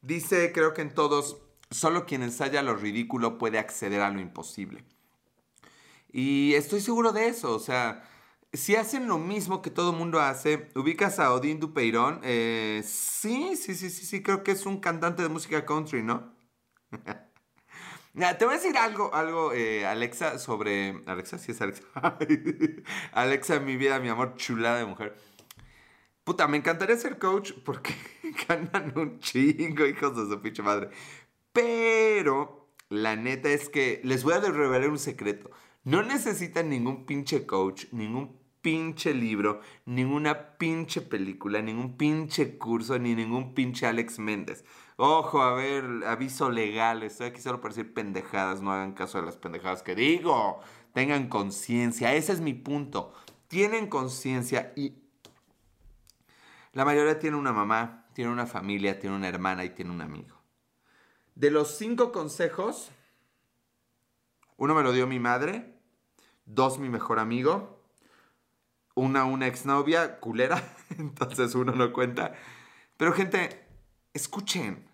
Dice, 0.00 0.52
creo 0.52 0.74
que 0.74 0.82
en 0.82 0.94
todos, 0.94 1.42
solo 1.70 2.06
quien 2.06 2.22
ensaya 2.22 2.62
lo 2.62 2.74
ridículo 2.74 3.38
puede 3.38 3.58
acceder 3.58 4.00
a 4.00 4.10
lo 4.10 4.20
imposible. 4.20 4.84
Y 6.16 6.54
estoy 6.54 6.80
seguro 6.80 7.10
de 7.10 7.26
eso, 7.26 7.56
o 7.56 7.58
sea, 7.58 8.08
si 8.52 8.76
hacen 8.76 9.08
lo 9.08 9.18
mismo 9.18 9.62
que 9.62 9.70
todo 9.70 9.92
mundo 9.92 10.20
hace, 10.20 10.68
ubicas 10.76 11.18
a 11.18 11.32
Odín 11.34 11.58
Dupeirón, 11.58 12.20
eh, 12.22 12.82
sí, 12.86 13.56
sí, 13.56 13.74
sí, 13.74 13.90
sí, 13.90 14.06
sí, 14.06 14.22
creo 14.22 14.44
que 14.44 14.52
es 14.52 14.64
un 14.64 14.78
cantante 14.78 15.24
de 15.24 15.28
música 15.28 15.66
country, 15.66 16.04
¿no? 16.04 16.32
te 18.38 18.44
voy 18.44 18.54
a 18.54 18.58
decir 18.58 18.78
algo, 18.78 19.12
algo, 19.12 19.52
eh, 19.54 19.84
Alexa, 19.84 20.38
sobre... 20.38 21.02
Alexa, 21.06 21.36
sí 21.36 21.50
es 21.50 21.60
Alexa. 21.60 21.82
Alexa, 23.12 23.58
mi 23.58 23.76
vida, 23.76 23.98
mi 23.98 24.08
amor, 24.08 24.36
chulada 24.36 24.78
de 24.78 24.84
mujer. 24.84 25.16
Puta, 26.22 26.46
me 26.46 26.58
encantaría 26.58 26.96
ser 26.96 27.18
coach 27.18 27.54
porque 27.64 27.92
ganan 28.48 28.96
un 28.96 29.18
chingo, 29.18 29.84
hijos 29.84 30.16
de 30.16 30.32
su 30.32 30.40
pinche 30.40 30.62
madre. 30.62 30.90
Pero 31.52 32.68
la 32.88 33.16
neta 33.16 33.48
es 33.48 33.68
que 33.68 34.00
les 34.04 34.22
voy 34.22 34.34
a 34.34 34.38
revelar 34.38 34.90
un 34.90 34.98
secreto. 35.00 35.50
No 35.84 36.02
necesitan 36.02 36.70
ningún 36.70 37.04
pinche 37.04 37.46
coach, 37.46 37.84
ningún 37.92 38.38
pinche 38.62 39.12
libro, 39.12 39.60
ninguna 39.84 40.56
pinche 40.56 41.02
película, 41.02 41.60
ningún 41.60 41.98
pinche 41.98 42.56
curso, 42.56 42.98
ni 42.98 43.14
ningún 43.14 43.52
pinche 43.52 43.86
Alex 43.86 44.18
Méndez. 44.18 44.64
Ojo, 44.96 45.42
a 45.42 45.52
ver, 45.52 45.84
aviso 46.06 46.48
legal, 46.48 47.02
estoy 47.02 47.26
aquí 47.26 47.42
solo 47.42 47.60
para 47.60 47.74
decir 47.74 47.92
pendejadas, 47.92 48.62
no 48.62 48.72
hagan 48.72 48.94
caso 48.94 49.18
de 49.18 49.26
las 49.26 49.36
pendejadas 49.36 49.82
que 49.82 49.94
digo. 49.94 50.60
Tengan 50.94 51.28
conciencia, 51.28 52.14
ese 52.14 52.32
es 52.32 52.40
mi 52.40 52.54
punto. 52.54 53.12
Tienen 53.48 53.88
conciencia 53.88 54.72
y 54.76 54.94
la 56.72 56.86
mayoría 56.86 57.18
tiene 57.18 57.36
una 57.36 57.52
mamá, 57.52 58.06
tiene 58.14 58.30
una 58.30 58.46
familia, 58.46 58.98
tiene 58.98 59.16
una 59.16 59.28
hermana 59.28 59.64
y 59.66 59.70
tiene 59.70 59.90
un 59.90 60.00
amigo. 60.00 60.40
De 61.34 61.50
los 61.50 61.76
cinco 61.76 62.12
consejos, 62.12 62.90
uno 64.56 64.74
me 64.74 64.82
lo 64.82 64.92
dio 64.92 65.06
mi 65.06 65.20
madre, 65.20 65.73
dos 66.46 66.78
mi 66.78 66.88
mejor 66.88 67.18
amigo, 67.18 67.80
una 68.94 69.24
una 69.24 69.46
exnovia 69.46 70.20
culera, 70.20 70.62
entonces 70.98 71.54
uno 71.54 71.72
no 71.72 71.92
cuenta. 71.92 72.34
Pero 72.96 73.12
gente, 73.12 73.66
escuchen. 74.12 74.88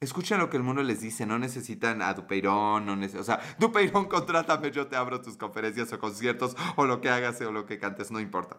Escuchen 0.00 0.38
lo 0.38 0.50
que 0.50 0.58
el 0.58 0.62
mundo 0.62 0.82
les 0.82 1.00
dice, 1.00 1.24
no 1.24 1.38
necesitan 1.38 2.02
a 2.02 2.12
Dupeirón, 2.12 2.84
no 2.84 2.92
o 2.92 3.24
sea, 3.24 3.40
Dupeirón, 3.58 4.06
contrátame, 4.06 4.70
yo 4.70 4.86
te 4.86 4.96
abro 4.96 5.22
tus 5.22 5.36
conferencias 5.36 5.92
o 5.92 5.98
conciertos, 5.98 6.56
o 6.76 6.84
lo 6.84 7.00
que 7.00 7.08
hagas 7.08 7.40
o 7.40 7.52
lo 7.52 7.64
que 7.64 7.78
cantes, 7.78 8.10
no 8.10 8.20
importa. 8.20 8.58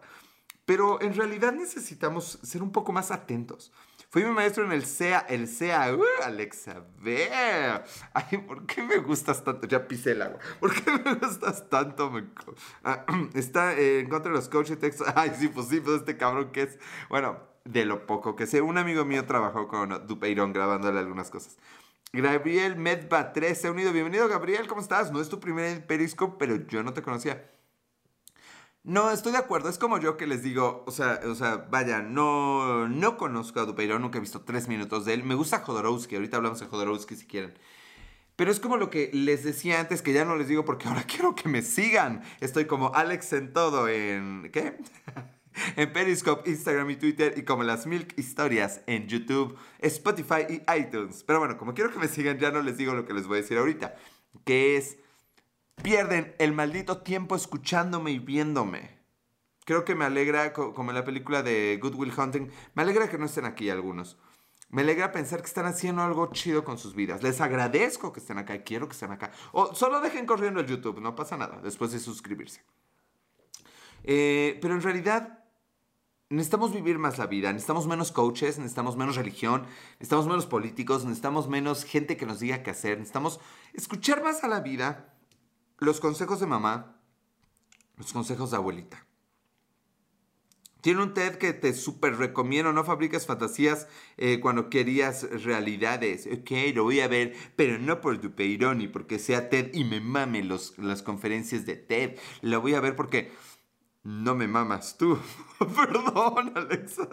Pero 0.64 1.00
en 1.00 1.14
realidad 1.14 1.52
necesitamos 1.52 2.40
ser 2.42 2.62
un 2.62 2.72
poco 2.72 2.92
más 2.92 3.12
atentos. 3.12 3.72
Fui 4.10 4.24
mi 4.24 4.30
maestro 4.30 4.64
en 4.64 4.72
el 4.72 4.86
SEA, 4.86 5.26
el 5.28 5.48
SEA, 5.48 5.94
uh, 5.94 6.02
Alexa, 6.24 6.84
ve. 7.02 7.28
Ay, 8.14 8.38
¿por 8.38 8.64
qué 8.64 8.82
me 8.82 8.98
gustas 8.98 9.42
tanto? 9.42 9.66
Ya 9.66 9.86
pisé 9.86 10.12
el 10.12 10.22
agua. 10.22 10.38
¿Por 10.60 10.72
qué 10.72 10.90
me 11.04 11.14
gustas 11.14 11.68
tanto? 11.68 12.12
Ah, 12.84 13.04
está 13.34 13.74
eh, 13.74 14.00
en 14.00 14.08
contra 14.08 14.30
de 14.30 14.38
los 14.38 14.48
coaches 14.48 14.80
de 14.80 14.88
texto. 14.88 15.04
Ay, 15.14 15.32
sí, 15.36 15.48
pues 15.48 15.68
sí, 15.68 15.80
pues 15.80 15.96
este 15.96 16.16
cabrón 16.16 16.52
que 16.52 16.62
es. 16.62 16.78
Bueno, 17.08 17.40
de 17.64 17.84
lo 17.84 18.06
poco 18.06 18.36
que 18.36 18.46
sé, 18.46 18.60
un 18.60 18.78
amigo 18.78 19.04
mío 19.04 19.26
trabajó 19.26 19.66
con 19.66 20.06
Dupeirón 20.06 20.52
grabándole 20.52 21.00
algunas 21.00 21.30
cosas. 21.30 21.58
Gabriel 22.12 22.76
Medba 22.76 23.32
3 23.32 23.60
se 23.60 23.68
ha 23.68 23.72
unido. 23.72 23.92
Bienvenido, 23.92 24.28
Gabriel, 24.28 24.68
¿cómo 24.68 24.80
estás? 24.80 25.10
No 25.10 25.20
es 25.20 25.28
tu 25.28 25.40
primer 25.40 25.86
Periscope, 25.86 26.36
pero 26.38 26.56
yo 26.68 26.82
no 26.82 26.94
te 26.94 27.02
conocía. 27.02 27.50
No, 28.86 29.10
estoy 29.10 29.32
de 29.32 29.38
acuerdo. 29.38 29.68
Es 29.68 29.78
como 29.78 29.98
yo 29.98 30.16
que 30.16 30.28
les 30.28 30.44
digo, 30.44 30.84
o 30.86 30.92
sea, 30.92 31.20
o 31.26 31.34
sea, 31.34 31.66
vaya, 31.70 32.02
no, 32.02 32.88
no 32.88 33.16
conozco 33.16 33.58
a 33.58 33.64
Dupeirón, 33.64 34.00
nunca 34.00 34.18
he 34.18 34.20
visto 34.20 34.42
tres 34.42 34.68
minutos 34.68 35.04
de 35.04 35.14
él. 35.14 35.24
Me 35.24 35.34
gusta 35.34 35.58
Jodorowsky, 35.58 36.14
ahorita 36.14 36.36
hablamos 36.36 36.60
de 36.60 36.66
Jodorowsky 36.66 37.16
si 37.16 37.26
quieren. 37.26 37.54
Pero 38.36 38.52
es 38.52 38.60
como 38.60 38.76
lo 38.76 38.88
que 38.88 39.10
les 39.12 39.42
decía 39.42 39.80
antes, 39.80 40.02
que 40.02 40.12
ya 40.12 40.24
no 40.24 40.36
les 40.36 40.46
digo 40.46 40.64
porque 40.64 40.86
ahora 40.86 41.02
quiero 41.08 41.34
que 41.34 41.48
me 41.48 41.62
sigan. 41.62 42.22
Estoy 42.40 42.66
como 42.66 42.94
Alex 42.94 43.32
en 43.32 43.52
todo 43.52 43.88
en... 43.88 44.50
¿Qué? 44.52 44.78
en 45.76 45.92
Periscope, 45.92 46.48
Instagram 46.48 46.88
y 46.90 46.96
Twitter 46.96 47.34
y 47.36 47.42
como 47.42 47.64
las 47.64 47.88
Milk 47.88 48.16
Historias 48.16 48.82
en 48.86 49.08
YouTube, 49.08 49.58
Spotify 49.80 50.46
y 50.48 50.62
iTunes. 50.78 51.24
Pero 51.24 51.40
bueno, 51.40 51.58
como 51.58 51.74
quiero 51.74 51.90
que 51.90 51.98
me 51.98 52.06
sigan, 52.06 52.38
ya 52.38 52.52
no 52.52 52.62
les 52.62 52.76
digo 52.76 52.94
lo 52.94 53.04
que 53.04 53.14
les 53.14 53.26
voy 53.26 53.38
a 53.38 53.42
decir 53.42 53.58
ahorita, 53.58 53.96
que 54.44 54.76
es 54.76 54.98
pierden 55.82 56.34
el 56.38 56.52
maldito 56.52 56.98
tiempo 56.98 57.36
escuchándome 57.36 58.10
y 58.10 58.18
viéndome. 58.18 58.96
Creo 59.64 59.84
que 59.84 59.94
me 59.94 60.04
alegra, 60.04 60.52
como 60.52 60.90
en 60.90 60.94
la 60.94 61.04
película 61.04 61.42
de 61.42 61.78
Good 61.82 61.94
Will 61.94 62.12
Hunting, 62.16 62.50
me 62.74 62.82
alegra 62.82 63.08
que 63.08 63.18
no 63.18 63.26
estén 63.26 63.44
aquí 63.44 63.68
algunos. 63.68 64.16
Me 64.68 64.82
alegra 64.82 65.12
pensar 65.12 65.40
que 65.40 65.46
están 65.46 65.66
haciendo 65.66 66.02
algo 66.02 66.30
chido 66.32 66.64
con 66.64 66.78
sus 66.78 66.94
vidas. 66.94 67.22
Les 67.22 67.40
agradezco 67.40 68.12
que 68.12 68.20
estén 68.20 68.38
acá 68.38 68.54
y 68.54 68.60
quiero 68.60 68.88
que 68.88 68.92
estén 68.92 69.12
acá. 69.12 69.30
O 69.52 69.74
solo 69.74 70.00
dejen 70.00 70.26
corriendo 70.26 70.60
el 70.60 70.66
YouTube, 70.66 71.00
no 71.00 71.14
pasa 71.14 71.36
nada, 71.36 71.60
después 71.62 71.92
de 71.92 71.98
suscribirse. 71.98 72.62
Eh, 74.04 74.58
pero 74.60 74.74
en 74.74 74.82
realidad 74.82 75.44
necesitamos 76.28 76.72
vivir 76.72 76.98
más 76.98 77.18
la 77.18 77.26
vida, 77.26 77.52
necesitamos 77.52 77.86
menos 77.86 78.12
coaches, 78.12 78.58
necesitamos 78.58 78.96
menos 78.96 79.16
religión, 79.16 79.66
necesitamos 79.94 80.26
menos 80.26 80.46
políticos, 80.46 81.04
necesitamos 81.04 81.48
menos 81.48 81.84
gente 81.84 82.16
que 82.16 82.26
nos 82.26 82.40
diga 82.40 82.62
qué 82.62 82.70
hacer, 82.70 82.98
necesitamos 82.98 83.40
escuchar 83.72 84.22
más 84.22 84.42
a 84.42 84.48
la 84.48 84.60
vida 84.60 85.15
los 85.78 86.00
consejos 86.00 86.40
de 86.40 86.46
mamá, 86.46 87.00
los 87.96 88.12
consejos 88.12 88.50
de 88.50 88.56
abuelita. 88.56 89.06
Tiene 90.86 91.02
un 91.02 91.14
TED 91.14 91.36
que 91.38 91.52
te 91.52 91.74
súper 91.74 92.16
recomiendo, 92.16 92.72
no 92.72 92.84
fabricas 92.84 93.26
fantasías 93.26 93.88
eh, 94.18 94.38
cuando 94.40 94.70
querías 94.70 95.24
realidades. 95.42 96.28
Ok, 96.32 96.50
lo 96.74 96.84
voy 96.84 97.00
a 97.00 97.08
ver, 97.08 97.34
pero 97.56 97.78
no 97.78 98.00
por 98.00 98.20
Dupeironi, 98.20 98.86
porque 98.86 99.18
sea 99.18 99.48
TED 99.48 99.74
y 99.74 99.82
me 99.82 100.00
mame 100.00 100.44
los, 100.44 100.78
las 100.78 101.02
conferencias 101.02 101.66
de 101.66 101.74
TED. 101.74 102.18
Lo 102.40 102.60
voy 102.60 102.74
a 102.74 102.80
ver 102.80 102.94
porque 102.94 103.32
no 104.04 104.36
me 104.36 104.46
mamas 104.46 104.96
tú. 104.96 105.18
Perdón, 105.58 106.52
Alexa. 106.54 107.08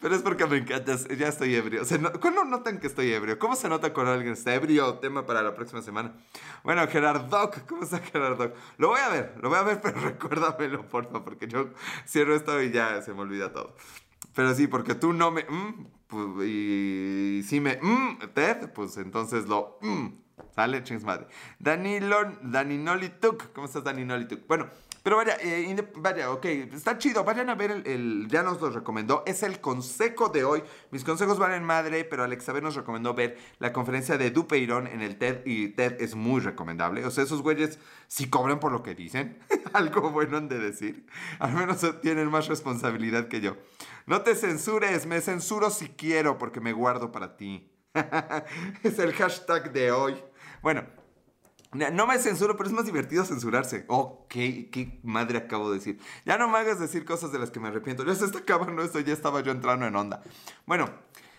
Pero 0.00 0.14
es 0.14 0.22
porque 0.22 0.46
me 0.46 0.58
encantas. 0.58 1.08
Ya 1.08 1.28
estoy 1.28 1.54
ebrio. 1.54 1.82
¿Cuándo 2.20 2.44
notan 2.44 2.78
que 2.78 2.86
estoy 2.86 3.12
ebrio? 3.12 3.38
¿Cómo 3.38 3.56
se 3.56 3.68
nota 3.68 3.92
cuando 3.92 4.12
alguien 4.12 4.34
está 4.34 4.54
ebrio? 4.54 4.94
Tema 4.98 5.26
para 5.26 5.42
la 5.42 5.54
próxima 5.54 5.82
semana. 5.82 6.14
Bueno, 6.62 6.86
Gerardo, 6.86 7.50
¿cómo 7.68 7.82
está 7.82 7.98
Gerardo? 7.98 8.52
Lo 8.76 8.88
voy 8.88 9.00
a 9.00 9.08
ver, 9.08 9.34
lo 9.40 9.48
voy 9.48 9.58
a 9.58 9.62
ver, 9.62 9.80
pero 9.82 10.00
recuérdamelo, 10.00 10.86
porfa, 10.88 11.24
porque 11.24 11.48
yo 11.48 11.70
cierro 12.06 12.34
esto 12.34 12.62
y 12.62 12.70
ya 12.70 13.02
se 13.02 13.12
me 13.12 13.20
olvida 13.20 13.52
todo. 13.52 13.74
Pero 14.34 14.54
sí, 14.54 14.68
porque 14.68 14.94
tú 14.94 15.12
no 15.12 15.30
me... 15.30 15.42
Mm, 15.42 15.86
pues, 16.06 16.48
y 16.48 17.42
si 17.44 17.60
me... 17.60 17.78
Mm, 17.82 18.18
Ted, 18.34 18.70
pues 18.72 18.96
entonces 18.98 19.46
lo... 19.48 19.78
Mm, 19.82 20.08
¿Sale? 20.54 20.82
Chings 20.84 21.04
madre. 21.04 21.26
Danilo, 21.58 22.18
Daninolituk. 22.42 23.52
¿Cómo 23.52 23.66
estás, 23.66 23.82
Daninolituk? 23.82 24.46
Bueno, 24.46 24.68
pero 25.08 25.16
vaya, 25.16 25.38
eh, 25.40 25.74
vaya, 25.94 26.30
ok, 26.30 26.44
está 26.44 26.98
chido. 26.98 27.24
Vayan 27.24 27.48
a 27.48 27.54
ver 27.54 27.82
el, 27.86 28.28
ya 28.28 28.42
nos 28.42 28.60
lo 28.60 28.68
recomendó. 28.68 29.22
Es 29.26 29.42
el 29.42 29.58
consejo 29.58 30.28
de 30.28 30.44
hoy. 30.44 30.62
Mis 30.90 31.02
consejos 31.02 31.38
valen 31.38 31.64
madre, 31.64 32.04
pero 32.04 32.24
Alexa 32.24 32.52
nos 32.60 32.74
recomendó 32.74 33.14
ver 33.14 33.38
la 33.58 33.72
conferencia 33.72 34.18
de 34.18 34.30
Dupeyron 34.30 34.86
en 34.86 35.00
el 35.00 35.16
TED 35.16 35.46
y 35.46 35.68
TED 35.68 36.02
es 36.02 36.14
muy 36.14 36.42
recomendable. 36.42 37.06
O 37.06 37.10
sea, 37.10 37.24
esos 37.24 37.40
güeyes 37.40 37.78
si 38.06 38.28
cobran 38.28 38.60
por 38.60 38.70
lo 38.70 38.82
que 38.82 38.94
dicen. 38.94 39.38
Algo 39.72 40.10
bueno 40.10 40.36
han 40.36 40.50
de 40.50 40.58
decir. 40.58 41.06
Al 41.38 41.54
menos 41.54 41.80
tienen 42.02 42.28
más 42.28 42.46
responsabilidad 42.46 43.28
que 43.28 43.40
yo. 43.40 43.56
No 44.04 44.20
te 44.20 44.34
censures, 44.34 45.06
me 45.06 45.22
censuro 45.22 45.70
si 45.70 45.88
quiero 45.88 46.36
porque 46.36 46.60
me 46.60 46.74
guardo 46.74 47.12
para 47.12 47.38
ti. 47.38 47.72
es 48.82 48.98
el 48.98 49.14
hashtag 49.14 49.72
de 49.72 49.90
hoy. 49.90 50.22
Bueno, 50.60 50.84
no 51.72 52.06
me 52.06 52.18
censuro, 52.18 52.56
pero 52.56 52.68
es 52.68 52.74
más 52.74 52.86
divertido 52.86 53.24
censurarse. 53.24 53.84
Oh, 53.88 54.26
qué, 54.28 55.00
madre 55.02 55.38
acabo 55.38 55.70
de 55.70 55.78
decir. 55.78 56.00
Ya 56.24 56.38
no 56.38 56.48
me 56.48 56.58
hagas 56.58 56.80
decir 56.80 57.04
cosas 57.04 57.30
de 57.30 57.38
las 57.38 57.50
que 57.50 57.60
me 57.60 57.68
arrepiento. 57.68 58.04
Ya 58.04 58.14
se 58.14 58.24
está 58.24 58.38
acabando 58.38 58.82
esto, 58.82 59.00
ya 59.00 59.12
estaba 59.12 59.42
yo 59.42 59.52
entrando 59.52 59.86
en 59.86 59.94
onda. 59.94 60.22
Bueno, 60.64 60.88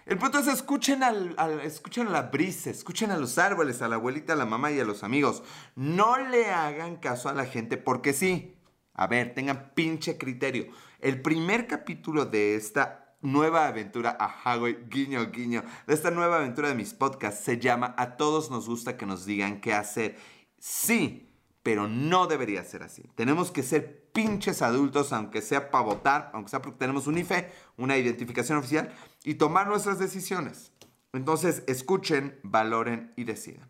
el 0.05 0.17
punto 0.17 0.39
es 0.39 0.47
escuchen, 0.47 1.01
al, 1.01 1.35
escuchen 1.63 2.07
a 2.07 2.11
la 2.11 2.21
brisa, 2.23 2.69
escuchen 2.69 3.09
a 3.11 3.17
los 3.17 3.39
árboles, 3.39 3.81
a 3.81 3.87
la 3.87 3.95
abuelita, 3.95 4.33
a 4.33 4.35
la 4.35 4.45
mamá 4.45 4.71
y 4.71 4.79
a 4.79 4.85
los 4.85 5.03
amigos. 5.03 5.41
No 5.75 6.17
le 6.17 6.51
hagan 6.51 6.97
caso 6.97 7.29
a 7.29 7.33
la 7.33 7.45
gente 7.45 7.77
porque 7.77 8.13
sí. 8.13 8.55
A 8.93 9.07
ver, 9.07 9.33
tengan 9.33 9.71
pinche 9.73 10.17
criterio. 10.17 10.67
El 10.99 11.21
primer 11.21 11.65
capítulo 11.65 12.25
de 12.25 12.55
esta 12.55 13.08
nueva 13.21 13.67
aventura, 13.67 14.11
a 14.19 14.55
güey, 14.57 14.77
guiño, 14.89 15.31
guiño, 15.31 15.63
de 15.87 15.93
esta 15.93 16.11
nueva 16.11 16.37
aventura 16.37 16.69
de 16.69 16.75
mis 16.75 16.93
podcasts 16.93 17.43
se 17.43 17.59
llama 17.59 17.93
A 17.97 18.17
todos 18.17 18.49
nos 18.49 18.67
gusta 18.67 18.97
que 18.97 19.05
nos 19.05 19.25
digan 19.25 19.61
qué 19.61 19.73
hacer. 19.73 20.17
Sí, 20.57 21.29
pero 21.63 21.87
no 21.87 22.27
debería 22.27 22.63
ser 22.63 22.83
así. 22.83 23.03
Tenemos 23.15 23.51
que 23.51 23.63
ser 23.63 24.09
pinches 24.11 24.61
adultos, 24.61 25.13
aunque 25.13 25.41
sea 25.41 25.69
para 25.69 25.83
votar, 25.83 26.31
aunque 26.33 26.49
sea 26.49 26.61
porque 26.61 26.79
tenemos 26.79 27.07
un 27.07 27.17
IFE, 27.17 27.51
una 27.77 27.97
identificación 27.97 28.57
oficial, 28.57 28.93
y 29.23 29.35
tomar 29.35 29.67
nuestras 29.67 29.99
decisiones. 29.99 30.71
Entonces, 31.13 31.63
escuchen, 31.67 32.39
valoren 32.43 33.13
y 33.17 33.23
decidan. 33.23 33.69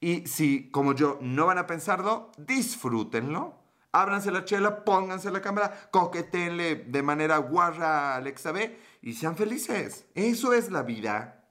Y 0.00 0.26
si, 0.26 0.70
como 0.70 0.94
yo, 0.94 1.18
no 1.20 1.46
van 1.46 1.58
a 1.58 1.66
pensarlo, 1.66 2.30
disfrútenlo 2.36 3.63
ábranse 3.94 4.32
la 4.32 4.44
chela, 4.44 4.84
pónganse 4.84 5.30
la 5.30 5.40
cámara, 5.40 5.88
coquetenle 5.90 6.74
de 6.74 7.02
manera 7.02 7.38
guarra 7.38 8.12
a 8.12 8.16
Alexa 8.16 8.50
B 8.52 8.76
y 9.02 9.14
sean 9.14 9.36
felices. 9.36 10.06
Eso 10.14 10.52
es 10.52 10.70
la 10.70 10.82
vida. 10.82 11.48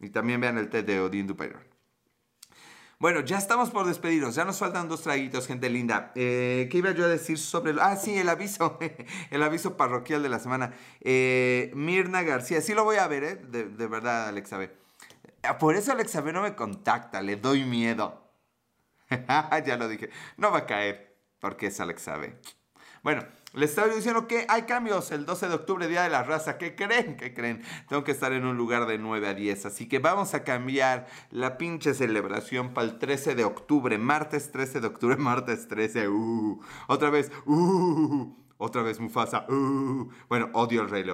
Y 0.00 0.10
también 0.10 0.40
vean 0.40 0.58
el 0.58 0.68
TED 0.68 0.84
de 0.84 1.00
Odín 1.00 1.28
Dupeyron. 1.28 1.62
Bueno, 2.98 3.20
ya 3.20 3.38
estamos 3.38 3.70
por 3.70 3.86
despedirnos. 3.86 4.34
Ya 4.34 4.44
nos 4.44 4.58
faltan 4.58 4.88
dos 4.88 5.02
traguitos, 5.02 5.46
gente 5.46 5.70
linda. 5.70 6.12
Eh, 6.14 6.68
¿Qué 6.70 6.78
iba 6.78 6.90
yo 6.92 7.04
a 7.04 7.08
decir 7.08 7.38
sobre 7.38 7.72
el... 7.72 7.80
Ah, 7.80 7.96
sí, 7.96 8.16
el 8.16 8.28
aviso. 8.28 8.78
el 9.30 9.42
aviso 9.42 9.76
parroquial 9.76 10.22
de 10.22 10.28
la 10.28 10.38
semana. 10.38 10.72
Eh, 11.00 11.72
Mirna 11.74 12.22
García. 12.22 12.60
Sí 12.60 12.74
lo 12.74 12.84
voy 12.84 12.96
a 12.96 13.08
ver, 13.08 13.24
¿eh? 13.24 13.36
De, 13.36 13.64
de 13.64 13.86
verdad, 13.86 14.28
Alexa 14.28 14.56
B. 14.56 14.70
Por 15.58 15.74
eso 15.74 15.92
Alexa 15.92 16.20
B 16.20 16.32
no 16.32 16.42
me 16.42 16.54
contacta. 16.54 17.22
Le 17.22 17.36
doy 17.36 17.64
miedo. 17.64 18.30
ya 19.66 19.76
lo 19.76 19.88
dije. 19.88 20.10
No 20.36 20.50
va 20.52 20.58
a 20.58 20.66
caer 20.66 21.11
porque 21.42 21.66
es 21.66 21.80
Alex 21.80 22.02
sabe. 22.02 22.38
Bueno, 23.02 23.24
les 23.52 23.70
estaba 23.70 23.92
diciendo 23.92 24.28
que 24.28 24.46
hay 24.48 24.62
cambios 24.62 25.10
el 25.10 25.26
12 25.26 25.48
de 25.48 25.54
octubre, 25.56 25.88
Día 25.88 26.04
de 26.04 26.08
la 26.08 26.22
Raza. 26.22 26.56
¿Qué 26.56 26.76
creen? 26.76 27.16
¿Qué 27.16 27.34
creen? 27.34 27.64
Tengo 27.88 28.04
que 28.04 28.12
estar 28.12 28.32
en 28.32 28.46
un 28.46 28.56
lugar 28.56 28.86
de 28.86 28.96
9 28.96 29.28
a 29.28 29.34
10. 29.34 29.66
Así 29.66 29.88
que 29.88 29.98
vamos 29.98 30.34
a 30.34 30.44
cambiar 30.44 31.08
la 31.30 31.58
pinche 31.58 31.94
celebración 31.94 32.72
para 32.72 32.86
el 32.86 33.00
13 33.00 33.34
de 33.34 33.42
octubre. 33.42 33.98
Martes 33.98 34.52
13 34.52 34.80
de 34.80 34.86
octubre, 34.86 35.16
martes 35.18 35.66
13. 35.66 36.08
Uh, 36.08 36.60
otra 36.86 37.10
vez. 37.10 37.32
Uh, 37.44 38.36
otra 38.56 38.82
vez 38.82 39.00
Mufasa. 39.00 39.46
Uh, 39.48 40.08
bueno, 40.28 40.48
odio 40.52 40.82
el 40.82 40.90
Rey. 40.90 41.04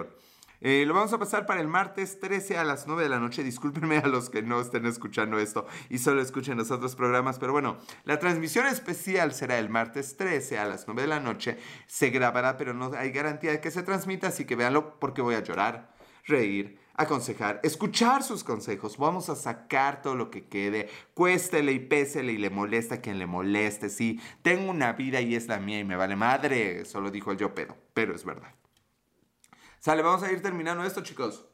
Eh, 0.60 0.84
lo 0.86 0.94
vamos 0.94 1.12
a 1.12 1.18
pasar 1.18 1.46
para 1.46 1.60
el 1.60 1.68
martes 1.68 2.18
13 2.18 2.58
a 2.58 2.64
las 2.64 2.86
9 2.88 3.04
de 3.04 3.08
la 3.08 3.20
noche. 3.20 3.44
Discúlpenme 3.44 3.98
a 3.98 4.08
los 4.08 4.28
que 4.28 4.42
no 4.42 4.60
estén 4.60 4.86
escuchando 4.86 5.38
esto 5.38 5.66
y 5.88 5.98
solo 5.98 6.20
escuchen 6.20 6.58
los 6.58 6.70
otros 6.70 6.96
programas, 6.96 7.38
pero 7.38 7.52
bueno, 7.52 7.78
la 8.04 8.18
transmisión 8.18 8.66
especial 8.66 9.32
será 9.32 9.58
el 9.58 9.68
martes 9.68 10.16
13 10.16 10.58
a 10.58 10.66
las 10.66 10.86
9 10.86 11.02
de 11.02 11.08
la 11.08 11.20
noche. 11.20 11.58
Se 11.86 12.10
grabará, 12.10 12.56
pero 12.56 12.74
no 12.74 12.90
hay 12.96 13.12
garantía 13.12 13.52
de 13.52 13.60
que 13.60 13.70
se 13.70 13.84
transmita, 13.84 14.28
así 14.28 14.44
que 14.44 14.56
véanlo 14.56 14.98
porque 14.98 15.22
voy 15.22 15.36
a 15.36 15.44
llorar, 15.44 15.94
reír, 16.24 16.80
aconsejar, 16.94 17.60
escuchar 17.62 18.24
sus 18.24 18.42
consejos. 18.42 18.98
Vamos 18.98 19.28
a 19.28 19.36
sacar 19.36 20.02
todo 20.02 20.16
lo 20.16 20.28
que 20.30 20.48
quede, 20.48 20.88
cuéstele 21.14 21.70
y 21.70 21.78
pésele 21.78 22.32
y 22.32 22.38
le 22.38 22.50
molesta 22.50 22.96
a 22.96 23.00
quien 23.00 23.20
le 23.20 23.26
moleste. 23.26 23.88
Sí, 23.90 24.20
tengo 24.42 24.70
una 24.70 24.92
vida 24.94 25.20
y 25.20 25.36
es 25.36 25.46
la 25.46 25.60
mía 25.60 25.78
y 25.78 25.84
me 25.84 25.94
vale 25.94 26.16
madre, 26.16 26.84
solo 26.84 27.12
dijo 27.12 27.30
el 27.30 27.38
yo 27.38 27.54
pedo, 27.54 27.76
pero 27.94 28.12
es 28.12 28.24
verdad. 28.24 28.57
Sale, 29.80 30.02
vamos 30.02 30.22
a 30.22 30.32
ir 30.32 30.42
terminando 30.42 30.84
esto, 30.84 31.02
chicos. 31.02 31.44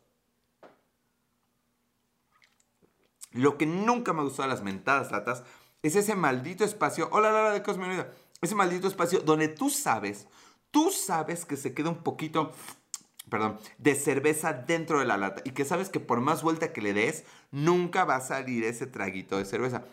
Lo 3.32 3.58
que 3.58 3.66
nunca 3.66 4.12
me 4.12 4.22
gustó 4.22 4.42
de 4.42 4.48
las 4.48 4.62
mentadas 4.62 5.10
latas 5.10 5.42
es 5.82 5.96
ese 5.96 6.14
maldito 6.14 6.64
espacio. 6.64 7.08
Hola, 7.12 7.30
Lara 7.32 7.52
de 7.52 7.62
Cosme 7.62 8.06
Ese 8.40 8.54
maldito 8.54 8.86
espacio 8.86 9.20
donde 9.20 9.48
tú 9.48 9.70
sabes, 9.70 10.28
tú 10.70 10.90
sabes 10.90 11.44
que 11.44 11.56
se 11.56 11.74
queda 11.74 11.90
un 11.90 12.02
poquito, 12.02 12.52
perdón, 13.28 13.58
de 13.78 13.94
cerveza 13.96 14.52
dentro 14.52 15.00
de 15.00 15.04
la 15.04 15.16
lata. 15.16 15.42
Y 15.44 15.50
que 15.50 15.64
sabes 15.64 15.90
que 15.90 16.00
por 16.00 16.20
más 16.20 16.42
vuelta 16.42 16.72
que 16.72 16.80
le 16.80 16.94
des, 16.94 17.24
nunca 17.50 18.04
va 18.04 18.16
a 18.16 18.20
salir 18.20 18.64
ese 18.64 18.86
traguito 18.86 19.36
de 19.36 19.44
cerveza. 19.44 19.84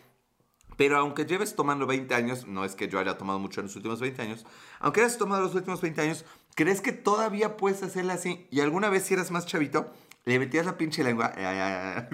Pero 0.76 0.96
aunque 0.96 1.26
lleves 1.26 1.54
tomando 1.54 1.86
20 1.86 2.14
años, 2.14 2.46
no 2.46 2.64
es 2.64 2.74
que 2.74 2.88
yo 2.88 2.98
haya 2.98 3.18
tomado 3.18 3.38
mucho 3.38 3.60
en 3.60 3.66
los 3.66 3.76
últimos 3.76 4.00
20 4.00 4.22
años, 4.22 4.46
aunque 4.80 5.00
hayas 5.00 5.18
tomado 5.18 5.42
los 5.42 5.54
últimos 5.54 5.80
20 5.80 6.00
años, 6.00 6.24
¿crees 6.54 6.80
que 6.80 6.92
todavía 6.92 7.56
puedes 7.56 7.82
hacerla 7.82 8.14
así? 8.14 8.46
Y 8.50 8.60
alguna 8.60 8.88
vez 8.88 9.04
si 9.04 9.14
eras 9.14 9.30
más 9.30 9.46
chavito, 9.46 9.92
le 10.24 10.38
metías 10.38 10.66
la 10.66 10.76
pinche 10.76 11.02
lengua. 11.02 11.32
Eh, 11.36 12.08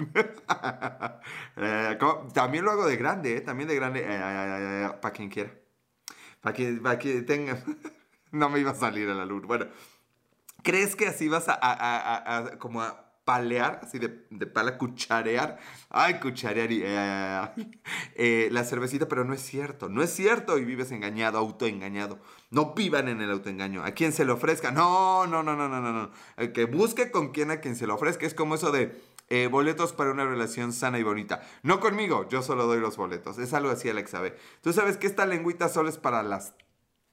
también 2.33 2.65
lo 2.65 2.71
hago 2.71 2.87
de 2.87 2.97
grande, 2.97 3.37
¿eh? 3.37 3.41
También 3.41 3.69
de 3.69 3.75
grande. 3.75 4.01
Para 5.01 5.13
quien 5.13 5.29
quiera. 5.29 5.51
Para 6.41 6.55
que, 6.55 6.79
que 6.99 7.21
tenga... 7.21 7.63
no 8.31 8.49
me 8.49 8.59
iba 8.59 8.71
a 8.71 8.75
salir 8.75 9.09
a 9.09 9.13
la 9.13 9.25
luz. 9.25 9.43
Bueno, 9.45 9.67
¿crees 10.63 10.95
que 10.95 11.07
así 11.07 11.27
vas 11.27 11.47
a, 11.49 11.57
a 11.61 12.57
como 12.57 12.81
a 12.81 13.08
palear, 13.29 13.81
así 13.83 13.99
de, 13.99 14.25
de 14.31 14.47
pala, 14.47 14.79
cucharear. 14.79 15.59
Ay, 15.91 16.15
cucharear 16.19 16.71
y, 16.71 16.81
eh, 16.83 17.41
eh, 18.15 18.49
la 18.51 18.63
cervecita, 18.63 19.07
pero 19.07 19.23
no 19.23 19.35
es 19.35 19.41
cierto, 19.41 19.87
no 19.87 20.01
es 20.01 20.09
cierto 20.09 20.57
y 20.57 20.65
vives 20.65 20.91
engañado, 20.91 21.37
autoengañado. 21.37 22.17
No 22.49 22.73
vivan 22.73 23.07
en 23.07 23.21
el 23.21 23.29
autoengaño. 23.29 23.83
A 23.83 23.91
quien 23.91 24.13
se 24.13 24.25
le 24.25 24.31
ofrezca, 24.31 24.71
no, 24.71 25.27
no, 25.27 25.43
no, 25.43 25.55
no, 25.55 25.69
no, 25.69 25.79
no, 25.79 25.93
no. 25.93 26.53
Que 26.53 26.65
busque 26.65 27.11
con 27.11 27.31
quien 27.31 27.51
a 27.51 27.59
quien 27.59 27.75
se 27.75 27.85
le 27.85 27.93
ofrezca 27.93 28.25
es 28.25 28.33
como 28.33 28.55
eso 28.55 28.71
de 28.71 28.99
eh, 29.29 29.45
boletos 29.45 29.93
para 29.93 30.09
una 30.09 30.25
relación 30.25 30.73
sana 30.73 30.97
y 30.97 31.03
bonita. 31.03 31.43
No 31.61 31.79
conmigo, 31.79 32.27
yo 32.29 32.41
solo 32.41 32.65
doy 32.65 32.79
los 32.79 32.97
boletos. 32.97 33.37
Es 33.37 33.53
algo 33.53 33.69
así, 33.69 33.89
Alex 33.89 34.09
sabe. 34.09 34.35
Tú 34.61 34.73
sabes 34.73 34.97
que 34.97 35.05
esta 35.05 35.27
lengüita 35.27 35.69
solo 35.69 35.89
es 35.89 35.99
para 35.99 36.23
las 36.23 36.55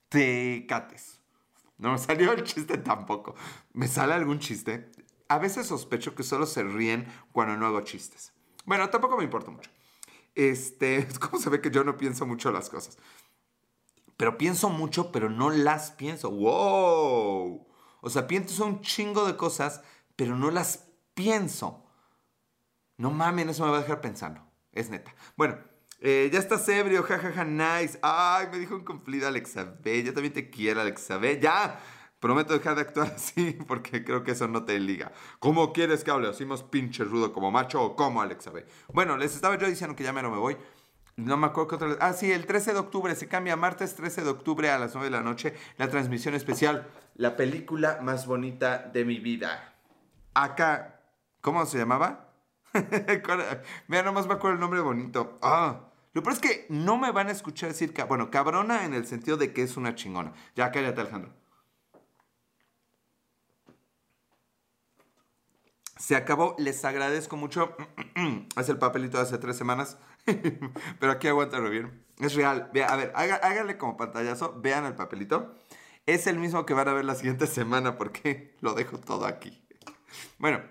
tecates. 0.08 1.20
No 1.76 1.92
me 1.92 1.98
salió 1.98 2.32
el 2.32 2.42
chiste 2.42 2.78
tampoco. 2.78 3.34
¿Me 3.74 3.86
sale 3.86 4.14
algún 4.14 4.38
chiste? 4.38 4.90
A 5.28 5.38
veces 5.38 5.66
sospecho 5.66 6.14
que 6.14 6.22
solo 6.22 6.46
se 6.46 6.62
ríen 6.62 7.06
cuando 7.32 7.56
no 7.56 7.66
hago 7.66 7.80
chistes. 7.80 8.32
Bueno, 8.64 8.88
tampoco 8.90 9.16
me 9.16 9.24
importa 9.24 9.50
mucho. 9.50 9.70
Este, 10.34 10.98
es 10.98 11.18
como 11.18 11.40
se 11.40 11.50
ve 11.50 11.60
que 11.60 11.70
yo 11.70 11.84
no 11.84 11.96
pienso 11.96 12.26
mucho 12.26 12.50
las 12.52 12.68
cosas. 12.68 12.98
Pero 14.16 14.38
pienso 14.38 14.70
mucho, 14.70 15.12
pero 15.12 15.28
no 15.28 15.50
las 15.50 15.90
pienso. 15.92 16.30
¡Wow! 16.30 17.66
O 18.00 18.10
sea, 18.10 18.26
pienso 18.26 18.64
un 18.64 18.80
chingo 18.80 19.26
de 19.26 19.36
cosas, 19.36 19.82
pero 20.14 20.36
no 20.36 20.50
las 20.50 20.88
pienso. 21.14 21.86
No 22.96 23.10
mames, 23.10 23.48
eso 23.48 23.64
me 23.64 23.70
va 23.70 23.78
a 23.78 23.82
dejar 23.82 24.00
pensando. 24.00 24.40
Es 24.72 24.88
neta. 24.88 25.14
Bueno, 25.36 25.58
eh, 26.00 26.30
ya 26.32 26.38
estás 26.38 26.66
ebrio, 26.68 27.02
jajaja, 27.02 27.44
nice. 27.44 27.98
Ay, 28.02 28.46
me 28.50 28.58
dijo 28.58 28.74
un 28.74 28.84
cumplido 28.84 29.28
Alexa 29.28 29.64
B. 29.64 30.02
Yo 30.02 30.14
también 30.14 30.32
te 30.32 30.50
quiero, 30.50 30.80
Alexa 30.80 31.18
B. 31.18 31.40
Ya, 31.40 31.80
Prometo 32.26 32.54
dejar 32.54 32.74
de 32.74 32.80
actuar 32.80 33.12
así 33.14 33.56
porque 33.68 34.02
creo 34.02 34.24
que 34.24 34.32
eso 34.32 34.48
no 34.48 34.64
te 34.64 34.80
liga. 34.80 35.12
¿Cómo 35.38 35.72
quieres 35.72 36.02
que 36.02 36.10
hable? 36.10 36.26
¿Así 36.26 36.44
más 36.44 36.64
pinche 36.64 37.04
rudo 37.04 37.32
como 37.32 37.52
macho 37.52 37.80
o 37.80 37.94
como 37.94 38.20
Alexa 38.20 38.50
B? 38.50 38.66
Bueno, 38.92 39.16
les 39.16 39.36
estaba 39.36 39.56
yo 39.56 39.68
diciendo 39.68 39.94
que 39.94 40.02
ya 40.02 40.12
me 40.12 40.22
lo 40.22 40.32
me 40.32 40.38
voy. 40.38 40.56
No 41.14 41.36
me 41.36 41.46
acuerdo 41.46 41.68
qué 41.68 41.74
otra. 41.76 41.96
Ah, 42.00 42.12
sí, 42.14 42.32
el 42.32 42.44
13 42.44 42.72
de 42.72 42.80
octubre 42.80 43.14
se 43.14 43.28
cambia. 43.28 43.54
Martes 43.54 43.94
13 43.94 44.24
de 44.24 44.30
octubre 44.30 44.68
a 44.72 44.78
las 44.80 44.92
9 44.96 45.08
de 45.08 45.16
la 45.16 45.22
noche. 45.22 45.54
La 45.78 45.88
transmisión 45.88 46.34
especial. 46.34 46.88
La 47.14 47.36
película 47.36 48.00
más 48.02 48.26
bonita 48.26 48.78
de 48.78 49.04
mi 49.04 49.20
vida. 49.20 49.76
Acá. 50.34 50.98
¿Cómo 51.40 51.64
se 51.64 51.78
llamaba? 51.78 52.32
Mira, 53.86 54.02
nomás 54.02 54.26
me 54.26 54.34
acuerdo 54.34 54.54
el 54.54 54.60
nombre 54.60 54.80
bonito. 54.80 55.38
Ah. 55.42 55.92
Lo 56.12 56.24
peor 56.24 56.32
es 56.32 56.40
que 56.40 56.66
no 56.70 56.96
me 56.96 57.12
van 57.12 57.28
a 57.28 57.30
escuchar 57.30 57.68
decir. 57.68 57.94
Bueno, 58.08 58.32
cabrona 58.32 58.84
en 58.84 58.94
el 58.94 59.06
sentido 59.06 59.36
de 59.36 59.52
que 59.52 59.62
es 59.62 59.76
una 59.76 59.94
chingona. 59.94 60.32
Ya 60.56 60.72
cállate, 60.72 61.02
Alejandro. 61.02 61.45
Se 65.96 66.14
acabó, 66.14 66.54
les 66.58 66.84
agradezco 66.84 67.36
mucho. 67.36 67.74
es 68.56 68.68
el 68.68 68.78
papelito 68.78 69.16
de 69.16 69.22
hace 69.24 69.38
tres 69.38 69.56
semanas, 69.56 69.98
pero 71.00 71.12
aquí 71.12 71.28
aguántalo 71.28 71.70
bien. 71.70 72.04
Es 72.18 72.34
real. 72.34 72.70
A 72.88 72.96
ver, 72.96 73.12
hágale 73.14 73.78
como 73.78 73.96
pantallazo, 73.96 74.60
vean 74.60 74.84
el 74.84 74.94
papelito. 74.94 75.54
Es 76.04 76.26
el 76.26 76.38
mismo 76.38 76.66
que 76.66 76.74
van 76.74 76.88
a 76.88 76.92
ver 76.92 77.04
la 77.04 77.14
siguiente 77.14 77.46
semana 77.46 77.96
porque 77.96 78.54
lo 78.60 78.74
dejo 78.74 78.98
todo 78.98 79.26
aquí. 79.26 79.62
Bueno, 80.38 80.62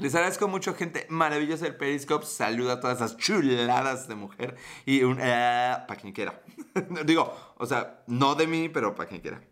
les 0.00 0.14
agradezco 0.14 0.48
mucho, 0.48 0.74
gente 0.74 1.06
maravillosa 1.10 1.66
del 1.66 1.76
Periscope. 1.76 2.24
Saluda 2.24 2.74
a 2.74 2.80
todas 2.80 2.96
esas 2.96 3.16
chuladas 3.18 4.08
de 4.08 4.14
mujer. 4.14 4.56
Y 4.86 5.02
un 5.02 5.18
eh, 5.20 5.76
para 5.86 6.00
quien 6.00 6.12
quiera. 6.12 6.42
Digo, 7.04 7.32
o 7.58 7.66
sea, 7.66 8.02
no 8.06 8.34
de 8.34 8.46
mí, 8.46 8.70
pero 8.70 8.94
para 8.94 9.08
quien 9.08 9.20
quiera. 9.20 9.42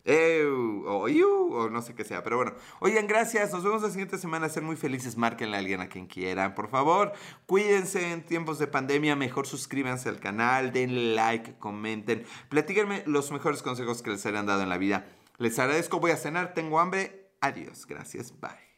o 0.87 1.07
you, 1.07 1.53
o 1.53 1.69
no 1.69 1.81
sé 1.83 1.93
qué 1.93 2.03
sea. 2.03 2.23
Pero 2.23 2.37
bueno, 2.37 2.53
oigan, 2.79 3.05
gracias. 3.05 3.51
Nos 3.53 3.63
vemos 3.63 3.83
la 3.83 3.89
siguiente 3.89 4.17
semana. 4.17 4.49
Ser 4.49 4.63
muy 4.63 4.75
felices. 4.75 5.17
Márquenle 5.17 5.55
a 5.55 5.59
alguien 5.59 5.81
a 5.81 5.87
quien 5.87 6.07
quieran, 6.07 6.55
por 6.55 6.69
favor. 6.69 7.13
Cuídense 7.45 8.11
en 8.11 8.25
tiempos 8.25 8.57
de 8.57 8.65
pandemia. 8.65 9.15
Mejor 9.15 9.45
suscríbanse 9.45 10.09
al 10.09 10.19
canal. 10.19 10.71
Denle 10.71 11.13
like, 11.13 11.59
comenten. 11.59 12.25
Platíquenme 12.49 13.03
los 13.05 13.31
mejores 13.31 13.61
consejos 13.61 14.01
que 14.01 14.09
les 14.09 14.25
hayan 14.25 14.47
dado 14.47 14.63
en 14.63 14.69
la 14.69 14.79
vida. 14.79 15.05
Les 15.37 15.59
agradezco. 15.59 15.99
Voy 15.99 16.11
a 16.11 16.17
cenar. 16.17 16.55
Tengo 16.55 16.79
hambre. 16.79 17.29
Adiós. 17.39 17.85
Gracias. 17.85 18.33
Bye. 18.39 18.68